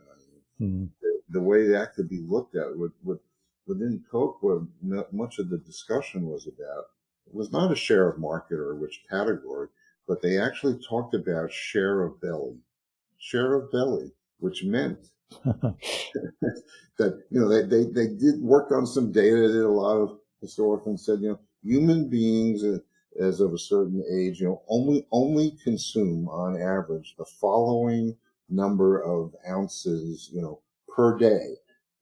Mm-hmm. 0.62 0.86
The, 1.02 1.20
the, 1.30 1.42
way 1.42 1.68
that 1.68 1.96
could 1.96 2.10
be 2.10 2.22
looked 2.28 2.56
at 2.56 2.78
would, 2.78 2.92
would 3.04 3.20
within 3.68 4.04
Coke, 4.12 4.38
what 4.42 5.14
much 5.14 5.40
of 5.40 5.50
the 5.50 5.58
discussion 5.58 6.28
was 6.28 6.48
about, 6.48 6.86
it 7.28 7.34
was 7.34 7.52
not 7.52 7.72
a 7.72 7.76
share 7.76 8.08
of 8.10 8.20
market 8.20 8.60
or 8.60 8.76
which 8.76 9.04
category 9.10 9.68
but 10.08 10.22
they 10.22 10.38
actually 10.38 10.80
talked 10.88 11.14
about 11.14 11.52
share 11.52 12.02
of 12.02 12.20
belly, 12.22 12.58
share 13.18 13.56
of 13.56 13.72
belly, 13.72 14.12
which 14.40 14.64
meant 14.64 15.00
that, 15.44 17.24
you 17.30 17.40
know, 17.40 17.48
they, 17.48 17.64
they, 17.64 17.90
they 17.90 18.14
did 18.14 18.42
work 18.42 18.72
on 18.72 18.86
some 18.86 19.12
data, 19.12 19.48
did 19.48 19.64
a 19.64 19.68
lot 19.68 19.98
of 19.98 20.20
historically 20.42 20.98
said, 20.98 21.22
you 21.22 21.30
know, 21.30 21.40
human 21.64 22.10
beings 22.10 22.64
as 23.20 23.40
of 23.40 23.54
a 23.54 23.58
certain 23.58 24.04
age, 24.12 24.42
you 24.42 24.48
know, 24.48 24.62
only 24.68 25.08
only 25.12 25.58
consume 25.64 26.28
on 26.28 26.62
average 26.62 27.16
the 27.18 27.26
following 27.26 28.16
number 28.50 29.02
of 29.02 29.34
ounces, 29.50 30.30
you 30.34 30.42
know, 30.42 30.60
per 30.96 31.18
day 31.18 31.56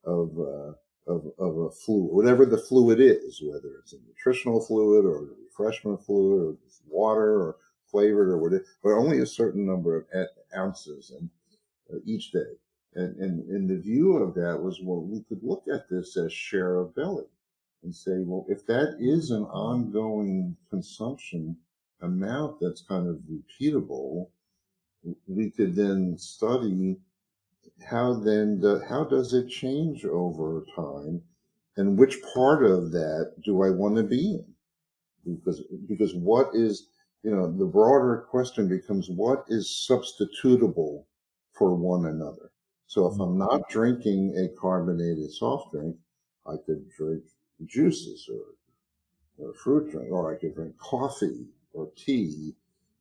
of 0.03 0.37
uh, 0.39 0.73
of, 1.07 1.25
of 1.39 1.57
a 1.57 1.71
fluid, 1.71 2.13
whatever 2.13 2.45
the 2.45 2.57
fluid 2.57 2.99
is, 2.99 3.41
whether 3.43 3.75
it's 3.79 3.93
a 3.93 3.97
nutritional 4.07 4.63
fluid 4.63 5.05
or 5.05 5.23
a 5.23 5.27
refreshment 5.45 6.03
fluid 6.05 6.41
or 6.41 6.57
water 6.87 7.41
or 7.41 7.57
flavored 7.89 8.29
or 8.29 8.37
whatever, 8.37 8.63
but 8.83 8.91
only 8.91 9.19
a 9.19 9.25
certain 9.25 9.65
number 9.65 9.97
of 9.97 10.05
ounces 10.55 11.11
and 11.11 11.29
uh, 11.91 11.99
each 12.05 12.31
day. 12.31 12.53
And, 12.93 13.15
and, 13.17 13.49
and 13.49 13.69
the 13.69 13.81
view 13.81 14.17
of 14.17 14.33
that 14.35 14.61
was, 14.61 14.79
well, 14.81 15.01
we 15.01 15.21
could 15.23 15.41
look 15.43 15.63
at 15.73 15.89
this 15.89 16.17
as 16.17 16.31
share 16.31 16.77
of 16.77 16.95
belly 16.95 17.25
and 17.83 17.95
say, 17.95 18.19
well, 18.19 18.45
if 18.49 18.65
that 18.67 18.97
is 18.99 19.31
an 19.31 19.43
ongoing 19.43 20.55
consumption 20.69 21.57
amount 22.01 22.59
that's 22.59 22.81
kind 22.81 23.07
of 23.07 23.19
repeatable, 23.29 24.27
we 25.27 25.49
could 25.49 25.75
then 25.75 26.17
study 26.17 26.97
how 27.85 28.13
then 28.13 28.59
the, 28.59 28.83
how 28.87 29.03
does 29.03 29.33
it 29.33 29.49
change 29.49 30.05
over 30.05 30.63
time 30.75 31.21
and 31.77 31.97
which 31.97 32.17
part 32.33 32.63
of 32.63 32.91
that 32.91 33.33
do 33.43 33.63
I 33.63 33.69
want 33.69 33.95
to 33.95 34.03
be 34.03 34.35
in? 34.35 35.35
Because, 35.35 35.63
because 35.87 36.13
what 36.15 36.49
is, 36.53 36.87
you 37.23 37.31
know, 37.31 37.51
the 37.51 37.65
broader 37.65 38.25
question 38.29 38.67
becomes 38.67 39.09
what 39.09 39.45
is 39.47 39.87
substitutable 39.89 41.05
for 41.53 41.75
one 41.75 42.05
another? 42.05 42.51
So 42.87 43.07
if 43.07 43.19
I'm 43.19 43.37
not 43.37 43.51
mm-hmm. 43.51 43.71
drinking 43.71 44.35
a 44.37 44.59
carbonated 44.59 45.31
soft 45.31 45.71
drink, 45.71 45.95
I 46.45 46.55
could 46.65 46.89
drink 46.97 47.23
juices 47.65 48.29
or, 48.29 49.45
or 49.45 49.53
fruit 49.53 49.91
drink, 49.91 50.11
or 50.11 50.35
I 50.35 50.39
could 50.39 50.55
drink 50.55 50.77
coffee 50.77 51.45
or 51.73 51.89
tea, 51.95 52.53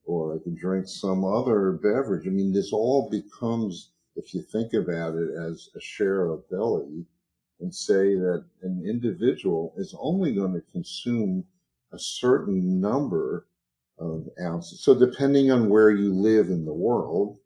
or 0.04 0.34
I 0.34 0.42
can 0.42 0.56
drink 0.56 0.86
some 0.88 1.24
other 1.24 1.72
beverage. 1.72 2.26
I 2.26 2.30
mean, 2.30 2.52
this 2.52 2.72
all 2.72 3.08
becomes 3.10 3.90
if 4.16 4.34
you 4.34 4.42
think 4.42 4.72
about 4.74 5.14
it 5.14 5.30
as 5.30 5.70
a 5.76 5.80
share 5.80 6.26
of 6.26 6.48
belly 6.50 7.06
and 7.60 7.74
say 7.74 8.14
that 8.16 8.44
an 8.62 8.82
individual 8.86 9.72
is 9.76 9.94
only 9.98 10.34
going 10.34 10.54
to 10.54 10.72
consume 10.72 11.44
a 11.92 11.98
certain 11.98 12.80
number 12.80 13.46
of 13.98 14.26
ounces. 14.42 14.82
So 14.82 14.98
depending 14.98 15.50
on 15.50 15.68
where 15.68 15.90
you 15.90 16.12
live 16.12 16.46
in 16.48 16.64
the 16.64 16.72
world 16.72 17.38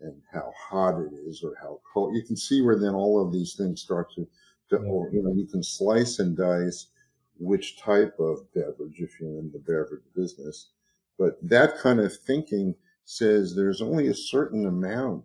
and 0.00 0.14
how 0.32 0.52
hot 0.56 1.00
it 1.00 1.12
is 1.26 1.42
or 1.42 1.54
how 1.60 1.80
cold, 1.92 2.14
you 2.14 2.22
can 2.22 2.36
see 2.36 2.60
where 2.60 2.78
then 2.78 2.94
all 2.94 3.24
of 3.24 3.32
these 3.32 3.54
things 3.54 3.80
start 3.80 4.12
to, 4.14 4.28
to 4.70 4.76
or, 4.76 5.10
you 5.12 5.22
know, 5.22 5.32
you 5.32 5.46
can 5.46 5.62
slice 5.62 6.18
and 6.18 6.36
dice 6.36 6.88
which 7.38 7.78
type 7.78 8.14
of 8.18 8.52
beverage 8.52 8.98
if 8.98 9.18
you're 9.20 9.38
in 9.38 9.50
the 9.52 9.58
beverage 9.58 10.04
business. 10.14 10.70
But 11.18 11.36
that 11.42 11.78
kind 11.78 12.00
of 12.00 12.16
thinking 12.16 12.74
says 13.04 13.54
there's 13.54 13.82
only 13.82 14.08
a 14.08 14.14
certain 14.14 14.66
amount 14.66 15.24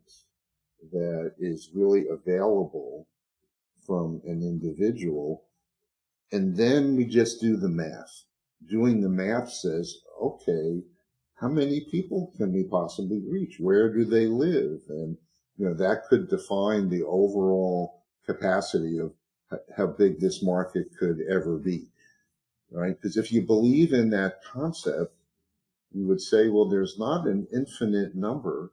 that 0.92 1.34
is 1.40 1.70
really 1.74 2.06
available 2.08 3.08
from 3.86 4.22
an 4.26 4.42
individual. 4.42 5.44
And 6.32 6.56
then 6.56 6.96
we 6.96 7.06
just 7.06 7.42
do 7.42 7.58
the 7.58 7.70
math. 7.70 8.24
Doing 8.70 9.02
the 9.02 9.10
math 9.10 9.52
says, 9.52 9.98
okay, 10.22 10.82
how 11.36 11.50
many 11.50 11.82
people 11.92 12.34
can 12.38 12.54
we 12.54 12.64
possibly 12.64 13.22
reach? 13.28 13.58
Where 13.60 13.94
do 13.94 14.06
they 14.06 14.28
live? 14.28 14.80
And, 14.90 15.18
you 15.58 15.66
know, 15.66 15.74
that 15.74 16.06
could 16.10 16.30
define 16.30 16.90
the 16.90 17.04
overall 17.04 18.04
capacity 18.26 19.00
of 19.00 19.12
how 19.76 19.88
big 19.88 20.20
this 20.20 20.42
market 20.42 20.88
could 20.98 21.20
ever 21.30 21.58
be, 21.58 21.90
right? 22.72 22.96
Because 23.00 23.18
if 23.18 23.32
you 23.32 23.42
believe 23.42 23.94
in 23.94 24.10
that 24.12 24.44
concept, 24.44 25.14
you 25.94 26.08
would 26.08 26.22
say, 26.22 26.50
well, 26.50 26.68
there's 26.68 26.98
not 26.98 27.28
an 27.28 27.48
infinite 27.54 28.16
number 28.16 28.72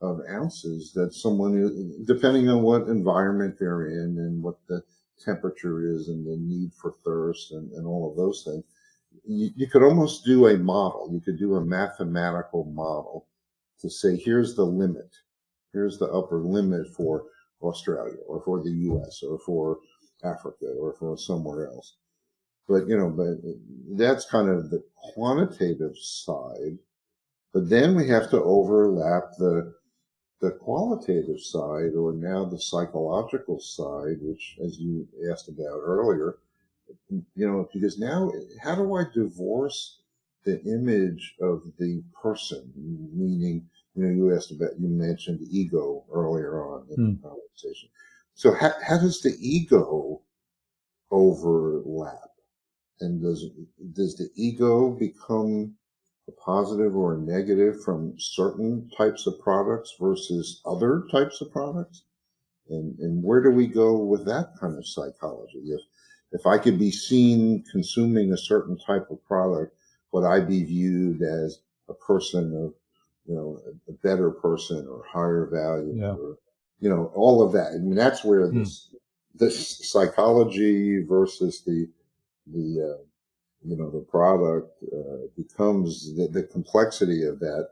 of 0.00 0.20
ounces 0.28 0.92
that 0.94 1.14
someone, 1.14 2.04
depending 2.06 2.48
on 2.48 2.62
what 2.62 2.88
environment 2.88 3.56
they're 3.58 3.86
in 3.86 4.18
and 4.18 4.42
what 4.42 4.56
the 4.68 4.82
temperature 5.24 5.86
is 5.86 6.08
and 6.08 6.26
the 6.26 6.36
need 6.36 6.72
for 6.74 6.94
thirst 7.04 7.52
and, 7.52 7.70
and 7.72 7.86
all 7.86 8.10
of 8.10 8.16
those 8.16 8.42
things, 8.44 8.64
you, 9.24 9.50
you 9.54 9.68
could 9.68 9.82
almost 9.82 10.24
do 10.24 10.48
a 10.48 10.58
model. 10.58 11.08
You 11.12 11.20
could 11.20 11.38
do 11.38 11.54
a 11.56 11.64
mathematical 11.64 12.64
model 12.64 13.26
to 13.80 13.90
say, 13.90 14.16
here's 14.16 14.54
the 14.54 14.64
limit. 14.64 15.14
Here's 15.72 15.98
the 15.98 16.06
upper 16.06 16.40
limit 16.40 16.88
for 16.96 17.24
Australia 17.62 18.18
or 18.26 18.42
for 18.42 18.62
the 18.62 18.70
US 18.70 19.22
or 19.22 19.38
for 19.38 19.78
Africa 20.24 20.66
or 20.78 20.94
for 20.94 21.16
somewhere 21.16 21.66
else. 21.66 21.94
But, 22.68 22.86
you 22.86 22.96
know, 22.96 23.10
but 23.10 23.38
that's 23.98 24.30
kind 24.30 24.48
of 24.48 24.70
the 24.70 24.82
quantitative 25.14 25.96
side. 25.98 26.78
But 27.52 27.68
then 27.68 27.94
we 27.94 28.08
have 28.08 28.30
to 28.30 28.42
overlap 28.42 29.24
the 29.38 29.74
the 30.42 30.50
qualitative 30.50 31.40
side 31.40 31.94
or 31.96 32.12
now 32.12 32.44
the 32.44 32.58
psychological 32.58 33.60
side, 33.60 34.16
which 34.20 34.58
as 34.62 34.76
you 34.76 35.06
asked 35.30 35.48
about 35.48 35.78
earlier, 35.80 36.38
you 37.08 37.22
know, 37.36 37.68
because 37.72 37.96
now 37.96 38.30
how 38.60 38.74
do 38.74 38.96
I 38.96 39.04
divorce 39.14 40.00
the 40.44 40.60
image 40.64 41.36
of 41.40 41.62
the 41.78 42.02
person? 42.20 42.72
Meaning, 42.74 43.68
you 43.94 44.04
know, 44.04 44.10
you 44.10 44.34
asked 44.34 44.50
about, 44.50 44.80
you 44.80 44.88
mentioned 44.88 45.46
ego 45.48 46.04
earlier 46.12 46.60
on 46.66 46.86
in 46.90 46.96
mm. 46.96 46.96
the 46.96 47.28
hmm. 47.28 47.28
conversation. 47.28 47.88
So 48.34 48.52
how, 48.52 48.72
how 48.84 48.98
does 48.98 49.20
the 49.20 49.36
ego 49.38 50.22
overlap? 51.12 52.31
And 53.00 53.20
does, 53.20 53.46
does 53.92 54.16
the 54.16 54.28
ego 54.36 54.90
become 54.90 55.74
a 56.28 56.32
positive 56.32 56.94
or 56.94 57.14
a 57.14 57.18
negative 57.18 57.82
from 57.82 58.14
certain 58.18 58.88
types 58.96 59.26
of 59.26 59.40
products 59.40 59.94
versus 60.00 60.60
other 60.64 61.04
types 61.10 61.40
of 61.40 61.50
products? 61.50 62.04
And, 62.68 62.98
and 63.00 63.22
where 63.22 63.42
do 63.42 63.50
we 63.50 63.66
go 63.66 63.96
with 63.96 64.24
that 64.26 64.50
kind 64.60 64.78
of 64.78 64.86
psychology? 64.86 65.58
If, 65.66 65.80
if 66.30 66.46
I 66.46 66.58
could 66.58 66.78
be 66.78 66.90
seen 66.90 67.64
consuming 67.70 68.32
a 68.32 68.38
certain 68.38 68.78
type 68.78 69.10
of 69.10 69.24
product, 69.24 69.74
would 70.12 70.24
I 70.24 70.40
be 70.40 70.62
viewed 70.64 71.22
as 71.22 71.58
a 71.88 71.94
person 71.94 72.54
of, 72.56 72.74
you 73.26 73.34
know, 73.34 73.60
a 73.88 73.92
better 73.92 74.30
person 74.30 74.86
or 74.88 75.04
higher 75.10 75.48
value 75.52 75.94
yeah. 76.00 76.12
or, 76.12 76.36
you 76.80 76.88
know, 76.88 77.12
all 77.14 77.42
of 77.42 77.52
that. 77.52 77.72
I 77.74 77.78
mean, 77.78 77.94
that's 77.94 78.24
where 78.24 78.46
mm. 78.46 78.54
this, 78.54 78.94
this 79.34 79.90
psychology 79.90 81.02
versus 81.02 81.62
the, 81.66 81.88
the, 82.46 82.96
uh, 82.98 83.02
you 83.64 83.76
know, 83.76 83.90
the 83.90 84.04
product 84.08 84.82
uh, 84.92 85.26
becomes 85.36 86.14
the, 86.16 86.28
the, 86.28 86.42
complexity 86.44 87.24
of 87.24 87.38
that 87.40 87.68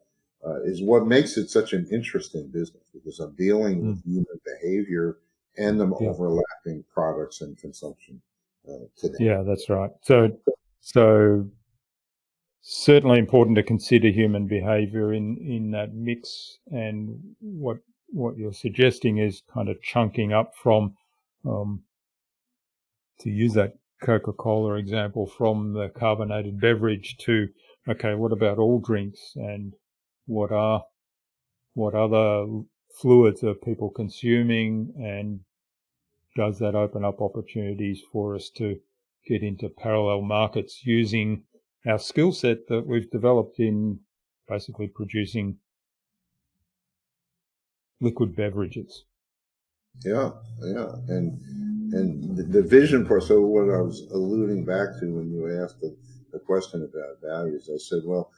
uh, 0.46 0.62
is 0.62 0.82
what 0.82 1.06
makes 1.06 1.36
it 1.36 1.50
such 1.50 1.72
an 1.72 1.86
interesting 1.90 2.48
business 2.48 2.84
because 2.92 3.18
I'm 3.20 3.34
dealing 3.34 3.82
mm. 3.82 3.86
with 3.88 4.04
human 4.04 4.40
behavior 4.44 5.18
and 5.56 5.80
the 5.80 5.86
yeah. 6.00 6.08
overlapping 6.08 6.84
products 6.92 7.40
and 7.40 7.58
consumption 7.58 8.20
uh, 8.68 8.86
today. 8.96 9.16
Yeah, 9.18 9.42
that's 9.46 9.68
right. 9.68 9.90
So, 10.02 10.30
so 10.80 11.46
certainly 12.62 13.18
important 13.18 13.56
to 13.56 13.62
consider 13.62 14.08
human 14.08 14.46
behavior 14.46 15.12
in, 15.12 15.36
in 15.38 15.72
that 15.72 15.92
mix 15.94 16.58
and 16.70 17.18
what, 17.40 17.78
what 18.08 18.36
you're 18.36 18.52
suggesting 18.52 19.18
is 19.18 19.42
kind 19.52 19.68
of 19.68 19.82
chunking 19.82 20.32
up 20.32 20.52
from, 20.54 20.94
um, 21.44 21.82
to 23.20 23.30
use 23.30 23.54
that 23.54 23.74
Coca-Cola 24.02 24.74
example 24.74 25.26
from 25.26 25.72
the 25.72 25.88
carbonated 25.88 26.60
beverage 26.60 27.16
to, 27.18 27.48
okay, 27.88 28.14
what 28.14 28.32
about 28.32 28.58
all 28.58 28.80
drinks 28.80 29.32
and 29.36 29.74
what 30.26 30.52
are, 30.52 30.84
what 31.74 31.94
other 31.94 32.46
fluids 33.00 33.42
are 33.44 33.54
people 33.54 33.90
consuming 33.90 34.92
and 34.96 35.40
does 36.36 36.58
that 36.58 36.74
open 36.74 37.04
up 37.04 37.20
opportunities 37.20 38.00
for 38.12 38.34
us 38.34 38.50
to 38.56 38.78
get 39.26 39.42
into 39.42 39.68
parallel 39.68 40.22
markets 40.22 40.82
using 40.84 41.42
our 41.86 41.98
skill 41.98 42.32
set 42.32 42.68
that 42.68 42.86
we've 42.86 43.10
developed 43.10 43.58
in 43.58 44.00
basically 44.48 44.88
producing 44.88 45.56
liquid 48.00 48.36
beverages? 48.36 49.04
Yeah, 50.04 50.30
yeah. 50.62 50.92
And 51.08 51.40
and 51.92 52.36
the, 52.36 52.42
the 52.42 52.62
vision 52.62 53.06
part. 53.06 53.22
so 53.22 53.40
what 53.40 53.74
I 53.74 53.80
was 53.80 54.06
alluding 54.12 54.64
back 54.64 54.98
to 55.00 55.14
when 55.14 55.30
you 55.30 55.62
asked 55.62 55.80
the, 55.80 55.96
the 56.32 56.38
question 56.38 56.82
about 56.82 57.20
values, 57.22 57.70
I 57.72 57.78
said, 57.78 58.02
well, 58.04 58.30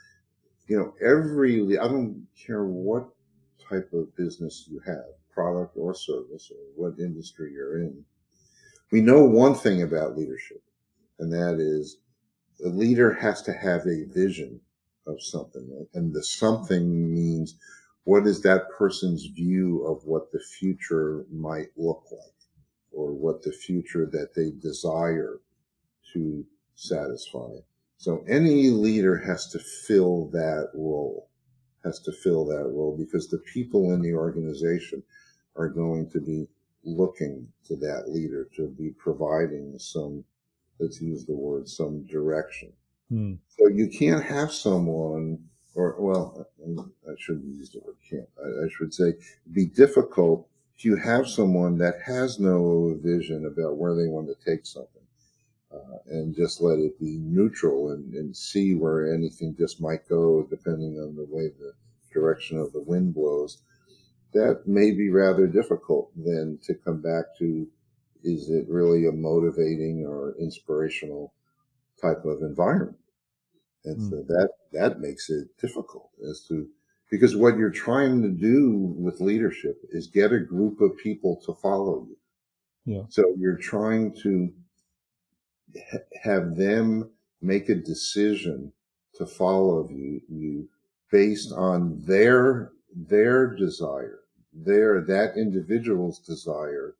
you 0.66 0.78
know, 0.78 0.94
every 1.04 1.78
I 1.78 1.88
don't 1.88 2.26
care 2.36 2.64
what 2.64 3.08
type 3.68 3.92
of 3.92 4.14
business 4.16 4.66
you 4.70 4.80
have, 4.86 5.04
product 5.30 5.76
or 5.76 5.94
service, 5.94 6.50
or 6.50 6.62
what 6.76 6.98
industry 6.98 7.52
you're 7.52 7.78
in. 7.78 8.04
We 8.90 9.00
know 9.00 9.24
one 9.24 9.54
thing 9.54 9.82
about 9.82 10.16
leadership, 10.16 10.62
and 11.18 11.32
that 11.32 11.58
is 11.58 11.98
the 12.58 12.68
leader 12.68 13.12
has 13.12 13.42
to 13.42 13.52
have 13.52 13.86
a 13.86 14.04
vision 14.04 14.60
of 15.06 15.22
something, 15.22 15.86
and 15.94 16.12
the 16.14 16.22
something 16.22 17.12
means 17.12 17.56
what 18.04 18.26
is 18.26 18.40
that 18.42 18.70
person's 18.70 19.26
view 19.26 19.84
of 19.86 20.04
what 20.04 20.32
the 20.32 20.40
future 20.40 21.24
might 21.30 21.68
look 21.76 22.04
like 22.10 22.41
or 22.92 23.12
what 23.12 23.42
the 23.42 23.52
future 23.52 24.06
that 24.06 24.34
they 24.34 24.50
desire 24.60 25.40
to 26.12 26.44
satisfy. 26.74 27.48
So 27.96 28.24
any 28.28 28.70
leader 28.70 29.16
has 29.16 29.48
to 29.52 29.58
fill 29.58 30.26
that 30.32 30.70
role, 30.74 31.28
has 31.84 32.00
to 32.00 32.12
fill 32.12 32.44
that 32.46 32.68
role 32.68 32.96
because 32.96 33.28
the 33.28 33.38
people 33.38 33.92
in 33.92 34.02
the 34.02 34.14
organization 34.14 35.02
are 35.56 35.68
going 35.68 36.10
to 36.10 36.20
be 36.20 36.48
looking 36.84 37.46
to 37.66 37.76
that 37.76 38.08
leader 38.08 38.48
to 38.56 38.68
be 38.68 38.90
providing 38.90 39.78
some, 39.78 40.24
let's 40.80 41.00
use 41.00 41.24
the 41.24 41.34
word, 41.34 41.68
some 41.68 42.04
direction. 42.06 42.72
Hmm. 43.08 43.34
So 43.46 43.68
you 43.68 43.88
can't 43.88 44.24
have 44.24 44.52
someone, 44.52 45.38
or 45.74 45.96
well, 45.98 46.46
I 47.08 47.12
shouldn't 47.18 47.44
use 47.44 47.70
the 47.70 47.80
word 47.80 47.96
can't. 48.08 48.28
I, 48.42 48.64
I 48.64 48.68
should 48.76 48.92
say 48.92 49.14
be 49.52 49.66
difficult 49.66 50.48
if 50.76 50.84
you 50.84 50.96
have 50.96 51.28
someone 51.28 51.78
that 51.78 52.00
has 52.04 52.40
no 52.40 52.98
vision 53.02 53.46
about 53.46 53.76
where 53.76 53.94
they 53.94 54.06
want 54.06 54.28
to 54.28 54.50
take 54.50 54.66
something. 54.66 55.02
Uh, 55.72 55.98
and 56.06 56.36
just 56.36 56.60
let 56.60 56.78
it 56.78 57.00
be 57.00 57.16
neutral 57.18 57.92
and, 57.92 58.12
and 58.12 58.36
see 58.36 58.74
where 58.74 59.14
anything 59.14 59.54
just 59.58 59.80
might 59.80 60.06
go 60.06 60.46
depending 60.50 60.98
on 60.98 61.16
the 61.16 61.26
way 61.30 61.48
the 61.48 61.72
direction 62.12 62.58
of 62.58 62.70
the 62.74 62.82
wind 62.82 63.14
blows 63.14 63.62
that 64.34 64.66
may 64.66 64.90
be 64.90 65.10
rather 65.10 65.46
difficult 65.46 66.10
then 66.16 66.58
to 66.62 66.74
come 66.74 67.00
back 67.00 67.24
to 67.38 67.66
is 68.22 68.50
it 68.50 68.66
really 68.68 69.06
a 69.06 69.12
motivating 69.12 70.04
or 70.06 70.34
inspirational 70.38 71.32
type 72.00 72.24
of 72.24 72.42
environment 72.42 72.96
and 73.84 73.98
mm. 73.98 74.10
so 74.10 74.16
that 74.28 74.50
that 74.72 75.00
makes 75.00 75.30
it 75.30 75.48
difficult 75.58 76.10
as 76.28 76.44
to 76.46 76.68
because 77.12 77.36
what 77.36 77.56
you're 77.56 77.70
trying 77.70 78.22
to 78.22 78.30
do 78.30 78.94
with 78.98 79.20
leadership 79.20 79.76
is 79.90 80.06
get 80.08 80.32
a 80.32 80.40
group 80.40 80.80
of 80.80 80.96
people 80.96 81.40
to 81.46 81.54
follow 81.54 82.06
you 82.08 82.16
yeah 82.86 83.02
so 83.08 83.22
you're 83.38 83.58
trying 83.58 84.12
to 84.22 84.52
ha- 85.92 86.08
have 86.24 86.56
them 86.56 87.10
make 87.40 87.68
a 87.68 87.74
decision 87.74 88.72
to 89.14 89.26
follow 89.26 89.88
you 89.90 90.20
you 90.28 90.68
based 91.10 91.52
on 91.52 92.00
their 92.04 92.72
their 92.94 93.54
desire 93.54 94.20
their 94.52 95.00
that 95.00 95.36
individual's 95.36 96.18
desire 96.18 96.94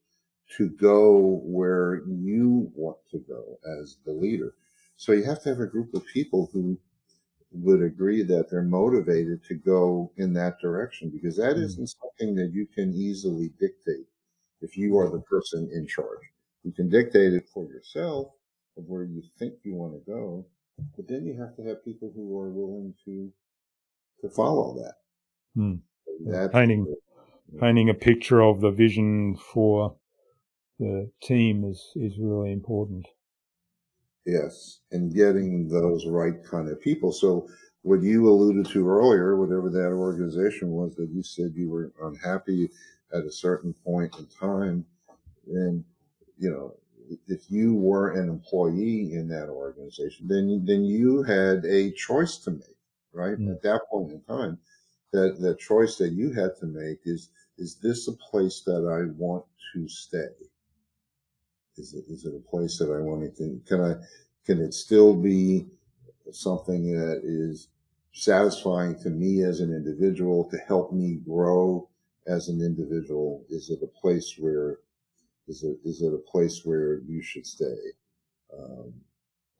to 0.56 0.68
go 0.70 1.40
where 1.44 2.02
you 2.06 2.70
want 2.74 2.98
to 3.10 3.18
go 3.18 3.58
as 3.80 3.98
the 4.04 4.12
leader. 4.12 4.54
So 4.96 5.12
you 5.12 5.24
have 5.24 5.42
to 5.42 5.48
have 5.48 5.60
a 5.60 5.66
group 5.66 5.94
of 5.94 6.06
people 6.06 6.50
who 6.52 6.78
would 7.54 7.82
agree 7.82 8.22
that 8.22 8.50
they're 8.50 8.62
motivated 8.62 9.44
to 9.44 9.54
go 9.54 10.10
in 10.16 10.32
that 10.34 10.58
direction 10.60 11.10
because 11.10 11.36
that 11.36 11.56
mm. 11.56 11.62
isn't 11.62 11.88
something 11.88 12.34
that 12.34 12.52
you 12.52 12.66
can 12.66 12.92
easily 12.94 13.50
dictate 13.60 14.06
if 14.60 14.76
you 14.76 14.96
are 14.96 15.10
the 15.10 15.20
person 15.20 15.68
in 15.72 15.86
charge. 15.86 16.20
You 16.64 16.72
can 16.72 16.88
dictate 16.88 17.32
it 17.34 17.48
for 17.52 17.66
yourself 17.66 18.28
of 18.78 18.84
where 18.86 19.04
you 19.04 19.22
think 19.38 19.54
you 19.64 19.74
want 19.74 19.92
to 19.92 20.10
go, 20.10 20.46
but 20.96 21.08
then 21.08 21.26
you 21.26 21.38
have 21.40 21.56
to 21.56 21.62
have 21.62 21.84
people 21.84 22.12
who 22.14 22.38
are 22.38 22.48
willing 22.48 22.94
to 23.04 23.30
to 24.20 24.28
follow 24.30 24.74
that. 24.74 24.94
That's 26.24 26.52
painting 26.52 26.94
painting 27.60 27.90
a 27.90 27.94
picture 27.94 28.40
of 28.40 28.60
the 28.60 28.70
vision 28.70 29.36
for 29.36 29.96
the 30.78 31.10
team 31.22 31.64
is, 31.64 31.92
is 31.94 32.18
really 32.18 32.52
important. 32.52 33.06
Yes, 34.24 34.80
and 34.92 35.12
getting 35.12 35.68
those 35.68 36.06
right 36.06 36.44
kind 36.44 36.68
of 36.68 36.80
people. 36.80 37.12
So 37.12 37.48
what 37.82 38.02
you 38.02 38.28
alluded 38.28 38.66
to 38.72 38.88
earlier, 38.88 39.36
whatever 39.36 39.68
that 39.70 39.90
organization 39.92 40.70
was 40.70 40.94
that 40.94 41.10
you 41.10 41.22
said 41.22 41.54
you 41.56 41.68
were 41.68 41.92
unhappy 42.02 42.70
at 43.12 43.24
a 43.24 43.32
certain 43.32 43.74
point 43.84 44.16
in 44.18 44.26
time, 44.26 44.86
then 45.46 45.84
you 46.38 46.50
know, 46.50 46.74
if 47.26 47.50
you 47.50 47.74
were 47.74 48.12
an 48.12 48.28
employee 48.28 49.12
in 49.12 49.28
that 49.28 49.48
organization, 49.48 50.28
then 50.28 50.64
then 50.64 50.84
you 50.84 51.22
had 51.22 51.64
a 51.64 51.90
choice 51.92 52.38
to 52.38 52.52
make, 52.52 52.78
right? 53.12 53.38
Mm. 53.38 53.52
At 53.52 53.62
that 53.62 53.82
point 53.90 54.12
in 54.12 54.20
time, 54.22 54.58
that 55.12 55.40
the 55.40 55.56
choice 55.56 55.96
that 55.98 56.12
you 56.12 56.32
had 56.32 56.56
to 56.60 56.66
make 56.66 57.00
is 57.04 57.30
is 57.58 57.76
this 57.76 58.08
a 58.08 58.12
place 58.12 58.62
that 58.66 58.86
I 58.86 59.10
want 59.18 59.44
to 59.74 59.88
stay? 59.88 60.30
Is 61.76 61.94
it 61.94 62.04
is 62.08 62.24
it 62.24 62.34
a 62.34 62.50
place 62.50 62.78
that 62.78 62.90
I 62.90 63.00
want 63.00 63.22
to 63.22 63.30
can, 63.30 63.62
can 63.66 63.80
I 63.80 63.94
can 64.44 64.60
it 64.60 64.74
still 64.74 65.14
be 65.14 65.66
something 66.30 66.92
that 66.92 67.22
is 67.24 67.68
satisfying 68.12 68.98
to 69.00 69.10
me 69.10 69.42
as 69.42 69.60
an 69.60 69.72
individual 69.72 70.48
to 70.50 70.58
help 70.58 70.92
me 70.92 71.20
grow 71.24 71.88
as 72.26 72.48
an 72.48 72.60
individual? 72.60 73.44
Is 73.48 73.70
it 73.70 73.80
a 73.82 73.86
place 73.86 74.36
where 74.38 74.78
is 75.48 75.62
it 75.62 75.78
is 75.84 76.02
it 76.02 76.12
a 76.12 76.30
place 76.30 76.62
where 76.64 76.98
you 77.00 77.22
should 77.22 77.46
stay? 77.46 77.78
Um, 78.56 78.92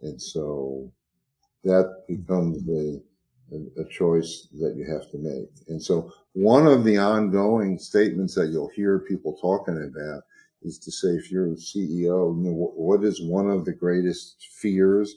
and 0.02 0.20
so 0.20 0.92
that 1.64 2.04
becomes 2.08 2.68
a 2.68 3.00
a, 3.78 3.84
choice 3.90 4.48
that 4.60 4.74
you 4.76 4.90
have 4.90 5.10
to 5.10 5.18
make. 5.18 5.50
And 5.68 5.82
so 5.82 6.10
one 6.32 6.66
of 6.66 6.84
the 6.84 6.96
ongoing 6.96 7.78
statements 7.78 8.34
that 8.34 8.48
you'll 8.48 8.70
hear 8.74 9.00
people 9.00 9.36
talking 9.40 9.76
about 9.76 10.22
is 10.64 10.78
to 10.78 10.92
say, 10.92 11.08
if 11.08 11.30
you're 11.30 11.52
a 11.52 11.56
CEO, 11.56 12.36
you 12.36 12.50
know, 12.50 12.72
what, 12.74 13.04
is 13.04 13.22
one 13.22 13.50
of 13.50 13.64
the 13.64 13.72
greatest 13.72 14.48
fears 14.60 15.16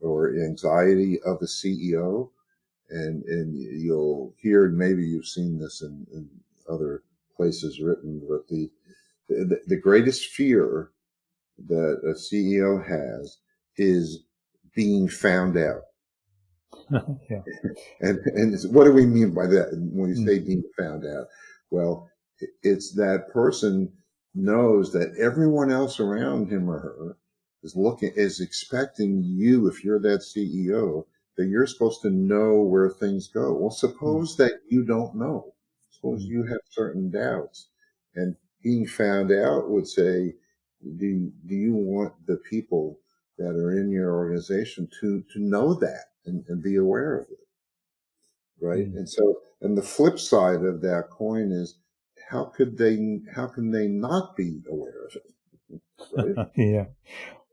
or 0.00 0.34
anxiety 0.34 1.20
of 1.24 1.38
a 1.42 1.46
CEO? 1.46 2.30
And, 2.90 3.22
and 3.24 3.54
you'll 3.54 4.34
hear, 4.38 4.68
maybe 4.68 5.04
you've 5.04 5.26
seen 5.26 5.58
this 5.58 5.82
in, 5.82 6.06
in 6.12 6.28
other 6.68 7.02
places 7.36 7.80
written, 7.80 8.20
but 8.28 8.48
the, 8.48 8.70
the, 9.28 9.60
the 9.66 9.76
greatest 9.76 10.26
fear 10.26 10.90
that 11.68 12.00
a 12.02 12.14
CEO 12.14 12.84
has 12.84 13.38
is 13.76 14.24
being 14.74 15.08
found 15.08 15.56
out. 15.56 15.82
yeah. 17.30 17.42
And 18.00 18.18
and 18.18 18.74
what 18.74 18.84
do 18.84 18.92
we 18.92 19.06
mean 19.06 19.34
by 19.34 19.46
that 19.46 19.70
when 19.72 20.10
we 20.10 20.16
hmm. 20.16 20.26
say 20.26 20.38
being 20.38 20.62
found 20.78 21.04
out? 21.04 21.26
Well, 21.70 22.08
it's 22.62 22.92
that 22.94 23.28
person 23.32 23.92
knows 24.34 24.92
that 24.92 25.16
everyone 25.18 25.70
else 25.70 26.00
around 26.00 26.50
him 26.50 26.70
or 26.70 26.78
her 26.78 27.16
is 27.62 27.76
looking 27.76 28.12
is 28.16 28.40
expecting 28.40 29.22
you 29.22 29.68
if 29.68 29.84
you're 29.84 30.00
that 30.00 30.20
CEO 30.20 31.06
that 31.36 31.46
you're 31.46 31.66
supposed 31.66 32.02
to 32.02 32.10
know 32.10 32.60
where 32.60 32.90
things 32.90 33.28
go. 33.28 33.54
Well, 33.54 33.70
suppose 33.70 34.34
mm-hmm. 34.34 34.42
that 34.44 34.60
you 34.68 34.84
don't 34.84 35.14
know. 35.14 35.54
Suppose 35.90 36.22
mm-hmm. 36.22 36.32
you 36.32 36.42
have 36.44 36.60
certain 36.70 37.10
doubts 37.10 37.68
and 38.14 38.36
being 38.62 38.86
found 38.86 39.32
out 39.32 39.70
would 39.70 39.86
say, 39.86 40.34
do, 40.98 41.32
do 41.46 41.54
you 41.54 41.74
want 41.74 42.14
the 42.26 42.36
people 42.36 42.98
that 43.38 43.56
are 43.56 43.78
in 43.78 43.90
your 43.90 44.14
organization 44.14 44.88
to, 45.00 45.24
to 45.32 45.38
know 45.40 45.74
that? 45.74 46.10
and, 46.26 46.44
and 46.48 46.62
be 46.62 46.76
aware 46.76 47.18
of 47.18 47.26
it. 47.30 47.38
Right. 48.60 48.92
Mm. 48.92 48.98
And 48.98 49.08
so, 49.08 49.40
and 49.60 49.76
the 49.76 49.82
flip 49.82 50.18
side 50.18 50.62
of 50.62 50.80
that 50.82 51.08
coin 51.10 51.52
is 51.52 51.76
how 52.30 52.44
could 52.44 52.78
they, 52.78 53.20
how 53.34 53.46
can 53.46 53.70
they 53.70 53.88
not 53.88 54.36
be 54.36 54.62
aware 54.70 55.06
of 55.06 55.16
it? 55.16 55.80
Right? 56.16 56.46
yeah. 56.56 56.84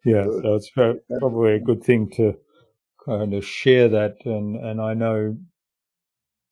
Yeah. 0.05 0.25
So 0.25 0.55
it's 0.55 0.69
probably 0.69 1.53
a 1.53 1.59
good 1.59 1.83
thing 1.83 2.09
to 2.11 2.37
kind 3.05 3.33
of 3.33 3.45
share 3.45 3.89
that. 3.89 4.17
And, 4.25 4.55
and 4.55 4.79
I 4.79 4.93
know 4.93 5.37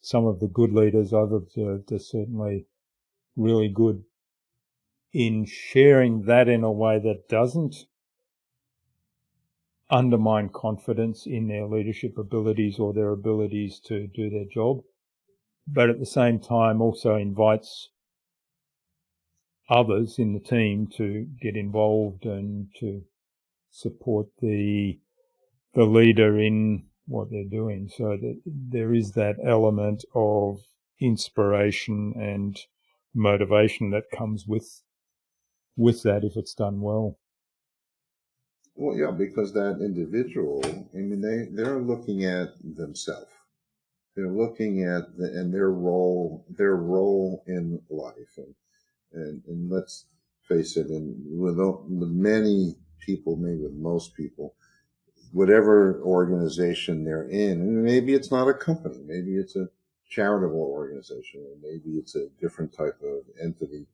some 0.01 0.25
of 0.25 0.39
the 0.39 0.47
good 0.47 0.71
leaders 0.71 1.13
I've 1.13 1.31
observed 1.31 1.91
are 1.91 1.99
certainly 1.99 2.67
really 3.35 3.69
good 3.69 4.03
in 5.13 5.45
sharing 5.45 6.23
that 6.23 6.49
in 6.49 6.63
a 6.63 6.71
way 6.71 6.99
that 6.99 7.29
doesn't 7.29 7.75
undermine 9.89 10.49
confidence 10.49 11.25
in 11.25 11.47
their 11.47 11.67
leadership 11.67 12.17
abilities 12.17 12.79
or 12.79 12.93
their 12.93 13.11
abilities 13.11 13.79
to 13.79 14.07
do 14.07 14.29
their 14.29 14.45
job, 14.45 14.81
but 15.67 15.89
at 15.89 15.99
the 15.99 16.05
same 16.05 16.39
time 16.39 16.81
also 16.81 17.15
invites 17.15 17.89
others 19.69 20.19
in 20.19 20.33
the 20.33 20.39
team 20.39 20.87
to 20.97 21.27
get 21.41 21.55
involved 21.55 22.25
and 22.25 22.67
to 22.79 23.01
support 23.71 24.27
the 24.41 24.99
the 25.73 25.83
leader 25.85 26.39
in 26.39 26.85
what 27.07 27.29
they're 27.29 27.43
doing. 27.43 27.89
So 27.89 28.17
that 28.17 28.41
there 28.45 28.93
is 28.93 29.11
that 29.11 29.35
element 29.45 30.05
of 30.15 30.59
inspiration 30.99 32.13
and 32.15 32.57
motivation 33.13 33.91
that 33.91 34.11
comes 34.15 34.45
with 34.47 34.81
with 35.75 36.03
that 36.03 36.23
if 36.23 36.37
it's 36.37 36.53
done 36.53 36.81
well. 36.81 37.17
Well, 38.75 38.97
yeah, 38.97 39.11
because 39.11 39.53
that 39.53 39.79
individual, 39.79 40.61
I 40.65 40.97
mean, 40.97 41.21
they, 41.21 41.47
they're 41.51 41.79
looking 41.79 42.25
at 42.25 42.49
themselves. 42.61 43.31
They're 44.15 44.27
looking 44.27 44.83
at 44.83 45.17
the, 45.17 45.25
and 45.25 45.53
their 45.53 45.71
role, 45.71 46.45
their 46.49 46.75
role 46.75 47.43
in 47.47 47.81
life. 47.89 48.37
And, 48.37 48.53
and, 49.15 49.41
and 49.47 49.69
let's 49.69 50.05
face 50.47 50.77
it, 50.77 50.87
and 50.87 51.15
with, 51.25 51.57
with 51.57 52.09
many 52.09 52.75
people, 52.99 53.35
maybe 53.35 53.61
with 53.63 53.73
most 53.73 54.13
people, 54.15 54.55
whatever 55.31 56.01
organization 56.03 57.03
they're 57.03 57.27
in, 57.29 57.83
maybe 57.83 58.13
it's 58.13 58.31
not 58.31 58.47
a 58.47 58.53
company, 58.53 58.99
maybe 59.05 59.35
it's 59.35 59.55
a 59.55 59.67
charitable 60.09 60.59
organization, 60.59 61.41
or 61.41 61.55
maybe 61.61 61.97
it's 61.97 62.15
a 62.15 62.27
different 62.39 62.71
type 62.71 62.99
of 63.03 63.23
entity, 63.43 63.85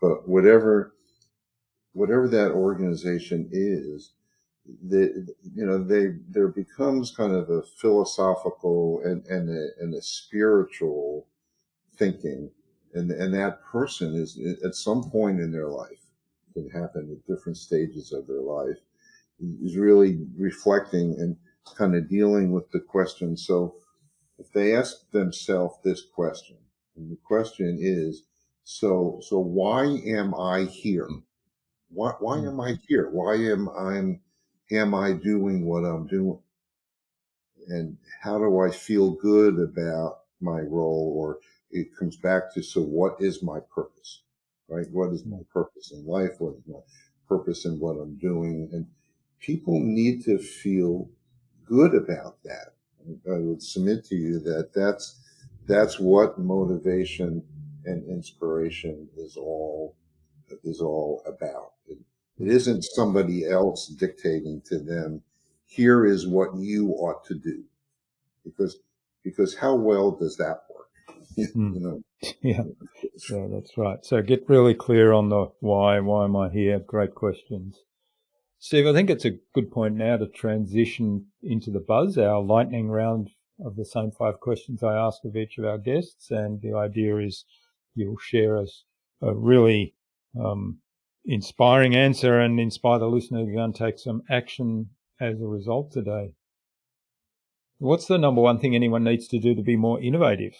but 0.00 0.28
whatever, 0.28 0.94
whatever 1.92 2.28
that 2.28 2.50
organization 2.50 3.48
is, 3.52 4.12
they, 4.82 5.08
you 5.54 5.66
know, 5.66 5.82
they 5.82 6.14
there 6.30 6.48
becomes 6.48 7.10
kind 7.10 7.34
of 7.34 7.50
a 7.50 7.62
philosophical 7.80 9.00
and 9.04 9.26
and 9.26 9.48
a, 9.50 9.68
and 9.80 9.92
a 9.94 10.00
spiritual 10.02 11.26
thinking, 11.96 12.50
and 12.94 13.10
and 13.10 13.34
that 13.34 13.62
person 13.64 14.14
is 14.14 14.38
at 14.64 14.74
some 14.74 15.10
point 15.10 15.40
in 15.40 15.50
their 15.50 15.68
life 15.68 16.02
can 16.52 16.68
happen 16.70 17.10
at 17.10 17.26
different 17.26 17.56
stages 17.56 18.12
of 18.12 18.26
their 18.26 18.40
life 18.40 18.78
is 19.62 19.76
really 19.76 20.26
reflecting 20.36 21.16
and 21.18 21.36
kind 21.76 21.94
of 21.94 22.08
dealing 22.08 22.52
with 22.52 22.70
the 22.70 22.80
question. 22.80 23.36
So 23.36 23.76
if 24.38 24.52
they 24.52 24.76
ask 24.76 25.10
themselves 25.10 25.76
this 25.82 26.02
question, 26.14 26.56
and 26.96 27.10
the 27.10 27.18
question 27.24 27.78
is, 27.80 28.24
so 28.64 29.20
so 29.22 29.38
why 29.38 29.84
am 29.84 30.34
I 30.34 30.64
here? 30.64 31.08
Why 31.88 32.12
why 32.20 32.38
hmm. 32.38 32.48
am 32.48 32.60
I 32.60 32.78
here? 32.86 33.10
Why 33.10 33.34
am 33.34 33.68
I 33.68 34.20
am 34.74 34.94
I 34.94 35.12
doing 35.12 35.64
what 35.64 35.84
I'm 35.84 36.06
doing? 36.06 36.38
And 37.68 37.96
how 38.20 38.38
do 38.38 38.60
I 38.60 38.70
feel 38.70 39.12
good 39.12 39.58
about 39.58 40.20
my 40.40 40.60
role? 40.60 41.14
Or 41.16 41.38
it 41.72 41.96
comes 41.98 42.16
back 42.16 42.52
to, 42.54 42.62
so 42.62 42.82
what 42.82 43.16
is 43.18 43.42
my 43.42 43.58
purpose? 43.74 44.22
Right? 44.68 44.86
What 44.90 45.12
is 45.12 45.24
my 45.24 45.40
purpose 45.52 45.92
in 45.92 46.06
life? 46.06 46.32
What 46.38 46.54
is 46.54 46.62
my 46.66 46.80
purpose 47.28 47.64
in 47.64 47.80
what 47.80 47.96
I'm 47.96 48.16
doing? 48.16 48.68
And 48.72 48.86
people 49.40 49.80
need 49.80 50.24
to 50.24 50.38
feel 50.38 51.10
good 51.64 51.94
about 51.94 52.42
that. 52.44 52.74
I 53.30 53.38
would 53.38 53.62
submit 53.62 54.04
to 54.06 54.14
you 54.14 54.38
that 54.40 54.72
that's, 54.74 55.20
that's 55.66 55.98
what 55.98 56.38
motivation 56.38 57.42
and 57.84 58.08
inspiration 58.08 59.08
is 59.16 59.36
all, 59.36 59.96
is 60.62 60.80
all 60.80 61.22
about. 61.26 61.72
It, 61.86 61.98
it 62.38 62.48
isn't 62.48 62.84
somebody 62.84 63.48
else 63.48 63.88
dictating 63.88 64.62
to 64.66 64.78
them, 64.78 65.22
here 65.64 66.04
is 66.04 66.26
what 66.26 66.54
you 66.56 66.90
ought 66.90 67.24
to 67.26 67.34
do. 67.34 67.64
Because, 68.44 68.78
because 69.24 69.56
how 69.56 69.74
well 69.74 70.10
does 70.12 70.36
that? 70.36 70.62
You 71.36 71.46
hmm. 71.46 71.82
know? 71.82 72.02
Yeah. 72.42 72.62
Yeah, 73.30 73.46
that's 73.50 73.76
right. 73.76 74.04
So 74.04 74.22
get 74.22 74.48
really 74.48 74.74
clear 74.74 75.12
on 75.12 75.28
the 75.28 75.50
why. 75.60 75.98
Why 76.00 76.24
am 76.24 76.36
I 76.36 76.48
here? 76.50 76.78
Great 76.78 77.14
questions. 77.14 77.78
Steve, 78.58 78.86
I 78.86 78.92
think 78.92 79.10
it's 79.10 79.24
a 79.24 79.38
good 79.54 79.72
point 79.72 79.96
now 79.96 80.16
to 80.16 80.28
transition 80.28 81.26
into 81.42 81.70
the 81.70 81.80
buzz, 81.80 82.16
our 82.16 82.40
lightning 82.40 82.90
round 82.90 83.30
of 83.64 83.74
the 83.76 83.84
same 83.84 84.12
five 84.12 84.38
questions 84.38 84.82
I 84.82 84.94
ask 84.94 85.24
of 85.24 85.36
each 85.36 85.58
of 85.58 85.64
our 85.64 85.78
guests. 85.78 86.30
And 86.30 86.60
the 86.60 86.74
idea 86.74 87.16
is 87.18 87.44
you'll 87.94 88.18
share 88.18 88.56
us 88.56 88.84
a 89.20 89.34
really 89.34 89.94
um, 90.40 90.78
inspiring 91.24 91.94
answer 91.94 92.40
and 92.40 92.58
inspire 92.60 92.98
the 92.98 93.06
listener 93.06 93.44
to 93.44 93.52
go 93.52 93.64
and 93.64 93.74
take 93.74 93.98
some 93.98 94.22
action 94.30 94.90
as 95.20 95.40
a 95.40 95.46
result 95.46 95.92
today. 95.92 96.34
What's 97.78 98.06
the 98.06 98.18
number 98.18 98.40
one 98.40 98.60
thing 98.60 98.74
anyone 98.74 99.04
needs 99.04 99.26
to 99.28 99.40
do 99.40 99.54
to 99.54 99.62
be 99.62 99.76
more 99.76 100.00
innovative? 100.00 100.54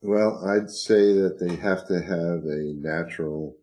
Well, 0.00 0.44
I'd 0.46 0.70
say 0.70 1.12
that 1.14 1.38
they 1.40 1.56
have 1.56 1.86
to 1.88 2.00
have 2.00 2.44
a 2.44 2.72
natural, 2.76 3.56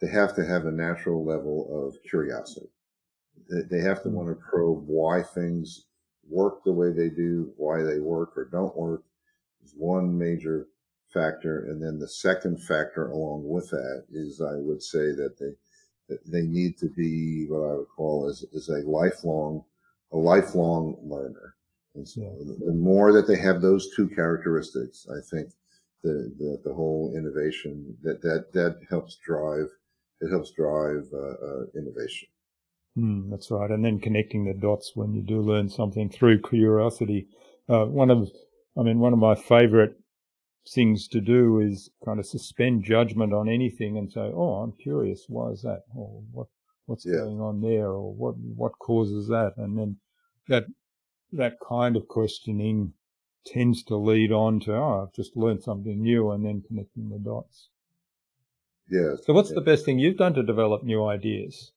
they 0.00 0.08
have 0.08 0.34
to 0.36 0.46
have 0.46 0.66
a 0.66 0.70
natural 0.70 1.24
level 1.24 1.88
of 1.88 1.96
curiosity. 2.08 2.68
They 3.48 3.80
have 3.80 4.02
to 4.04 4.08
hmm. 4.08 4.14
want 4.14 4.28
to 4.28 4.36
probe 4.36 4.84
why 4.86 5.22
things 5.22 5.86
work 6.28 6.62
the 6.64 6.72
way 6.72 6.92
they 6.92 7.08
do, 7.08 7.52
why 7.56 7.82
they 7.82 7.98
work 7.98 8.36
or 8.36 8.44
don't 8.44 8.76
work 8.76 9.02
is 9.64 9.74
one 9.76 10.16
major 10.16 10.68
factor. 11.12 11.66
And 11.66 11.82
then 11.82 11.98
the 11.98 12.08
second 12.08 12.62
factor 12.62 13.08
along 13.08 13.48
with 13.48 13.68
that 13.70 14.04
is 14.12 14.40
I 14.40 14.54
would 14.54 14.80
say 14.80 15.10
that 15.10 15.34
they, 15.40 15.54
that 16.08 16.20
they 16.24 16.42
need 16.42 16.78
to 16.78 16.88
be 16.88 17.46
what 17.48 17.68
I 17.68 17.74
would 17.74 17.88
call 17.88 18.28
as, 18.28 18.44
is 18.52 18.68
a 18.68 18.88
lifelong, 18.88 19.64
a 20.12 20.16
lifelong 20.16 20.96
learner. 21.02 21.56
And 21.96 22.08
so 22.08 22.20
hmm. 22.20 22.64
the 22.64 22.74
more 22.74 23.12
that 23.12 23.26
they 23.26 23.38
have 23.38 23.60
those 23.60 23.92
two 23.96 24.08
characteristics, 24.08 25.08
I 25.10 25.18
think 25.28 25.50
the, 26.02 26.32
the, 26.38 26.60
the 26.64 26.74
whole 26.74 27.14
innovation 27.16 27.96
that, 28.02 28.22
that, 28.22 28.52
that 28.52 28.78
helps 28.88 29.18
drive, 29.24 29.66
it 30.20 30.30
helps 30.30 30.52
drive 30.52 31.04
uh, 31.12 31.18
uh, 31.18 31.64
innovation. 31.76 32.28
Mm, 32.98 33.30
that's 33.30 33.50
right. 33.50 33.70
And 33.70 33.84
then 33.84 34.00
connecting 34.00 34.44
the 34.44 34.54
dots 34.54 34.92
when 34.94 35.14
you 35.14 35.22
do 35.22 35.40
learn 35.40 35.68
something 35.68 36.10
through 36.10 36.42
curiosity. 36.42 37.28
Uh, 37.68 37.84
one 37.84 38.10
of, 38.10 38.28
I 38.78 38.82
mean, 38.82 38.98
one 38.98 39.12
of 39.12 39.18
my 39.18 39.34
favorite 39.34 39.96
things 40.68 41.08
to 41.08 41.20
do 41.20 41.60
is 41.60 41.90
kind 42.04 42.18
of 42.18 42.26
suspend 42.26 42.84
judgment 42.84 43.32
on 43.32 43.48
anything 43.48 43.96
and 43.96 44.10
say, 44.10 44.20
"Oh, 44.20 44.56
I'm 44.56 44.72
curious. 44.72 45.24
Why 45.28 45.50
is 45.50 45.62
that? 45.62 45.82
Or 45.94 46.22
what 46.32 46.48
what's 46.86 47.06
yeah. 47.06 47.18
going 47.18 47.40
on 47.40 47.60
there? 47.60 47.88
Or 47.88 48.12
what 48.12 48.34
what 48.36 48.78
causes 48.78 49.28
that?" 49.28 49.52
And 49.56 49.78
then 49.78 49.96
that 50.48 50.64
that 51.32 51.54
kind 51.66 51.96
of 51.96 52.08
questioning 52.08 52.92
tends 53.44 53.82
to 53.84 53.96
lead 53.96 54.32
on 54.32 54.60
to, 54.60 54.74
"Oh, 54.74 55.02
I've 55.02 55.14
just 55.14 55.36
learned 55.36 55.62
something 55.62 56.02
new," 56.02 56.30
and 56.30 56.44
then 56.44 56.62
connecting 56.62 57.08
the 57.08 57.18
dots. 57.18 57.68
Yeah. 58.90 59.14
So, 59.22 59.32
what's 59.32 59.52
the 59.52 59.60
best 59.60 59.84
thing 59.84 59.98
you've 59.98 60.16
done 60.16 60.34
to 60.34 60.42
develop 60.42 60.82
new 60.82 61.04
ideas? 61.04 61.72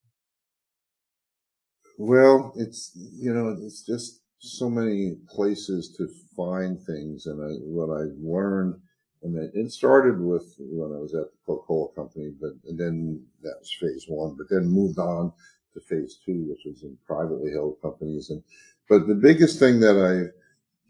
Well, 1.97 2.53
it's 2.55 2.91
you 2.95 3.33
know, 3.33 3.55
it's 3.61 3.83
just 3.83 4.21
so 4.39 4.69
many 4.69 5.15
places 5.29 5.93
to 5.97 6.07
find 6.35 6.79
things. 6.81 7.27
And 7.27 7.41
I, 7.41 7.53
what 7.63 7.89
I've 7.89 8.17
learned, 8.19 8.75
and 9.21 9.37
it, 9.37 9.51
it 9.53 9.71
started 9.71 10.19
with 10.19 10.55
when 10.59 10.91
I 10.91 10.99
was 10.99 11.13
at 11.13 11.31
the 11.31 11.37
Coca-Cola 11.45 11.93
company, 11.93 12.33
but 12.41 12.51
then 12.77 13.23
that 13.41 13.55
was 13.59 13.73
phase 13.79 14.05
one, 14.07 14.35
but 14.37 14.47
then 14.49 14.67
moved 14.67 14.99
on 14.99 15.31
to 15.73 15.79
phase 15.81 16.19
two, 16.25 16.45
which 16.49 16.61
was 16.65 16.83
in 16.83 16.97
privately 17.05 17.51
held 17.51 17.81
companies. 17.81 18.29
And, 18.31 18.43
but 18.89 19.07
the 19.07 19.15
biggest 19.15 19.59
thing 19.59 19.79
that 19.79 19.95
I 19.97 20.33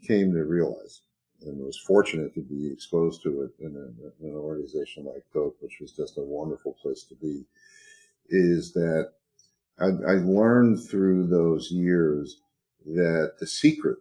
came 0.06 0.32
to 0.32 0.44
realize 0.44 1.02
and 1.46 1.58
was 1.58 1.78
fortunate 1.78 2.34
to 2.34 2.40
be 2.40 2.70
exposed 2.72 3.22
to 3.22 3.42
it 3.42 3.50
in, 3.64 3.76
a, 3.76 4.24
in 4.24 4.30
an 4.30 4.36
organization 4.36 5.04
like 5.04 5.24
Coke, 5.32 5.56
which 5.60 5.78
was 5.80 5.92
just 5.92 6.18
a 6.18 6.22
wonderful 6.22 6.76
place 6.80 7.04
to 7.04 7.14
be, 7.16 7.44
is 8.30 8.72
that 8.72 9.12
I, 9.78 9.86
I 9.86 10.14
learned 10.14 10.88
through 10.88 11.26
those 11.26 11.70
years 11.70 12.40
that 12.86 13.32
the 13.40 13.46
secret, 13.46 13.98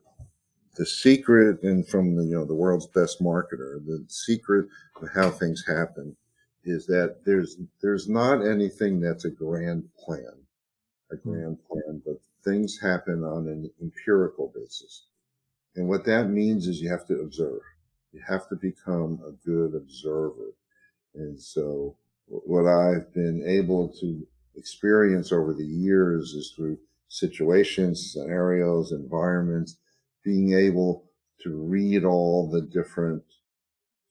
the 0.76 0.86
secret, 0.86 1.64
and 1.64 1.88
from 1.88 2.16
the, 2.16 2.24
you 2.24 2.36
know 2.36 2.46
the 2.46 2.56
world's 2.56 2.88
best 2.88 3.22
marketer, 3.22 3.84
the 3.86 4.04
secret 4.08 4.68
of 5.02 5.10
how 5.14 5.30
things 5.30 5.64
happen 5.66 6.16
is 6.64 6.86
that 6.88 7.18
there's 7.26 7.58
there's 7.82 8.08
not 8.08 8.46
anything 8.46 9.00
that's 9.00 9.26
a 9.26 9.30
grand 9.30 9.84
plan, 9.98 10.34
a 11.12 11.16
hmm. 11.16 11.32
grand 11.32 11.58
plan, 11.68 12.02
but 12.06 12.20
things 12.44 12.80
happen 12.80 13.24
on 13.24 13.48
an 13.48 13.70
empirical 13.82 14.52
basis. 14.56 15.06
And 15.76 15.88
what 15.88 16.06
that 16.06 16.30
means 16.30 16.68
is 16.68 16.82
you 16.82 16.90
have 16.90 17.08
to 17.08 17.20
observe. 17.20 17.62
You 18.12 18.22
have 18.28 18.48
to 18.50 18.56
become 18.56 19.20
a 19.26 19.32
good 19.46 19.74
observer. 19.76 20.54
And 21.16 21.40
so 21.40 21.96
what 22.28 22.68
I've 22.68 23.14
been 23.14 23.44
able 23.48 23.90
to 24.00 24.26
experience 24.56 25.32
over 25.32 25.54
the 25.54 25.66
years 25.66 26.34
is 26.34 26.54
through 26.56 26.78
situations, 27.08 28.14
scenarios, 28.14 28.92
environments, 28.92 29.78
being 30.24 30.54
able 30.54 31.06
to 31.42 31.56
read 31.56 32.04
all 32.06 32.50
the 32.50 32.62
different 32.62 33.24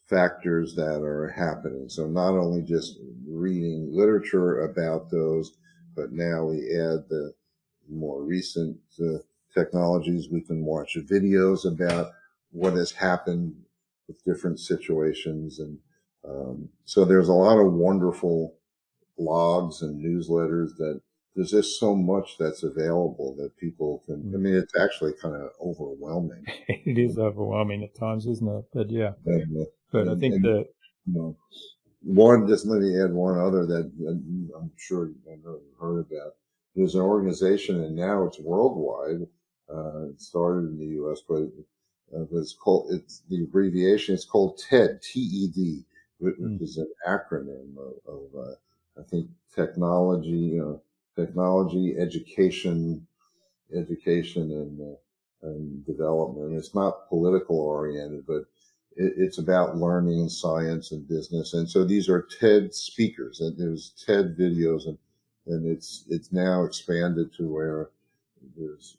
factors 0.07 0.75
that 0.75 1.03
are 1.03 1.29
happening. 1.29 1.89
So 1.89 2.07
not 2.07 2.35
only 2.35 2.63
just 2.63 2.99
reading 3.27 3.89
literature 3.93 4.65
about 4.65 5.11
those, 5.11 5.57
but 5.97 6.13
now 6.13 6.45
we 6.45 6.59
add 6.59 7.09
the 7.09 7.33
more 7.89 8.23
recent 8.23 8.77
uh, 9.01 9.19
technologies. 9.55 10.29
We 10.31 10.41
can 10.41 10.65
watch 10.65 10.97
videos 10.97 11.65
about 11.65 12.13
what 12.51 12.75
has 12.75 12.93
happened 12.93 13.55
with 14.09 14.25
different 14.25 14.61
situations. 14.61 15.59
And 15.59 15.79
um, 16.29 16.69
so 16.85 17.05
there's 17.05 17.29
a 17.29 17.35
lot 17.35 17.59
of 17.59 17.73
wonderful 17.73 18.57
blogs 19.19 19.83
and 19.83 20.03
newsletters 20.03 20.77
that 20.79 21.01
there's 21.35 21.51
just 21.51 21.81
so 21.81 21.95
much 21.95 22.37
that's 22.39 22.63
available 22.63 23.35
that 23.39 23.57
people 23.57 24.03
can. 24.07 24.33
I 24.35 24.39
mean, 24.39 24.55
it's 24.55 24.79
actually 24.79 25.15
kind 25.21 25.35
of 25.35 25.51
overwhelming. 25.61 26.45
it 26.69 26.99
is 26.99 27.19
overwhelming 27.19 27.83
at 27.83 27.99
times, 27.99 28.27
isn't 28.27 28.49
it? 28.49 28.65
But 28.73 28.91
yeah, 28.91 29.13
and, 29.25 29.67
but 29.91 30.09
I 30.09 30.15
think 30.17 30.35
and, 30.37 30.45
that 30.45 30.67
you 31.07 31.15
know, 31.15 31.37
one. 32.03 32.47
Just 32.47 32.67
let 32.67 32.83
me 32.83 33.01
add 33.01 33.13
one 33.13 33.39
other 33.39 33.65
that, 33.65 33.91
I'm 34.57 34.71
sure 34.77 35.11
I 35.27 35.37
know 35.43 35.59
you've 35.65 35.81
heard 35.81 36.01
about. 36.01 36.33
There's 36.75 36.95
an 36.95 37.03
organization, 37.03 37.83
and 37.83 37.97
now 37.97 38.25
it's 38.25 38.39
worldwide. 38.39 39.27
Uh, 39.73 40.09
it 40.09 40.21
started 40.21 40.71
in 40.71 40.79
the 40.79 40.95
U.S., 40.97 41.21
but 41.29 41.43
uh, 42.15 42.25
it's 42.33 42.55
called. 42.55 42.93
It's 42.93 43.23
the 43.29 43.43
abbreviation. 43.43 44.15
It's 44.15 44.25
called 44.25 44.59
TED. 44.59 45.01
T 45.03 45.21
E 45.21 45.49
D, 45.49 45.85
which 46.19 46.37
mm. 46.37 46.61
is 46.63 46.77
an 46.79 46.91
acronym 47.07 47.77
of, 47.79 47.95
of 48.07 48.23
uh, 48.39 49.01
I 49.01 49.03
think 49.05 49.29
technology. 49.55 50.29
You 50.29 50.81
technology, 51.17 51.97
education, 51.99 53.07
education 53.75 54.51
and, 54.51 54.81
uh, 54.81 55.49
and 55.49 55.85
development. 55.87 56.57
It's 56.57 56.75
not 56.75 57.09
political 57.09 57.59
oriented, 57.59 58.27
but 58.27 58.45
it, 58.97 59.15
it's 59.17 59.39
about 59.39 59.77
learning 59.77 60.21
and 60.21 60.33
science 60.33 60.93
and 60.93 61.09
business. 61.09 61.55
And 61.55 61.69
so 61.69 61.85
these 61.85 62.09
are 62.09 62.29
TED 62.41 62.75
speakers 62.75 63.41
and 63.41 63.57
there's 63.59 63.93
TED 64.05 64.37
videos 64.37 64.87
and, 64.87 64.99
and 65.47 65.67
it's 65.67 66.05
it's 66.09 66.33
now 66.33 66.65
expanded 66.65 67.35
to 67.37 67.53
where 67.53 67.91
there's 68.57 68.97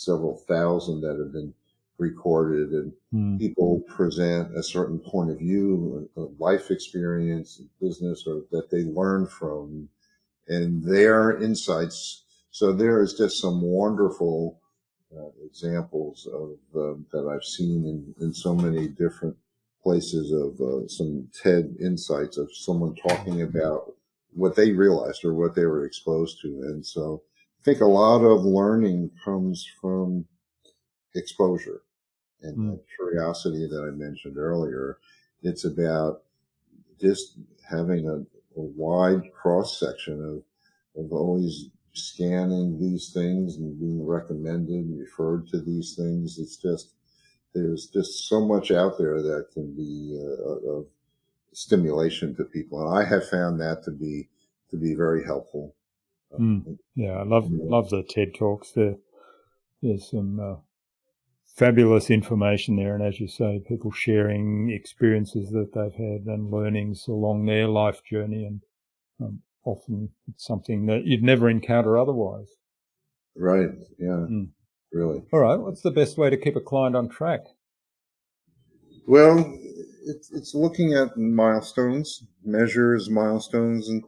several 0.00 0.36
thousand 0.48 1.00
that 1.00 1.18
have 1.18 1.32
been 1.32 1.52
recorded 1.98 2.70
and 2.70 2.92
mm. 3.12 3.38
people 3.38 3.80
present 3.88 4.56
a 4.56 4.62
certain 4.62 4.98
point 4.98 5.30
of 5.30 5.38
view 5.38 6.08
a 6.16 6.20
life 6.38 6.70
experience 6.70 7.60
business 7.80 8.24
or 8.26 8.42
that 8.50 8.70
they 8.70 8.84
learn 8.84 9.26
from. 9.26 9.88
And 10.48 10.82
their 10.82 11.40
insights 11.42 12.24
so 12.50 12.72
there 12.72 13.00
is 13.02 13.14
just 13.14 13.40
some 13.40 13.60
wonderful 13.60 14.60
uh, 15.16 15.30
examples 15.44 16.26
of 16.32 16.50
uh, 16.74 16.96
that 17.12 17.28
i've 17.28 17.44
seen 17.44 17.84
in, 17.84 18.14
in 18.24 18.32
so 18.32 18.54
many 18.54 18.88
different 18.88 19.36
places 19.82 20.32
of 20.32 20.60
uh, 20.60 20.86
some 20.88 21.28
ted 21.42 21.74
insights 21.80 22.36
of 22.36 22.48
someone 22.54 22.94
talking 22.96 23.42
about 23.42 23.94
what 24.32 24.54
they 24.54 24.72
realized 24.72 25.24
or 25.24 25.34
what 25.34 25.54
they 25.54 25.64
were 25.64 25.84
exposed 25.84 26.40
to. 26.42 26.48
And 26.48 26.84
so 26.84 27.22
i 27.60 27.64
think 27.64 27.80
a 27.80 27.86
lot 27.86 28.22
of 28.22 28.44
learning 28.44 29.10
comes 29.24 29.68
from 29.80 30.24
exposure 31.14 31.82
and 32.42 32.56
mm. 32.56 32.70
the 32.72 32.82
curiosity 32.96 33.66
that 33.66 33.82
I 33.82 33.90
mentioned 33.90 34.36
earlier. 34.36 34.98
It's 35.42 35.64
about 35.64 36.22
just 37.00 37.38
having 37.68 38.08
a, 38.08 38.16
a 38.58 38.62
wide 38.62 39.32
cross 39.32 39.78
section 39.78 40.22
of, 40.24 41.04
of 41.04 41.12
always 41.12 41.70
scanning 41.92 42.78
these 42.78 43.10
things 43.12 43.56
and 43.56 43.78
being 43.78 44.06
recommended 44.06 44.74
and 44.74 45.00
referred 45.00 45.48
to 45.48 45.60
these 45.60 45.94
things. 45.96 46.38
It's 46.38 46.56
just, 46.56 46.92
there's 47.54 47.86
just 47.86 48.28
so 48.28 48.46
much 48.46 48.70
out 48.70 48.96
there 48.98 49.22
that 49.22 49.48
can 49.52 49.74
be 49.74 50.18
uh, 50.22 50.70
of 50.70 50.86
stimulation 51.52 52.34
to 52.36 52.44
people. 52.44 52.80
And 52.80 52.98
I 52.98 53.08
have 53.08 53.28
found 53.28 53.60
that 53.60 53.82
to 53.84 53.90
be, 53.90 54.28
to 54.70 54.76
be 54.76 54.94
very 54.94 55.24
helpful. 55.24 55.74
Mm. 56.38 56.78
Yeah, 56.94 57.12
I 57.12 57.24
love, 57.24 57.48
love 57.50 57.90
the 57.90 58.02
TED 58.02 58.34
Talks 58.38 58.72
there. 58.72 58.96
There's 59.82 60.10
some, 60.10 60.38
uh, 60.38 60.56
fabulous 61.56 62.10
information 62.10 62.76
there. 62.76 62.94
And 62.94 63.04
as 63.04 63.20
you 63.20 63.28
say, 63.28 63.62
people 63.66 63.90
sharing 63.90 64.70
experiences 64.70 65.50
that 65.50 65.72
they've 65.74 65.92
had 65.92 66.26
and 66.26 66.50
learnings 66.50 67.06
along 67.08 67.46
their 67.46 67.66
life 67.66 68.02
journey. 68.04 68.44
And 68.44 68.60
um, 69.20 69.42
often 69.64 70.10
it's 70.28 70.46
something 70.46 70.86
that 70.86 71.04
you'd 71.04 71.22
never 71.22 71.50
encounter 71.50 71.98
otherwise. 71.98 72.48
Right. 73.36 73.70
Yeah. 73.98 74.26
Mm. 74.30 74.50
Really. 74.92 75.22
All 75.32 75.40
right. 75.40 75.58
What's 75.58 75.82
the 75.82 75.90
best 75.90 76.18
way 76.18 76.30
to 76.30 76.36
keep 76.36 76.56
a 76.56 76.60
client 76.60 76.96
on 76.96 77.08
track? 77.08 77.40
Well, 79.06 79.58
it's, 80.06 80.32
it's 80.32 80.54
looking 80.54 80.94
at 80.94 81.16
milestones, 81.16 82.24
measures 82.44 83.10
milestones, 83.10 83.88
and 83.88 84.04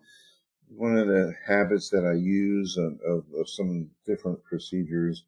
one 0.77 0.97
of 0.97 1.07
the 1.07 1.35
habits 1.47 1.91
that 1.91 2.05
I 2.05 2.14
use 2.14 2.77
of, 2.77 2.99
of, 3.07 3.25
of 3.39 3.49
some 3.49 3.91
different 4.07 4.43
procedures 4.45 5.25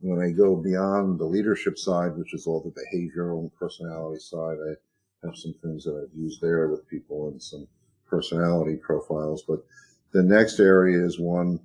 when 0.00 0.20
I 0.20 0.30
go 0.30 0.56
beyond 0.56 1.18
the 1.18 1.24
leadership 1.24 1.78
side, 1.78 2.16
which 2.16 2.34
is 2.34 2.46
all 2.46 2.60
the 2.60 2.80
behavioral 2.80 3.40
and 3.40 3.54
personality 3.56 4.20
side, 4.20 4.56
I 4.70 5.26
have 5.26 5.36
some 5.36 5.54
things 5.62 5.84
that 5.84 5.96
I've 5.96 6.16
used 6.16 6.40
there 6.40 6.68
with 6.68 6.88
people 6.88 7.28
and 7.28 7.42
some 7.42 7.66
personality 8.08 8.76
profiles. 8.76 9.42
But 9.42 9.64
the 10.12 10.22
next 10.22 10.60
area 10.60 11.04
is 11.04 11.18
one 11.18 11.60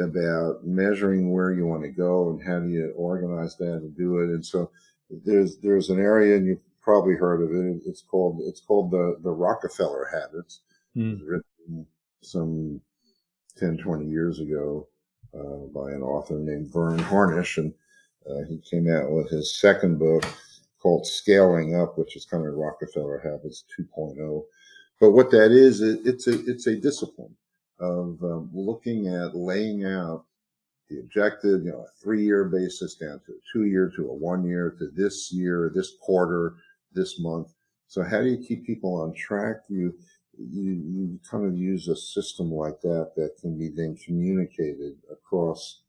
about 0.00 0.64
measuring 0.64 1.32
where 1.32 1.52
you 1.52 1.66
want 1.66 1.82
to 1.82 1.88
go 1.88 2.30
and 2.30 2.42
how 2.42 2.60
do 2.60 2.68
you 2.68 2.92
organize 2.96 3.56
that 3.56 3.74
and 3.74 3.96
do 3.96 4.20
it. 4.20 4.30
And 4.30 4.44
so 4.44 4.70
there's 5.10 5.58
there's 5.58 5.90
an 5.90 5.98
area, 5.98 6.36
and 6.36 6.46
you've 6.46 6.62
probably 6.80 7.14
heard 7.14 7.42
of 7.42 7.50
it. 7.50 7.82
It's 7.84 8.02
called 8.02 8.40
it's 8.42 8.60
called 8.60 8.90
the 8.90 9.16
the 9.22 9.30
Rockefeller 9.30 10.08
habits. 10.12 10.60
Mm. 10.96 11.20
Some 12.22 12.80
10, 13.58 13.78
20 13.78 14.06
years 14.06 14.40
ago 14.40 14.88
uh, 15.34 15.66
by 15.74 15.90
an 15.90 16.02
author 16.02 16.38
named 16.38 16.72
Verne 16.72 16.98
Harnish, 16.98 17.58
and 17.58 17.72
uh, 18.28 18.44
he 18.48 18.58
came 18.58 18.90
out 18.90 19.10
with 19.10 19.28
his 19.30 19.58
second 19.60 19.98
book 19.98 20.24
called 20.80 21.06
Scaling 21.06 21.74
Up, 21.74 21.98
which 21.98 22.16
is 22.16 22.24
kind 22.24 22.46
of 22.46 22.54
Rockefeller 22.54 23.18
Habits 23.18 23.64
2.0. 23.78 24.42
But 25.00 25.10
what 25.10 25.30
that 25.30 25.50
is, 25.50 25.80
it's 25.80 26.28
a 26.28 26.48
it's 26.48 26.68
a 26.68 26.76
discipline 26.76 27.34
of 27.80 28.22
um, 28.22 28.50
looking 28.52 29.08
at 29.08 29.34
laying 29.34 29.84
out 29.84 30.24
the 30.88 31.00
objective, 31.00 31.64
you 31.64 31.72
know, 31.72 31.80
a 31.80 32.02
three 32.02 32.22
year 32.22 32.44
basis 32.44 32.94
down 32.94 33.20
to 33.26 33.32
a 33.32 33.40
two 33.52 33.64
year 33.64 33.90
to 33.96 34.08
a 34.10 34.14
one 34.14 34.44
year 34.44 34.76
to 34.78 34.88
this 34.94 35.32
year, 35.32 35.72
this 35.74 35.92
quarter, 36.00 36.54
this 36.92 37.18
month. 37.18 37.52
So 37.88 38.02
how 38.02 38.20
do 38.20 38.28
you 38.28 38.38
keep 38.38 38.64
people 38.64 38.94
on 38.94 39.12
track? 39.14 39.56
You 39.68 39.94
you, 40.38 40.82
you 40.86 41.20
kind 41.28 41.46
of 41.46 41.56
use 41.56 41.88
a 41.88 41.96
system 41.96 42.50
like 42.52 42.80
that 42.80 43.12
that 43.16 43.36
can 43.40 43.58
be 43.58 43.68
then 43.68 43.96
communicated 43.96 44.96
across 45.10 45.82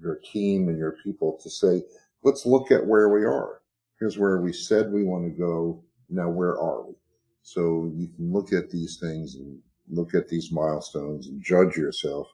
your 0.00 0.16
team 0.16 0.68
and 0.68 0.78
your 0.78 0.96
people 1.02 1.38
to 1.42 1.50
say, 1.50 1.82
let's 2.22 2.46
look 2.46 2.70
at 2.70 2.84
where 2.84 3.08
we 3.08 3.24
are. 3.24 3.62
Here's 3.98 4.18
where 4.18 4.40
we 4.40 4.52
said 4.52 4.92
we 4.92 5.04
want 5.04 5.24
to 5.24 5.38
go. 5.38 5.82
Now, 6.10 6.28
where 6.28 6.58
are 6.60 6.86
we? 6.86 6.94
So 7.42 7.90
you 7.94 8.08
can 8.08 8.32
look 8.32 8.52
at 8.52 8.70
these 8.70 8.98
things 8.98 9.36
and 9.36 9.58
look 9.88 10.14
at 10.14 10.28
these 10.28 10.52
milestones 10.52 11.28
and 11.28 11.42
judge 11.42 11.76
yourself. 11.76 12.28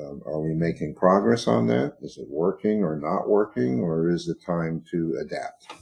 Um, 0.00 0.22
are 0.26 0.40
we 0.40 0.54
making 0.54 0.94
progress 0.94 1.46
on 1.46 1.66
that? 1.68 1.96
Is 2.00 2.18
it 2.18 2.26
working 2.28 2.82
or 2.82 2.96
not 2.96 3.28
working? 3.28 3.80
Or 3.80 4.10
is 4.10 4.28
it 4.28 4.42
time 4.44 4.82
to 4.90 5.18
adapt? 5.20 5.72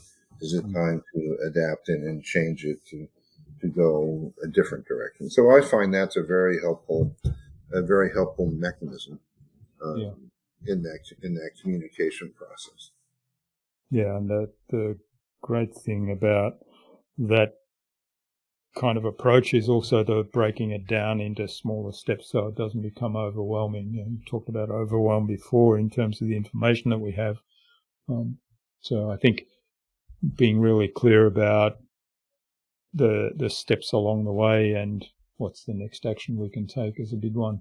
Is 0.40 0.54
it 0.54 0.64
mm-hmm. 0.64 0.74
time 0.74 1.02
to 1.14 1.38
adapt 1.46 1.88
and, 1.88 2.04
and 2.04 2.22
change 2.22 2.64
it 2.64 2.84
to 2.90 3.08
to 3.62 3.68
go 3.68 4.34
a 4.44 4.48
different 4.48 4.86
direction. 4.86 5.30
So 5.30 5.56
I 5.56 5.62
find 5.62 5.94
that's 5.94 6.16
a 6.16 6.22
very 6.22 6.60
helpful, 6.60 7.16
a 7.72 7.82
very 7.82 8.10
helpful 8.12 8.50
mechanism 8.52 9.20
um, 9.82 9.98
yeah. 9.98 10.72
in 10.72 10.82
that 10.82 10.98
in 11.22 11.34
that 11.34 11.52
communication 11.60 12.32
process. 12.36 12.90
Yeah, 13.90 14.16
and 14.16 14.28
the 14.28 14.50
the 14.68 14.98
great 15.40 15.74
thing 15.74 16.10
about 16.10 16.54
that 17.18 17.54
kind 18.74 18.96
of 18.96 19.04
approach 19.04 19.54
is 19.54 19.68
also 19.68 20.02
the 20.02 20.26
breaking 20.32 20.70
it 20.70 20.86
down 20.86 21.20
into 21.20 21.46
smaller 21.46 21.92
steps 21.92 22.30
so 22.30 22.46
it 22.46 22.56
doesn't 22.56 22.82
become 22.82 23.16
overwhelming. 23.16 23.92
You, 23.92 24.00
know, 24.00 24.10
you 24.10 24.18
talked 24.26 24.48
about 24.48 24.70
overwhelm 24.70 25.26
before 25.26 25.78
in 25.78 25.90
terms 25.90 26.20
of 26.20 26.28
the 26.28 26.36
information 26.36 26.90
that 26.90 26.98
we 26.98 27.12
have. 27.12 27.36
Um, 28.08 28.38
so 28.80 29.10
I 29.10 29.16
think 29.16 29.42
being 30.36 30.58
really 30.58 30.88
clear 30.88 31.26
about 31.26 31.76
the 32.94 33.30
the 33.36 33.50
steps 33.50 33.92
along 33.92 34.24
the 34.24 34.32
way 34.32 34.72
and 34.72 35.06
what's 35.36 35.64
the 35.64 35.74
next 35.74 36.06
action 36.06 36.36
we 36.36 36.50
can 36.50 36.66
take 36.66 36.94
is 36.98 37.12
a 37.12 37.16
big 37.16 37.34
one. 37.34 37.60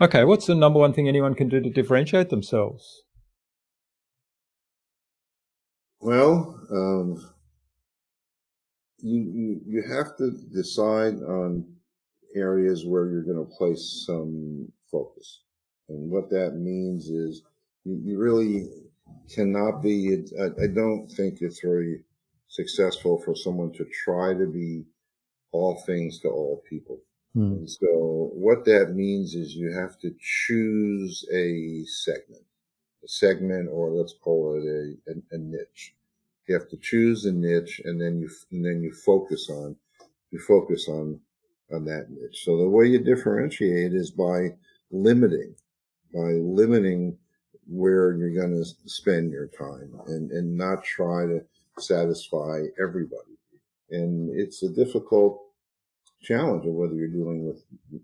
Okay, 0.00 0.24
what's 0.24 0.46
the 0.46 0.54
number 0.54 0.78
one 0.78 0.92
thing 0.92 1.08
anyone 1.08 1.34
can 1.34 1.48
do 1.48 1.60
to 1.60 1.70
differentiate 1.70 2.28
themselves? 2.28 3.02
Well, 6.00 6.60
um, 6.70 7.30
you, 8.98 9.20
you 9.20 9.60
you 9.66 9.82
have 9.96 10.16
to 10.18 10.30
decide 10.52 11.14
on 11.14 11.66
areas 12.34 12.84
where 12.84 13.08
you're 13.08 13.24
going 13.24 13.44
to 13.44 13.56
place 13.56 14.04
some 14.06 14.70
focus, 14.90 15.42
and 15.88 16.10
what 16.10 16.28
that 16.30 16.56
means 16.56 17.08
is 17.08 17.42
you, 17.84 17.98
you 18.04 18.18
really 18.18 18.68
cannot 19.34 19.82
be. 19.82 20.24
I, 20.38 20.64
I 20.64 20.66
don't 20.74 21.08
think 21.08 21.38
it's 21.40 21.60
very 21.60 22.02
successful 22.56 23.20
for 23.24 23.34
someone 23.36 23.72
to 23.74 23.84
try 24.04 24.32
to 24.32 24.46
be 24.46 24.84
all 25.52 25.76
things 25.86 26.20
to 26.20 26.28
all 26.28 26.62
people. 26.68 26.98
Hmm. 27.34 27.52
And 27.52 27.70
so 27.70 28.30
what 28.32 28.64
that 28.64 28.94
means 28.94 29.34
is 29.34 29.54
you 29.54 29.72
have 29.72 29.98
to 30.00 30.10
choose 30.18 31.24
a 31.32 31.84
segment, 31.84 32.44
a 33.04 33.08
segment, 33.08 33.68
or 33.70 33.90
let's 33.90 34.14
call 34.14 34.40
it 34.56 34.64
a, 34.64 35.12
a, 35.12 35.36
a 35.36 35.38
niche. 35.38 35.94
You 36.48 36.54
have 36.54 36.68
to 36.70 36.78
choose 36.78 37.24
a 37.26 37.32
niche 37.32 37.80
and 37.84 38.00
then 38.00 38.20
you, 38.20 38.30
and 38.52 38.64
then 38.64 38.82
you 38.82 38.92
focus 38.92 39.50
on, 39.50 39.76
you 40.30 40.38
focus 40.38 40.88
on, 40.88 41.20
on 41.72 41.84
that 41.84 42.06
niche. 42.10 42.44
So 42.44 42.56
the 42.56 42.68
way 42.68 42.86
you 42.86 43.00
differentiate 43.00 43.92
is 43.92 44.10
by 44.10 44.54
limiting, 44.90 45.54
by 46.14 46.32
limiting 46.60 47.18
where 47.68 48.16
you're 48.16 48.40
going 48.40 48.56
to 48.62 48.88
spend 48.88 49.32
your 49.32 49.48
time 49.48 49.90
and, 50.06 50.30
and 50.30 50.56
not 50.56 50.84
try 50.84 51.26
to 51.26 51.40
satisfy 51.78 52.62
everybody. 52.80 53.36
And 53.90 54.30
it's 54.38 54.62
a 54.62 54.68
difficult 54.68 55.40
challenge 56.22 56.66
of 56.66 56.72
whether 56.72 56.94
you're 56.94 57.08
dealing 57.08 57.46
with 57.46 57.62
the 57.92 58.00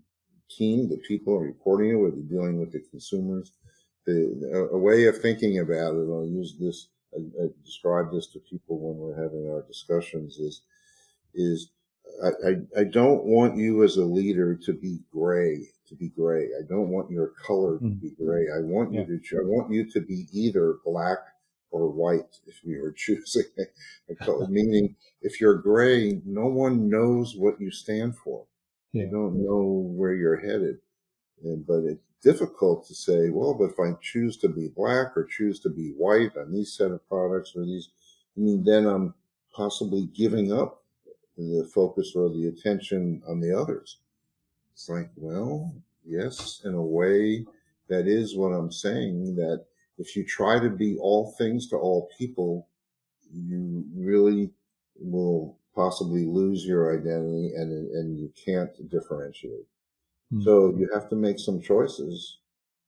team, 0.49 0.89
the 0.89 1.01
people 1.07 1.39
reporting 1.39 1.91
it, 1.91 1.95
whether 1.95 2.15
you're 2.15 2.39
dealing 2.41 2.59
with 2.59 2.71
the 2.71 2.81
consumers. 2.91 3.51
The, 4.05 4.69
a, 4.71 4.75
a 4.75 4.77
way 4.77 5.05
of 5.05 5.21
thinking 5.21 5.59
about 5.59 5.95
it, 5.95 6.09
I'll 6.11 6.27
use 6.27 6.55
this, 6.59 6.89
I, 7.13 7.43
I 7.43 7.47
describe 7.65 8.11
this 8.11 8.27
to 8.27 8.39
people 8.39 8.79
when 8.79 8.97
we're 8.97 9.21
having 9.21 9.49
our 9.49 9.63
discussions 9.67 10.37
is, 10.37 10.61
is 11.33 11.69
I, 12.23 12.27
I, 12.27 12.81
I, 12.81 12.83
don't 12.83 13.23
want 13.23 13.57
you 13.57 13.83
as 13.83 13.97
a 13.97 14.03
leader 14.03 14.55
to 14.55 14.73
be 14.73 14.99
gray, 15.11 15.69
to 15.87 15.95
be 15.95 16.09
gray. 16.09 16.49
I 16.59 16.63
don't 16.67 16.89
want 16.89 17.09
your 17.09 17.29
color 17.29 17.79
to 17.79 17.85
hmm. 17.85 17.93
be 17.93 18.11
gray. 18.11 18.47
I 18.53 18.59
want 18.59 18.93
yeah. 18.93 19.05
you 19.07 19.19
to, 19.19 19.37
I 19.39 19.43
want 19.45 19.71
you 19.71 19.89
to 19.89 20.01
be 20.01 20.27
either 20.31 20.75
black 20.85 21.19
or 21.73 21.89
white 21.89 22.39
if 22.45 22.63
you 22.63 22.81
were 22.81 22.91
choosing 22.97 23.43
a 24.09 24.15
color. 24.15 24.47
Meaning, 24.47 24.95
if 25.21 25.41
you're 25.41 25.57
gray, 25.57 26.21
no 26.25 26.45
one 26.45 26.89
knows 26.89 27.35
what 27.35 27.59
you 27.59 27.71
stand 27.71 28.15
for. 28.15 28.45
Yeah. 28.93 29.05
You 29.05 29.11
don't 29.11 29.43
know 29.43 29.91
where 29.95 30.13
you're 30.13 30.39
headed. 30.39 30.77
And, 31.43 31.65
but 31.65 31.83
it's 31.83 32.01
difficult 32.21 32.87
to 32.87 32.95
say, 32.95 33.29
well, 33.29 33.55
but 33.55 33.71
if 33.71 33.79
I 33.79 33.97
choose 34.01 34.37
to 34.37 34.49
be 34.49 34.69
black 34.69 35.17
or 35.17 35.25
choose 35.25 35.59
to 35.61 35.69
be 35.69 35.93
white 35.97 36.37
on 36.37 36.53
these 36.53 36.73
set 36.73 36.91
of 36.91 37.07
products 37.09 37.53
or 37.55 37.65
these, 37.65 37.89
I 38.37 38.41
mean, 38.41 38.63
then 38.63 38.85
I'm 38.85 39.15
possibly 39.53 40.09
giving 40.15 40.53
up 40.53 40.83
the 41.37 41.67
focus 41.73 42.13
or 42.15 42.29
the 42.29 42.47
attention 42.47 43.23
on 43.27 43.41
the 43.41 43.57
others. 43.57 43.97
It's 44.73 44.87
like, 44.87 45.09
well, 45.15 45.73
yes, 46.05 46.61
in 46.63 46.75
a 46.75 46.81
way, 46.81 47.45
that 47.89 48.07
is 48.07 48.35
what 48.35 48.49
I'm 48.49 48.71
saying. 48.71 49.35
That 49.35 49.65
if 49.97 50.15
you 50.15 50.25
try 50.25 50.59
to 50.59 50.69
be 50.69 50.97
all 50.99 51.33
things 51.37 51.67
to 51.69 51.75
all 51.75 52.09
people, 52.17 52.67
you 53.31 53.85
really 53.95 54.51
will 54.95 55.57
possibly 55.75 56.25
lose 56.25 56.65
your 56.65 56.93
identity 56.93 57.51
and 57.55 57.71
and 57.91 58.19
you 58.19 58.31
can't 58.45 58.71
differentiate. 58.89 59.67
Mm-hmm. 60.31 60.43
So 60.43 60.73
you 60.77 60.89
have 60.93 61.09
to 61.09 61.15
make 61.15 61.39
some 61.39 61.61
choices 61.61 62.39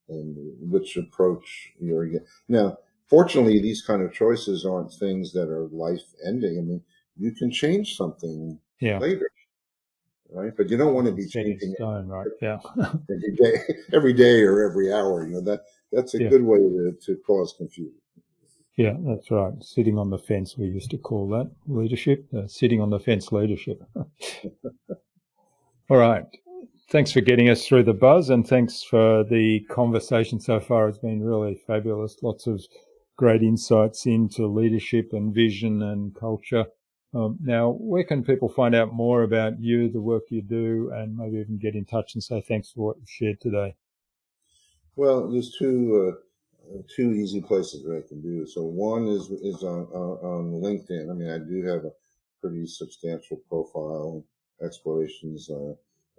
and 0.10 0.36
which 0.60 0.98
approach 0.98 1.74
you're 1.80 2.08
now. 2.48 2.78
Fortunately, 3.08 3.62
these 3.62 3.84
kind 3.84 4.02
of 4.02 4.12
choices 4.12 4.66
aren't 4.66 4.92
things 4.92 5.32
that 5.34 5.48
are 5.48 5.68
life 5.72 6.02
ending. 6.26 6.58
I 6.58 6.62
mean, 6.62 6.82
you 7.16 7.32
can 7.34 7.52
change 7.52 7.96
something 7.96 8.60
yeah. 8.80 8.98
later 8.98 9.30
right? 10.36 10.52
But 10.56 10.70
you 10.70 10.78
don't 10.78 10.94
want 10.94 11.08
to 11.08 11.14
be 11.14 11.28
changing 11.28 11.74
stone, 11.76 12.08
right? 12.08 12.28
Yeah, 12.42 12.60
every 12.78 13.36
day, 13.42 13.58
every 13.94 14.14
day 14.14 14.42
or 14.42 14.70
every 14.70 14.92
hour. 14.92 15.26
You 15.26 15.36
know 15.36 15.42
that 15.42 15.62
that's 15.96 16.14
a 16.14 16.24
yeah. 16.24 16.30
good 16.30 16.44
way 16.44 16.58
to, 16.58 16.94
to 17.06 17.16
cause 17.26 17.54
confusion. 17.58 17.94
Yeah, 18.78 18.96
that's 19.00 19.32
right. 19.32 19.54
Sitting 19.62 19.98
on 19.98 20.10
the 20.10 20.18
fence, 20.18 20.58
we 20.58 20.66
used 20.66 20.92
to 20.92 20.98
call 20.98 21.30
that 21.30 21.50
leadership. 21.68 22.26
Uh, 22.36 22.46
sitting 22.48 22.82
on 22.82 22.90
the 22.90 23.00
fence 23.00 23.32
leadership. 23.32 23.82
All 25.90 25.98
right. 25.98 26.26
Thanks 26.90 27.12
for 27.12 27.22
getting 27.22 27.50
us 27.50 27.66
through 27.66 27.84
the 27.84 27.94
buzz, 27.94 28.30
and 28.30 28.46
thanks 28.46 28.84
for 28.84 29.24
the 29.24 29.62
conversation 29.70 30.40
so 30.40 30.60
far. 30.60 30.90
It's 30.90 30.98
been 30.98 31.24
really 31.24 31.56
fabulous. 31.66 32.18
Lots 32.22 32.48
of 32.48 32.62
great 33.18 33.42
insights 33.42 34.06
into 34.06 34.46
leadership 34.46 35.10
and 35.14 35.34
vision 35.34 35.82
and 35.82 36.14
culture. 36.14 36.66
Um, 37.14 37.40
now, 37.42 37.78
where 37.80 38.04
can 38.04 38.24
people 38.24 38.50
find 38.50 38.76
out 38.76 38.94
more 38.94 39.24
about 39.24 39.60
you, 39.60 39.90
the 39.90 40.02
work 40.02 40.24
you 40.30 40.42
do, 40.42 40.92
and 40.94 41.16
maybe 41.16 41.38
even 41.38 41.58
get 41.58 41.76
in 41.76 41.86
touch 41.86 42.14
and 42.14 42.22
say 42.22 42.42
thanks 42.42 42.72
for 42.72 42.88
what 42.88 42.98
you 42.98 43.06
shared 43.08 43.40
today? 43.40 43.76
Well, 44.96 45.30
there's 45.30 45.56
two 45.58 46.14
uh, 46.14 46.82
two 46.96 47.12
easy 47.12 47.42
places 47.42 47.84
that 47.84 48.04
I 48.04 48.08
can 48.08 48.22
do. 48.22 48.46
So 48.46 48.64
one 48.64 49.08
is 49.08 49.30
is 49.30 49.64
on, 49.64 49.86
on 49.88 50.62
LinkedIn. 50.62 51.10
I 51.10 51.14
mean, 51.14 51.30
I 51.30 51.38
do 51.38 51.64
have 51.66 51.86
a 51.86 51.92
pretty 52.42 52.66
substantial 52.68 53.38
profile 53.50 54.24
explorations 54.64 55.50
uh, 55.50 55.74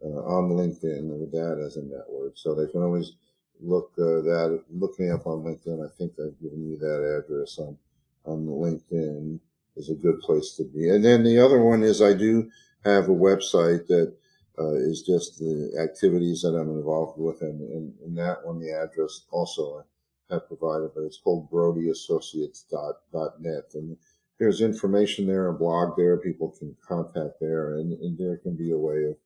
uh, 0.05 0.20
on 0.27 0.51
LinkedIn 0.51 1.05
with 1.18 1.33
that 1.33 1.62
as 1.64 1.77
a 1.77 1.83
network. 1.83 2.33
So 2.35 2.55
they 2.55 2.70
can 2.70 2.83
always 2.83 3.12
look 3.61 3.93
uh, 3.99 4.20
that 4.22 4.62
look 4.70 4.99
me 4.99 5.11
up 5.11 5.27
on 5.27 5.43
LinkedIn. 5.43 5.85
I 5.85 5.91
think 5.97 6.12
I've 6.18 6.41
given 6.41 6.68
you 6.68 6.77
that 6.79 7.22
address 7.24 7.59
on 7.59 7.79
on 8.27 8.47
LinkedIn 8.47 9.41
is 9.77 9.91
a 9.91 9.95
good 9.95 10.20
place 10.20 10.55
to 10.57 10.64
be. 10.64 10.91
And 10.91 11.05
then 11.05 11.22
the 11.22 11.39
other 11.39 11.62
one 11.62 11.83
is 11.83 12.03
I 12.03 12.12
do 12.12 12.51
have 12.85 13.05
a 13.05 13.12
website 13.12 13.87
that 13.87 14.14
uh, 14.59 14.75
is 14.75 15.03
just 15.03 15.39
the 15.39 15.73
activities 15.83 16.43
that 16.43 16.57
I'm 16.57 16.71
involved 16.71 17.19
with, 17.19 17.43
and, 17.43 17.93
and 18.05 18.17
that 18.17 18.45
one, 18.45 18.59
the 18.59 18.73
address 18.73 19.27
also 19.31 19.85
I 20.31 20.35
have 20.35 20.49
provided, 20.49 20.91
but 20.95 21.05
it's 21.05 21.19
called 21.19 21.51
BrodyAssociates.net, 21.51 23.65
and 23.75 23.97
there's 24.39 24.61
information 24.61 25.27
there, 25.27 25.49
a 25.49 25.55
blog 25.55 25.97
there, 25.97 26.19
people 26.19 26.55
can 26.59 26.77
contact 26.87 27.41
there, 27.41 27.77
and, 27.77 27.93
and 27.93 28.19
there 28.19 28.37
can 28.39 28.57
be 28.57 28.73
a 28.73 28.79
way 28.79 29.05
of 29.05 29.17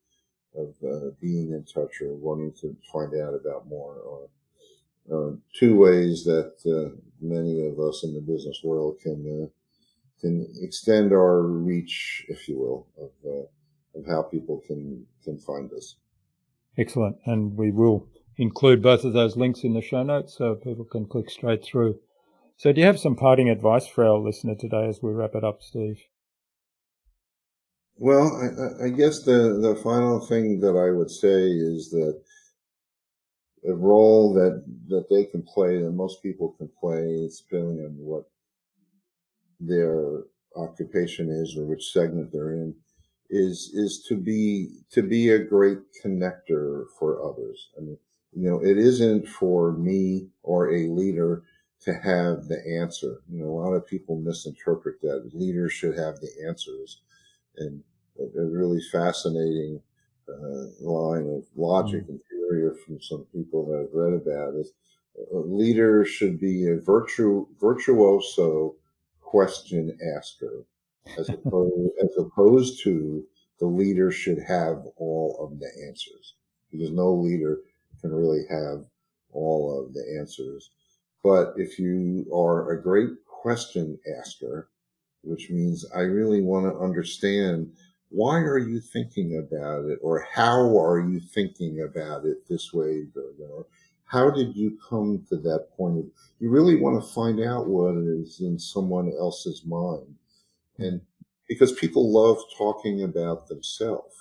of 0.57 0.74
uh, 0.85 1.11
being 1.20 1.53
in 1.53 1.64
touch 1.64 2.01
or 2.01 2.14
wanting 2.14 2.53
to 2.61 2.76
find 2.93 3.14
out 3.14 3.35
about 3.35 3.68
more, 3.68 3.95
or 3.95 4.28
uh, 5.12 5.37
two 5.59 5.76
ways 5.76 6.24
that 6.24 6.55
uh, 6.66 6.95
many 7.20 7.66
of 7.66 7.78
us 7.78 8.05
in 8.05 8.14
the 8.14 8.20
business 8.20 8.61
world 8.62 8.99
can 9.01 9.45
uh, 9.45 9.47
can 10.20 10.47
extend 10.61 11.12
our 11.12 11.43
reach, 11.43 12.26
if 12.28 12.49
you 12.49 12.59
will, 12.59 12.87
of 12.99 13.11
uh, 13.26 13.47
of 13.95 14.07
how 14.07 14.22
people 14.22 14.62
can 14.66 15.07
can 15.24 15.38
find 15.38 15.72
us. 15.72 15.97
Excellent, 16.78 17.16
and 17.26 17.57
we 17.57 17.70
will 17.70 18.09
include 18.36 18.82
both 18.82 19.05
of 19.05 19.12
those 19.12 19.36
links 19.36 19.64
in 19.64 19.74
the 19.74 19.82
show 19.82 20.03
notes 20.03 20.36
so 20.36 20.55
people 20.55 20.84
can 20.84 21.07
click 21.07 21.28
straight 21.28 21.64
through. 21.64 21.99
So, 22.57 22.72
do 22.72 22.80
you 22.80 22.86
have 22.86 22.99
some 22.99 23.16
parting 23.16 23.49
advice 23.49 23.86
for 23.86 24.05
our 24.07 24.18
listener 24.18 24.55
today 24.55 24.86
as 24.88 25.03
we 25.03 25.12
wrap 25.12 25.34
it 25.34 25.45
up, 25.45 25.62
Steve? 25.62 26.01
Well, 27.97 28.30
I, 28.80 28.86
I 28.86 28.88
guess 28.91 29.22
the 29.22 29.59
the 29.61 29.78
final 29.82 30.20
thing 30.20 30.61
that 30.61 30.76
I 30.76 30.91
would 30.91 31.11
say 31.11 31.49
is 31.51 31.91
that 31.91 32.20
a 33.68 33.74
role 33.74 34.32
that 34.34 34.64
that 34.88 35.07
they 35.11 35.24
can 35.24 35.43
play 35.43 35.82
that 35.82 35.91
most 35.91 36.22
people 36.22 36.55
can 36.57 36.70
play, 36.80 37.28
depending 37.28 37.84
on 37.84 37.97
what 37.99 38.24
their 39.59 40.22
occupation 40.57 41.30
is 41.30 41.57
or 41.57 41.64
which 41.64 41.93
segment 41.93 42.32
they're 42.32 42.53
in 42.53 42.74
is 43.31 43.70
is 43.74 44.05
to 44.09 44.16
be 44.16 44.68
to 44.91 45.03
be 45.03 45.31
a 45.31 45.39
great 45.39 45.78
connector 46.05 46.85
for 46.99 47.22
others. 47.24 47.68
I 47.78 47.81
mean, 47.81 47.99
you 48.33 48.51
know, 48.51 48.61
it 48.62 48.76
isn't 48.76 49.28
for 49.28 49.72
me 49.72 50.28
or 50.43 50.72
a 50.72 50.89
leader 50.89 51.45
to 51.83 51.95
have 51.95 52.49
the 52.49 52.61
answer. 52.81 53.22
You 53.31 53.45
know, 53.45 53.51
a 53.51 53.59
lot 53.61 53.72
of 53.72 53.87
people 53.87 54.16
misinterpret 54.16 55.01
that 55.03 55.31
leaders 55.33 55.72
should 55.72 55.97
have 55.97 56.16
the 56.20 56.31
answers, 56.47 57.01
and 57.57 57.83
a, 58.18 58.43
really 58.43 58.81
fascinating 58.93 59.81
uh, 60.28 60.66
line 60.81 61.28
of 61.28 61.45
logic 61.57 62.03
mm-hmm. 62.03 62.12
and 62.12 62.20
theory 62.31 62.70
from 62.85 63.01
some 63.01 63.24
people 63.33 63.66
that 63.66 63.89
I've 63.89 63.95
read 63.95 64.14
about 64.14 64.55
is 64.55 64.72
a 65.33 65.37
leader 65.37 66.05
should 66.05 66.39
be 66.41 66.68
a 66.68 66.76
virtu 66.76 67.47
virtuoso 67.61 68.74
question 69.20 69.97
asker 70.16 70.64
as 71.18 71.28
opposed, 71.28 71.90
as 72.03 72.11
opposed 72.18 72.82
to 72.84 73.24
the 73.59 73.66
leader 73.66 74.11
should 74.11 74.38
have 74.46 74.84
all 74.96 75.36
of 75.40 75.59
the 75.59 75.70
answers. 75.86 76.34
Because 76.70 76.90
no 76.90 77.12
leader 77.12 77.59
can 78.01 78.12
really 78.12 78.44
have 78.48 78.84
all 79.32 79.78
of 79.78 79.92
the 79.92 80.18
answers. 80.18 80.70
But 81.22 81.55
if 81.57 81.78
you 81.78 82.26
are 82.34 82.70
a 82.70 82.82
great 82.82 83.11
question 83.26 83.98
asker, 84.18 84.68
which 85.22 85.51
means 85.51 85.84
I 85.94 86.01
really 86.01 86.40
want 86.40 86.66
to 86.66 86.78
understand 86.78 87.72
why 88.09 88.38
are 88.38 88.59
you 88.59 88.80
thinking 88.80 89.38
about 89.38 89.84
it? 89.84 89.98
Or 90.03 90.26
how 90.32 90.78
are 90.78 91.01
you 91.01 91.20
thinking 91.20 91.82
about 91.82 92.24
it 92.24 92.48
this 92.48 92.72
way, 92.72 93.07
or, 93.16 93.66
how 94.05 94.28
did 94.28 94.57
you 94.57 94.76
come 94.88 95.24
to 95.28 95.36
that 95.36 95.68
point? 95.76 96.05
You 96.40 96.51
really 96.51 96.74
want 96.74 97.01
to 97.01 97.11
find 97.12 97.40
out 97.40 97.68
what 97.68 97.94
is 97.96 98.40
in 98.40 98.59
someone 98.59 99.12
else's 99.16 99.64
mind 99.64 100.16
and 100.81 101.01
because 101.49 101.72
people 101.72 102.12
love 102.12 102.39
talking 102.57 103.03
about 103.03 103.47
themselves 103.49 104.14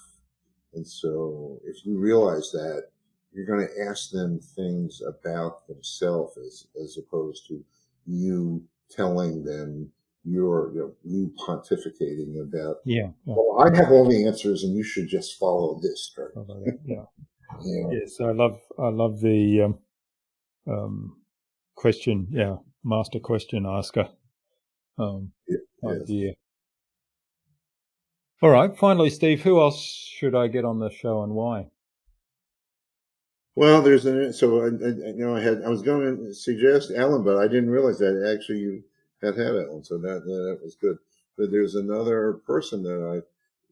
and 0.73 0.85
so 0.85 1.59
if 1.65 1.85
you 1.85 1.99
realize 1.99 2.51
that 2.51 2.83
you're 3.31 3.45
going 3.45 3.65
to 3.65 3.89
ask 3.89 4.11
them 4.11 4.39
things 4.55 5.01
about 5.07 5.67
themselves 5.67 6.37
as, 6.37 6.67
as 6.83 6.97
opposed 6.97 7.47
to 7.47 7.63
you 8.05 8.63
telling 8.89 9.43
them 9.43 9.89
you're 10.23 10.71
you, 10.73 10.79
know, 10.79 10.93
you 11.03 11.33
pontificating 11.47 12.41
about 12.41 12.77
yeah, 12.85 13.09
yeah, 13.25 13.33
well 13.37 13.61
i 13.61 13.75
have 13.75 13.91
all 13.91 14.07
the 14.07 14.25
answers 14.25 14.63
and 14.63 14.75
you 14.75 14.83
should 14.83 15.07
just 15.07 15.37
follow 15.39 15.79
this 15.81 16.15
yeah 16.85 16.95
yeah. 17.61 17.89
Yes, 17.91 18.19
I 18.21 18.31
love 18.31 18.59
I 18.77 18.89
love 18.89 19.19
the 19.21 19.61
um, 19.61 19.79
um, 20.67 21.17
question. 21.75 22.27
Yeah, 22.31 22.57
master 22.83 23.19
question 23.19 23.65
asker 23.65 24.09
um, 24.97 25.31
yeah, 25.47 25.57
idea. 25.89 26.33
All 28.41 28.49
right. 28.49 28.75
Finally, 28.77 29.09
Steve, 29.09 29.41
who 29.41 29.59
else 29.59 29.83
should 29.83 30.33
I 30.33 30.47
get 30.47 30.63
on 30.63 30.79
the 30.79 30.89
show 30.89 31.23
and 31.23 31.33
why? 31.33 31.67
Well, 33.55 33.81
there's 33.81 34.05
a 34.05 34.31
so 34.31 34.61
I, 34.61 34.67
I, 34.67 34.69
you 34.69 35.25
know 35.25 35.35
I 35.35 35.41
had 35.41 35.63
I 35.63 35.67
was 35.67 35.81
going 35.81 36.15
to 36.15 36.33
suggest 36.33 36.91
Alan, 36.95 37.23
but 37.25 37.35
I 37.35 37.47
didn't 37.49 37.69
realize 37.69 37.97
that 37.97 38.33
actually 38.33 38.59
you 38.59 38.83
had 39.21 39.35
had 39.35 39.55
Alan, 39.55 39.83
so 39.83 39.97
that 39.97 40.23
that 40.23 40.59
was 40.63 40.75
good. 40.75 40.97
But 41.37 41.51
there's 41.51 41.75
another 41.75 42.39
person 42.47 42.81
that 42.83 43.03
I 43.03 43.19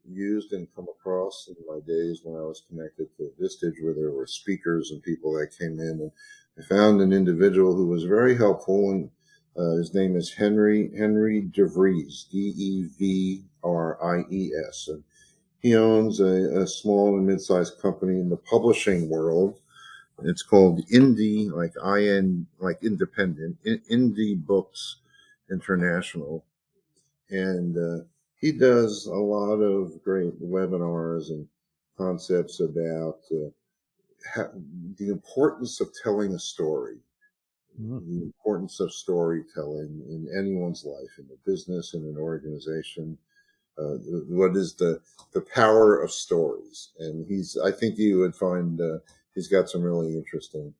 used 0.06 0.52
and 0.52 0.68
come 0.74 0.88
across 0.88 1.48
in 1.48 1.56
my 1.66 1.80
days 1.86 2.20
when 2.22 2.38
I 2.38 2.44
was 2.44 2.64
connected 2.68 3.08
to 3.16 3.30
Vistage, 3.40 3.82
where 3.82 3.94
there 3.94 4.10
were 4.10 4.26
speakers 4.26 4.90
and 4.90 5.02
people 5.02 5.32
that 5.34 5.56
came 5.58 5.80
in. 5.80 6.00
And 6.00 6.10
I 6.58 6.62
found 6.68 7.00
an 7.00 7.14
individual 7.14 7.74
who 7.74 7.86
was 7.86 8.04
very 8.04 8.36
helpful, 8.36 8.90
and 8.90 9.10
uh, 9.58 9.76
his 9.76 9.92
name 9.94 10.16
is 10.16 10.32
Henry 10.32 10.90
Henry 10.96 11.42
DeVries, 11.42 12.30
D 12.30 12.54
E 12.56 12.88
V 12.98 13.44
R 13.64 14.02
I 14.02 14.24
E 14.30 14.52
S, 14.68 14.88
and 14.88 15.02
he 15.60 15.74
owns 15.74 16.20
a, 16.20 16.60
a 16.60 16.66
small 16.66 17.16
and 17.16 17.26
mid-sized 17.26 17.80
company 17.80 18.20
in 18.20 18.28
the 18.28 18.36
publishing 18.36 19.08
world. 19.08 19.58
It's 20.24 20.42
called 20.42 20.86
Indie, 20.88 21.50
like 21.50 21.72
I 21.82 22.04
N, 22.04 22.46
like 22.58 22.82
independent, 22.82 23.56
Indie 23.64 24.36
Books 24.36 24.96
International, 25.50 26.44
and 27.30 27.76
uh, 27.76 28.04
he 28.40 28.52
does 28.52 29.06
a 29.06 29.14
lot 29.14 29.56
of 29.56 30.02
great 30.04 30.40
webinars 30.42 31.30
and 31.30 31.46
concepts 31.96 32.60
about 32.60 33.18
uh, 33.32 34.48
the 34.98 35.08
importance 35.08 35.80
of 35.80 35.88
telling 36.02 36.34
a 36.34 36.38
story, 36.38 36.98
mm-hmm. 37.80 37.98
the 38.08 38.22
importance 38.24 38.80
of 38.80 38.92
storytelling 38.92 40.02
in 40.08 40.28
anyone's 40.38 40.84
life, 40.84 41.18
in 41.18 41.26
a 41.32 41.50
business, 41.50 41.94
in 41.94 42.02
an 42.02 42.16
organization. 42.18 43.18
Uh, 43.78 43.96
what 44.28 44.56
is 44.56 44.74
the 44.74 45.00
the 45.32 45.40
power 45.54 46.00
of 46.02 46.10
stories? 46.10 46.90
And 46.98 47.26
he's, 47.26 47.56
I 47.64 47.70
think 47.70 47.96
you 47.96 48.18
would 48.18 48.34
find 48.34 48.80
uh, 48.80 48.98
he's 49.34 49.48
got 49.48 49.68
some 49.68 49.82
really 49.82 50.16
interesting 50.16 50.74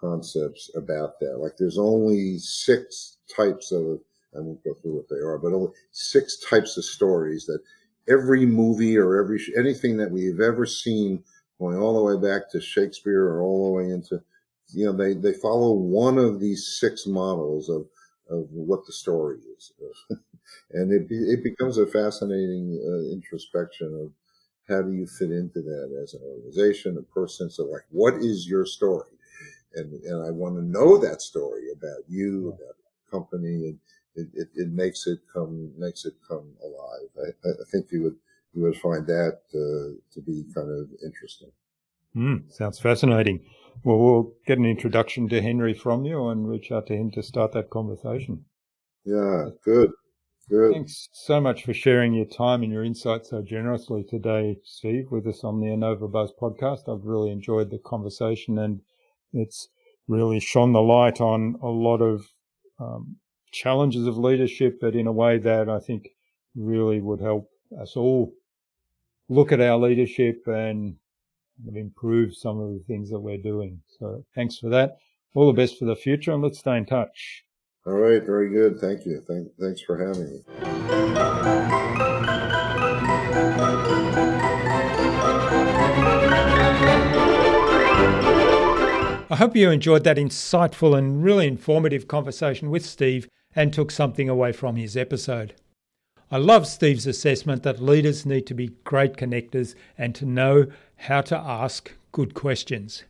concepts 0.00 0.70
about 0.76 1.18
that. 1.20 1.38
Like 1.38 1.56
there's 1.58 1.78
only 1.78 2.38
six 2.38 3.18
types 3.34 3.72
of 3.72 4.00
I 4.36 4.40
won't 4.40 4.64
go 4.64 4.74
through 4.74 4.96
what 4.96 5.08
they 5.08 5.16
are, 5.16 5.38
but 5.38 5.52
only 5.52 5.72
six 5.92 6.38
types 6.38 6.76
of 6.76 6.84
stories 6.84 7.46
that 7.46 7.60
every 8.08 8.44
movie 8.46 8.98
or 8.98 9.22
every 9.22 9.40
anything 9.56 9.96
that 9.98 10.10
we've 10.10 10.40
ever 10.40 10.66
seen, 10.66 11.22
going 11.58 11.78
all 11.78 11.94
the 11.94 12.16
way 12.16 12.30
back 12.30 12.50
to 12.50 12.60
Shakespeare 12.60 13.24
or 13.24 13.42
all 13.42 13.66
the 13.66 13.72
way 13.72 13.90
into, 13.90 14.20
you 14.72 14.86
know, 14.86 14.92
they 14.92 15.14
they 15.14 15.32
follow 15.38 15.72
one 15.72 16.18
of 16.18 16.40
these 16.40 16.76
six 16.80 17.06
models 17.06 17.68
of 17.68 17.86
of 18.30 18.46
what 18.50 18.86
the 18.86 18.92
story 18.92 19.38
is, 19.56 19.72
and 20.72 20.92
it 20.92 21.06
it 21.10 21.42
becomes 21.44 21.78
a 21.78 21.86
fascinating 21.86 22.80
uh, 22.84 23.12
introspection 23.12 23.88
of 24.02 24.12
how 24.68 24.82
do 24.82 24.92
you 24.92 25.06
fit 25.06 25.30
into 25.30 25.60
that 25.62 25.98
as 26.02 26.14
an 26.14 26.22
organization, 26.24 26.96
a 26.98 27.02
person. 27.14 27.50
So, 27.50 27.64
like, 27.66 27.84
what 27.90 28.14
is 28.16 28.48
your 28.48 28.66
story? 28.66 29.10
And 29.74 29.92
and 30.04 30.26
I 30.26 30.30
want 30.30 30.56
to 30.56 30.62
know 30.62 30.98
that 30.98 31.22
story 31.22 31.70
about 31.72 32.04
you, 32.08 32.48
about 32.50 32.76
the 32.78 33.10
company, 33.10 33.68
and 33.68 33.78
it, 34.16 34.28
it, 34.34 34.48
it, 34.54 34.68
makes 34.70 35.06
it 35.06 35.20
come 35.32 35.72
makes 35.78 36.04
it 36.04 36.14
come 36.28 36.52
alive. 36.62 37.10
I, 37.44 37.48
I 37.48 37.64
think 37.72 37.86
you 37.92 38.02
would 38.04 38.16
you 38.54 38.62
would 38.62 38.76
find 38.78 39.06
that 39.08 39.40
uh, 39.54 39.98
to 40.14 40.20
be 40.24 40.44
kind 40.54 40.70
of 40.70 40.88
interesting. 41.04 41.50
Mm, 42.16 42.52
sounds 42.52 42.78
fascinating. 42.78 43.40
Well, 43.82 43.98
we'll 43.98 44.32
get 44.46 44.58
an 44.58 44.64
introduction 44.64 45.28
to 45.28 45.42
Henry 45.42 45.74
from 45.74 46.04
you 46.04 46.28
and 46.28 46.48
reach 46.48 46.70
out 46.70 46.86
to 46.86 46.96
him 46.96 47.10
to 47.12 47.22
start 47.22 47.52
that 47.52 47.70
conversation. 47.70 48.44
Yeah, 49.04 49.48
good. 49.64 49.90
Good. 50.48 50.72
Thanks 50.72 51.08
so 51.12 51.40
much 51.40 51.64
for 51.64 51.72
sharing 51.72 52.12
your 52.12 52.26
time 52.26 52.62
and 52.62 52.70
your 52.70 52.84
insights 52.84 53.30
so 53.30 53.42
generously 53.42 54.04
today, 54.04 54.58
Steve, 54.62 55.10
with 55.10 55.26
us 55.26 55.42
on 55.42 55.60
the 55.60 55.66
Innova 55.68 56.10
Buzz 56.10 56.32
podcast. 56.40 56.88
I've 56.88 57.04
really 57.04 57.30
enjoyed 57.30 57.70
the 57.70 57.78
conversation 57.78 58.58
and 58.58 58.80
it's 59.32 59.68
really 60.06 60.40
shone 60.40 60.72
the 60.72 60.82
light 60.82 61.20
on 61.20 61.56
a 61.62 61.68
lot 61.68 62.02
of 62.02 62.26
um, 62.78 63.16
challenges 63.52 64.06
of 64.06 64.18
leadership, 64.18 64.78
but 64.80 64.94
in 64.94 65.06
a 65.06 65.12
way 65.12 65.38
that 65.38 65.68
I 65.68 65.80
think 65.80 66.08
really 66.54 67.00
would 67.00 67.20
help 67.20 67.48
us 67.80 67.96
all 67.96 68.34
look 69.28 69.50
at 69.50 69.60
our 69.60 69.78
leadership 69.78 70.42
and 70.46 70.96
improve 71.74 72.36
some 72.36 72.60
of 72.60 72.72
the 72.72 72.84
things 72.86 73.10
that 73.10 73.20
we're 73.20 73.38
doing. 73.38 73.80
So 73.98 74.24
thanks 74.34 74.58
for 74.58 74.68
that. 74.70 74.96
All 75.34 75.46
the 75.46 75.52
best 75.52 75.78
for 75.78 75.84
the 75.84 75.96
future 75.96 76.32
and 76.32 76.42
let's 76.42 76.58
stay 76.58 76.76
in 76.76 76.86
touch. 76.86 77.44
All 77.86 77.94
right. 77.94 78.24
Very 78.24 78.50
good. 78.50 78.78
Thank 78.80 79.04
you. 79.04 79.20
Thank, 79.28 79.48
thanks 79.60 79.82
for 79.82 79.98
having 79.98 80.24
me. 80.24 80.40
I 89.30 89.36
hope 89.36 89.56
you 89.56 89.70
enjoyed 89.70 90.04
that 90.04 90.16
insightful 90.16 90.96
and 90.96 91.22
really 91.22 91.48
informative 91.48 92.06
conversation 92.06 92.70
with 92.70 92.86
Steve 92.86 93.28
and 93.56 93.72
took 93.72 93.90
something 93.90 94.28
away 94.28 94.52
from 94.52 94.76
his 94.76 94.96
episode. 94.96 95.54
I 96.30 96.38
love 96.38 96.66
Steve's 96.66 97.06
assessment 97.06 97.62
that 97.64 97.82
leaders 97.82 98.24
need 98.24 98.46
to 98.46 98.54
be 98.54 98.76
great 98.84 99.16
connectors 99.16 99.74
and 99.98 100.14
to 100.14 100.24
know 100.24 100.66
how 101.04 101.20
to 101.20 101.36
ask 101.36 101.92
good 102.12 102.32
questions. 102.32 103.04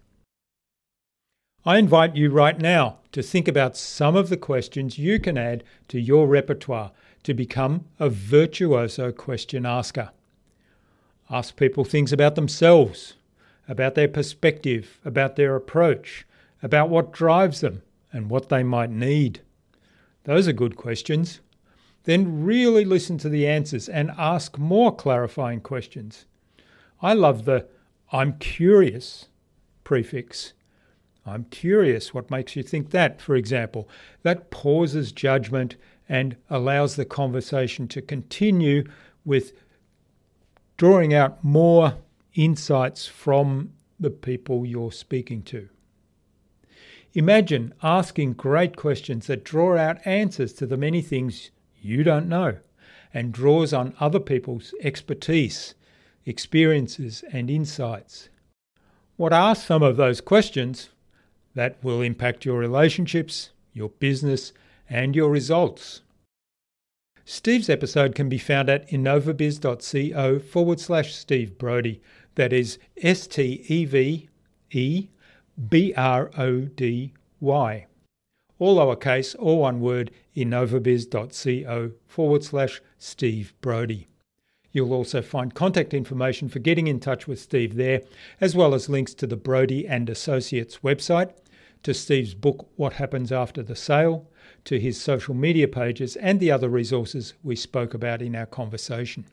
I 1.64 1.78
invite 1.78 2.16
you 2.16 2.28
right 2.28 2.59
now 2.59 2.99
to 3.12 3.22
think 3.22 3.47
about 3.47 3.76
some 3.76 4.16
of 4.16 4.28
the 4.28 4.36
questions 4.36 4.99
you 4.99 5.20
can 5.20 5.38
add 5.38 5.62
to 5.88 6.01
your 6.01 6.26
repertoire 6.26 6.90
to 7.22 7.34
become 7.34 7.84
a 8.01 8.11
virtuoso 8.11 9.12
question 9.12 9.64
asker. 9.64 10.11
Ask 11.30 11.57
people 11.57 11.84
things 11.84 12.12
about 12.12 12.34
themselves, 12.34 13.14
about 13.68 13.95
their 13.95 14.09
perspective, 14.09 14.99
about 15.05 15.36
their 15.36 15.55
approach, 15.55 16.26
about 16.64 16.90
what 16.90 17.12
drives 17.12 17.61
them 17.61 17.82
and 18.12 18.28
what 18.28 18.49
they 18.49 18.64
might 18.64 18.90
need. 18.90 19.40
Those 20.24 20.49
are 20.49 20.53
good 20.53 20.74
questions. 20.74 21.38
Then 22.03 22.45
really 22.45 22.84
listen 22.84 23.18
to 23.18 23.28
the 23.28 23.47
answers 23.47 23.88
and 23.88 24.11
ask 24.18 24.59
more 24.59 24.95
clarifying 24.95 25.61
questions. 25.61 26.26
I 27.01 27.14
love 27.14 27.45
the 27.45 27.68
I'm 28.15 28.35
curious 28.35 29.27
prefix. 29.83 30.53
I'm 31.27 31.47
curious 31.47 32.15
what 32.15 32.31
makes 32.31 32.55
you 32.55 32.62
think 32.62 32.91
that, 32.91 33.21
for 33.21 33.35
example. 33.35 33.89
That 34.23 34.53
pauses 34.53 35.11
judgment 35.11 35.75
and 36.09 36.37
allows 36.49 36.95
the 36.95 37.05
conversation 37.05 37.89
to 37.89 38.01
continue 38.01 38.85
with 39.25 39.53
drawing 40.77 41.12
out 41.12 41.43
more 41.43 41.97
insights 42.35 43.05
from 43.09 43.73
the 43.99 44.11
people 44.11 44.65
you're 44.65 44.93
speaking 44.93 45.43
to. 45.43 45.69
Imagine 47.15 47.75
asking 47.83 48.35
great 48.35 48.77
questions 48.77 49.27
that 49.27 49.45
draw 49.45 49.77
out 49.77 49.99
answers 50.07 50.53
to 50.53 50.67
the 50.67 50.77
many 50.77 51.03
things 51.03 51.51
you 51.83 52.05
don't 52.05 52.29
know 52.29 52.59
and 53.12 53.33
draws 53.33 53.73
on 53.73 53.93
other 53.99 54.21
people's 54.21 54.73
expertise, 54.81 55.75
experiences, 56.27 57.25
and 57.33 57.51
insights. 57.51 58.29
What 59.16 59.33
are 59.33 59.55
some 59.55 59.83
of 59.83 59.97
those 59.97 60.20
questions 60.20 60.91
that 61.55 61.77
will 61.83 62.03
impact 62.03 62.45
your 62.45 62.59
relationships, 62.59 63.51
your 63.72 63.91
business, 63.91 64.53
and 64.89 65.14
your 65.14 65.31
results? 65.31 66.03
Steve's 67.25 67.70
episode 67.70 68.14
can 68.14 68.29
be 68.29 68.39
found 68.39 68.68
at 68.68 68.89
innovabiz.co 68.91 70.39
forward 70.41 70.81
slash 70.81 71.14
Steve 71.14 71.57
Brody. 71.57 72.03
That 72.35 72.53
is 72.53 72.79
S 73.01 73.27
T 73.27 73.64
E 73.68 73.85
V 73.85 74.29
E 74.70 75.09
B 75.68 75.95
R 75.97 76.31
O 76.37 76.62
D 76.62 77.14
Y. 77.41 77.87
All 78.59 78.76
lowercase, 78.76 79.34
all 79.38 79.61
one 79.61 79.80
word, 79.80 80.11
innovabiz.co 80.37 81.92
forward 82.07 82.45
slash 82.45 82.83
Steve 82.99 83.55
Brody. 83.61 84.07
You'll 84.75 84.92
also 84.92 85.22
find 85.22 85.55
contact 85.55 85.95
information 85.95 86.49
for 86.49 86.59
getting 86.59 86.88
in 86.88 86.99
touch 86.99 87.29
with 87.29 87.38
Steve 87.38 87.76
there, 87.76 88.03
as 88.41 88.57
well 88.57 88.75
as 88.75 88.88
links 88.88 89.14
to 89.14 89.26
the 89.26 89.37
Brody 89.37 89.87
and 89.87 90.11
Associates 90.11 90.80
website, 90.83 91.33
to 91.84 91.95
Steve's 91.95 92.34
book 92.34 92.68
What 92.75 92.95
Happens 92.95 93.30
After 93.30 93.63
the 93.63 93.76
Sale, 93.76 94.29
to 94.64 94.80
his 94.80 95.01
social 95.01 95.33
media 95.33 95.68
pages, 95.68 96.17
and 96.17 96.41
the 96.41 96.51
other 96.51 96.68
resources 96.68 97.34
we 97.45 97.55
spoke 97.55 97.95
about 97.95 98.21
in 98.21 98.34
our 98.34 98.46
conversation. 98.46 99.26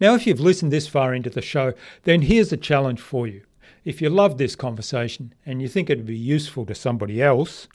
Now, 0.00 0.14
if 0.14 0.26
you've 0.26 0.40
listened 0.40 0.72
this 0.72 0.88
far 0.88 1.12
into 1.14 1.28
the 1.28 1.42
show, 1.42 1.74
then 2.04 2.22
here's 2.22 2.50
a 2.50 2.56
challenge 2.56 3.00
for 3.00 3.26
you. 3.26 3.42
If 3.84 4.00
you 4.00 4.08
love 4.08 4.38
this 4.38 4.56
conversation 4.56 5.34
and 5.44 5.60
you 5.60 5.68
think 5.68 5.90
it'd 5.90 6.06
be 6.06 6.16
useful 6.16 6.64
to 6.64 6.74
somebody 6.74 7.22
else, 7.22 7.68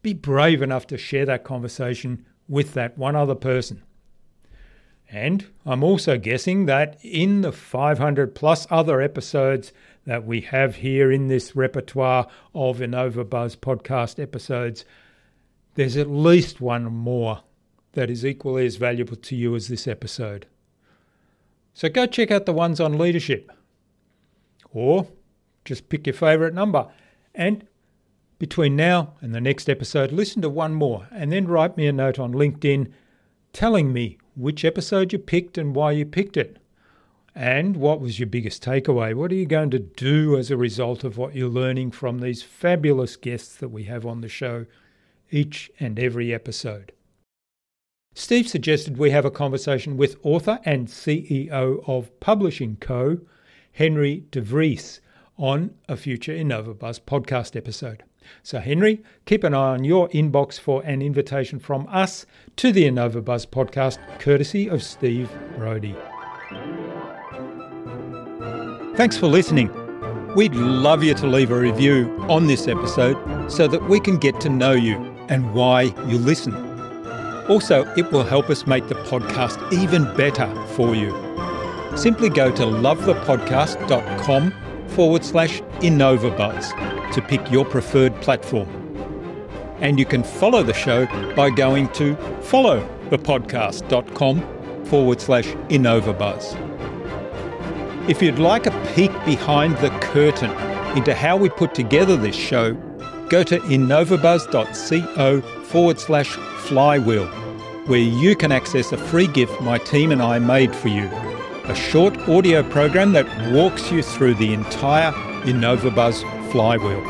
be 0.00 0.14
brave 0.14 0.62
enough 0.62 0.86
to 0.86 0.96
share 0.96 1.26
that 1.26 1.44
conversation 1.44 2.24
with 2.48 2.72
that 2.72 2.96
one 2.96 3.16
other 3.16 3.34
person. 3.34 3.82
And 5.10 5.46
I'm 5.64 5.84
also 5.84 6.18
guessing 6.18 6.66
that 6.66 6.98
in 7.02 7.42
the 7.42 7.52
500 7.52 8.34
plus 8.34 8.66
other 8.70 9.00
episodes 9.00 9.72
that 10.06 10.24
we 10.24 10.40
have 10.42 10.76
here 10.76 11.10
in 11.12 11.28
this 11.28 11.54
repertoire 11.54 12.26
of 12.54 12.78
Innova 12.78 13.28
Buzz 13.28 13.56
podcast 13.56 14.20
episodes, 14.20 14.84
there's 15.74 15.96
at 15.96 16.10
least 16.10 16.60
one 16.60 16.84
more 16.84 17.42
that 17.92 18.10
is 18.10 18.24
equally 18.24 18.66
as 18.66 18.76
valuable 18.76 19.16
to 19.16 19.36
you 19.36 19.54
as 19.54 19.68
this 19.68 19.86
episode. 19.86 20.46
So 21.72 21.88
go 21.88 22.06
check 22.06 22.30
out 22.30 22.46
the 22.46 22.52
ones 22.52 22.80
on 22.80 22.98
leadership. 22.98 23.50
Or 24.72 25.08
just 25.64 25.88
pick 25.88 26.06
your 26.06 26.14
favourite 26.14 26.54
number. 26.54 26.88
And 27.34 27.66
between 28.38 28.76
now 28.76 29.14
and 29.20 29.34
the 29.34 29.40
next 29.40 29.68
episode, 29.68 30.12
listen 30.12 30.42
to 30.42 30.48
one 30.48 30.74
more 30.74 31.08
and 31.10 31.32
then 31.32 31.46
write 31.46 31.76
me 31.76 31.86
a 31.86 31.92
note 31.92 32.18
on 32.18 32.32
LinkedIn 32.32 32.92
telling 33.52 33.92
me 33.92 34.18
which 34.36 34.64
episode 34.64 35.12
you 35.12 35.18
picked 35.18 35.58
and 35.58 35.74
why 35.74 35.92
you 35.92 36.04
picked 36.04 36.36
it. 36.36 36.58
And 37.34 37.76
what 37.76 38.00
was 38.00 38.18
your 38.20 38.28
biggest 38.28 38.62
takeaway? 38.62 39.14
What 39.14 39.32
are 39.32 39.36
you 39.36 39.46
going 39.46 39.70
to 39.70 39.80
do 39.80 40.36
as 40.36 40.50
a 40.50 40.56
result 40.56 41.02
of 41.02 41.18
what 41.18 41.34
you're 41.34 41.48
learning 41.48 41.90
from 41.90 42.18
these 42.18 42.42
fabulous 42.42 43.16
guests 43.16 43.56
that 43.56 43.70
we 43.70 43.84
have 43.84 44.06
on 44.06 44.20
the 44.20 44.28
show 44.28 44.66
each 45.30 45.70
and 45.80 45.98
every 45.98 46.32
episode? 46.32 46.92
Steve 48.14 48.46
suggested 48.46 48.96
we 48.96 49.10
have 49.10 49.24
a 49.24 49.30
conversation 49.30 49.96
with 49.96 50.16
author 50.22 50.60
and 50.64 50.86
CEO 50.86 51.82
of 51.88 52.20
Publishing 52.20 52.76
Co., 52.80 53.18
Henry 53.72 54.24
de 54.30 54.40
Vries, 54.40 55.00
on 55.36 55.74
a 55.88 55.96
future 55.96 56.32
InnovaBuzz 56.32 57.00
podcast 57.00 57.56
episode. 57.56 58.04
So, 58.42 58.58
Henry, 58.58 59.02
keep 59.26 59.44
an 59.44 59.54
eye 59.54 59.74
on 59.74 59.84
your 59.84 60.08
inbox 60.10 60.58
for 60.58 60.82
an 60.84 61.02
invitation 61.02 61.58
from 61.58 61.86
us 61.90 62.26
to 62.56 62.72
the 62.72 62.84
InnovaBuzz 62.84 63.46
podcast, 63.46 63.98
courtesy 64.18 64.68
of 64.68 64.82
Steve 64.82 65.30
Brody. 65.56 65.94
Thanks 68.96 69.16
for 69.16 69.26
listening. 69.26 69.70
We'd 70.34 70.54
love 70.54 71.02
you 71.02 71.14
to 71.14 71.26
leave 71.26 71.50
a 71.50 71.58
review 71.58 72.16
on 72.28 72.46
this 72.46 72.68
episode 72.68 73.50
so 73.50 73.68
that 73.68 73.88
we 73.88 74.00
can 74.00 74.18
get 74.18 74.40
to 74.40 74.48
know 74.48 74.72
you 74.72 74.96
and 75.28 75.54
why 75.54 75.82
you 76.08 76.18
listen. 76.18 76.54
Also, 77.48 77.84
it 77.96 78.10
will 78.10 78.24
help 78.24 78.50
us 78.50 78.66
make 78.66 78.88
the 78.88 78.94
podcast 78.94 79.72
even 79.72 80.04
better 80.16 80.52
for 80.68 80.94
you. 80.94 81.10
Simply 81.96 82.28
go 82.28 82.50
to 82.50 82.62
lovethepodcast.com 82.62 84.52
forward 84.94 85.24
slash 85.24 85.60
InnovaBuzz 85.80 87.12
to 87.12 87.20
pick 87.20 87.50
your 87.50 87.64
preferred 87.64 88.14
platform. 88.22 88.68
And 89.80 89.98
you 89.98 90.06
can 90.06 90.22
follow 90.22 90.62
the 90.62 90.72
show 90.72 91.06
by 91.34 91.50
going 91.50 91.88
to 91.94 92.14
followthepodcast.com 92.14 94.84
forward 94.84 95.20
slash 95.20 95.48
InnovaBuzz. 95.68 96.56
If 98.08 98.22
you'd 98.22 98.38
like 98.38 98.66
a 98.66 98.92
peek 98.94 99.10
behind 99.24 99.76
the 99.78 99.90
curtain 100.00 100.52
into 100.96 101.12
how 101.14 101.36
we 101.36 101.48
put 101.48 101.74
together 101.74 102.16
this 102.16 102.36
show, 102.36 102.74
go 103.28 103.42
to 103.42 103.58
innovabuzz.co 103.60 105.40
forward 105.40 105.98
slash 105.98 106.28
flywheel, 106.28 107.26
where 107.86 107.98
you 107.98 108.36
can 108.36 108.52
access 108.52 108.92
a 108.92 108.96
free 108.96 109.26
gift 109.26 109.60
my 109.60 109.78
team 109.78 110.12
and 110.12 110.22
I 110.22 110.38
made 110.38 110.76
for 110.76 110.86
you 110.88 111.10
a 111.64 111.74
short 111.74 112.16
audio 112.28 112.62
program 112.62 113.12
that 113.12 113.26
walks 113.50 113.90
you 113.90 114.02
through 114.02 114.34
the 114.34 114.52
entire 114.52 115.12
InnovaBuzz 115.44 116.20
flywheel. 116.52 117.02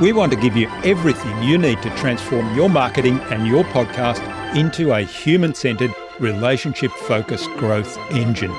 We 0.00 0.14
want 0.14 0.32
to 0.32 0.38
give 0.38 0.56
you 0.56 0.68
everything 0.82 1.42
you 1.42 1.58
need 1.58 1.82
to 1.82 1.90
transform 1.90 2.54
your 2.54 2.70
marketing 2.70 3.18
and 3.30 3.46
your 3.46 3.64
podcast 3.64 4.22
into 4.56 4.92
a 4.92 5.02
human 5.02 5.54
centered, 5.54 5.94
relationship 6.18 6.90
focused 6.90 7.50
growth 7.58 7.98
engine. 8.12 8.54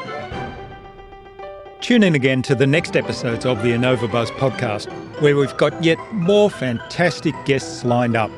Tune 1.82 2.04
in 2.04 2.14
again 2.14 2.44
to 2.44 2.54
the 2.54 2.68
next 2.68 2.96
episodes 2.96 3.44
of 3.44 3.64
the 3.64 3.70
InnovaBuzz 3.70 4.28
podcast, 4.38 4.92
where 5.20 5.36
we've 5.36 5.58
got 5.58 5.84
yet 5.84 5.98
more 6.14 6.52
fantastic 6.52 7.34
guests 7.46 7.84
lined 7.84 8.16
up. 8.16 8.30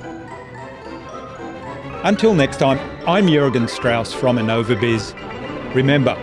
Until 2.06 2.34
next 2.34 2.58
time, 2.58 2.80
I'm 3.06 3.28
Jurgen 3.28 3.68
Strauss 3.68 4.14
from 4.14 4.38
InnovaBiz. 4.38 5.76
Remember, 5.76 6.16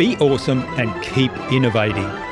be 0.00 0.16
awesome 0.16 0.62
and 0.78 0.90
keep 1.02 1.30
innovating. 1.52 2.29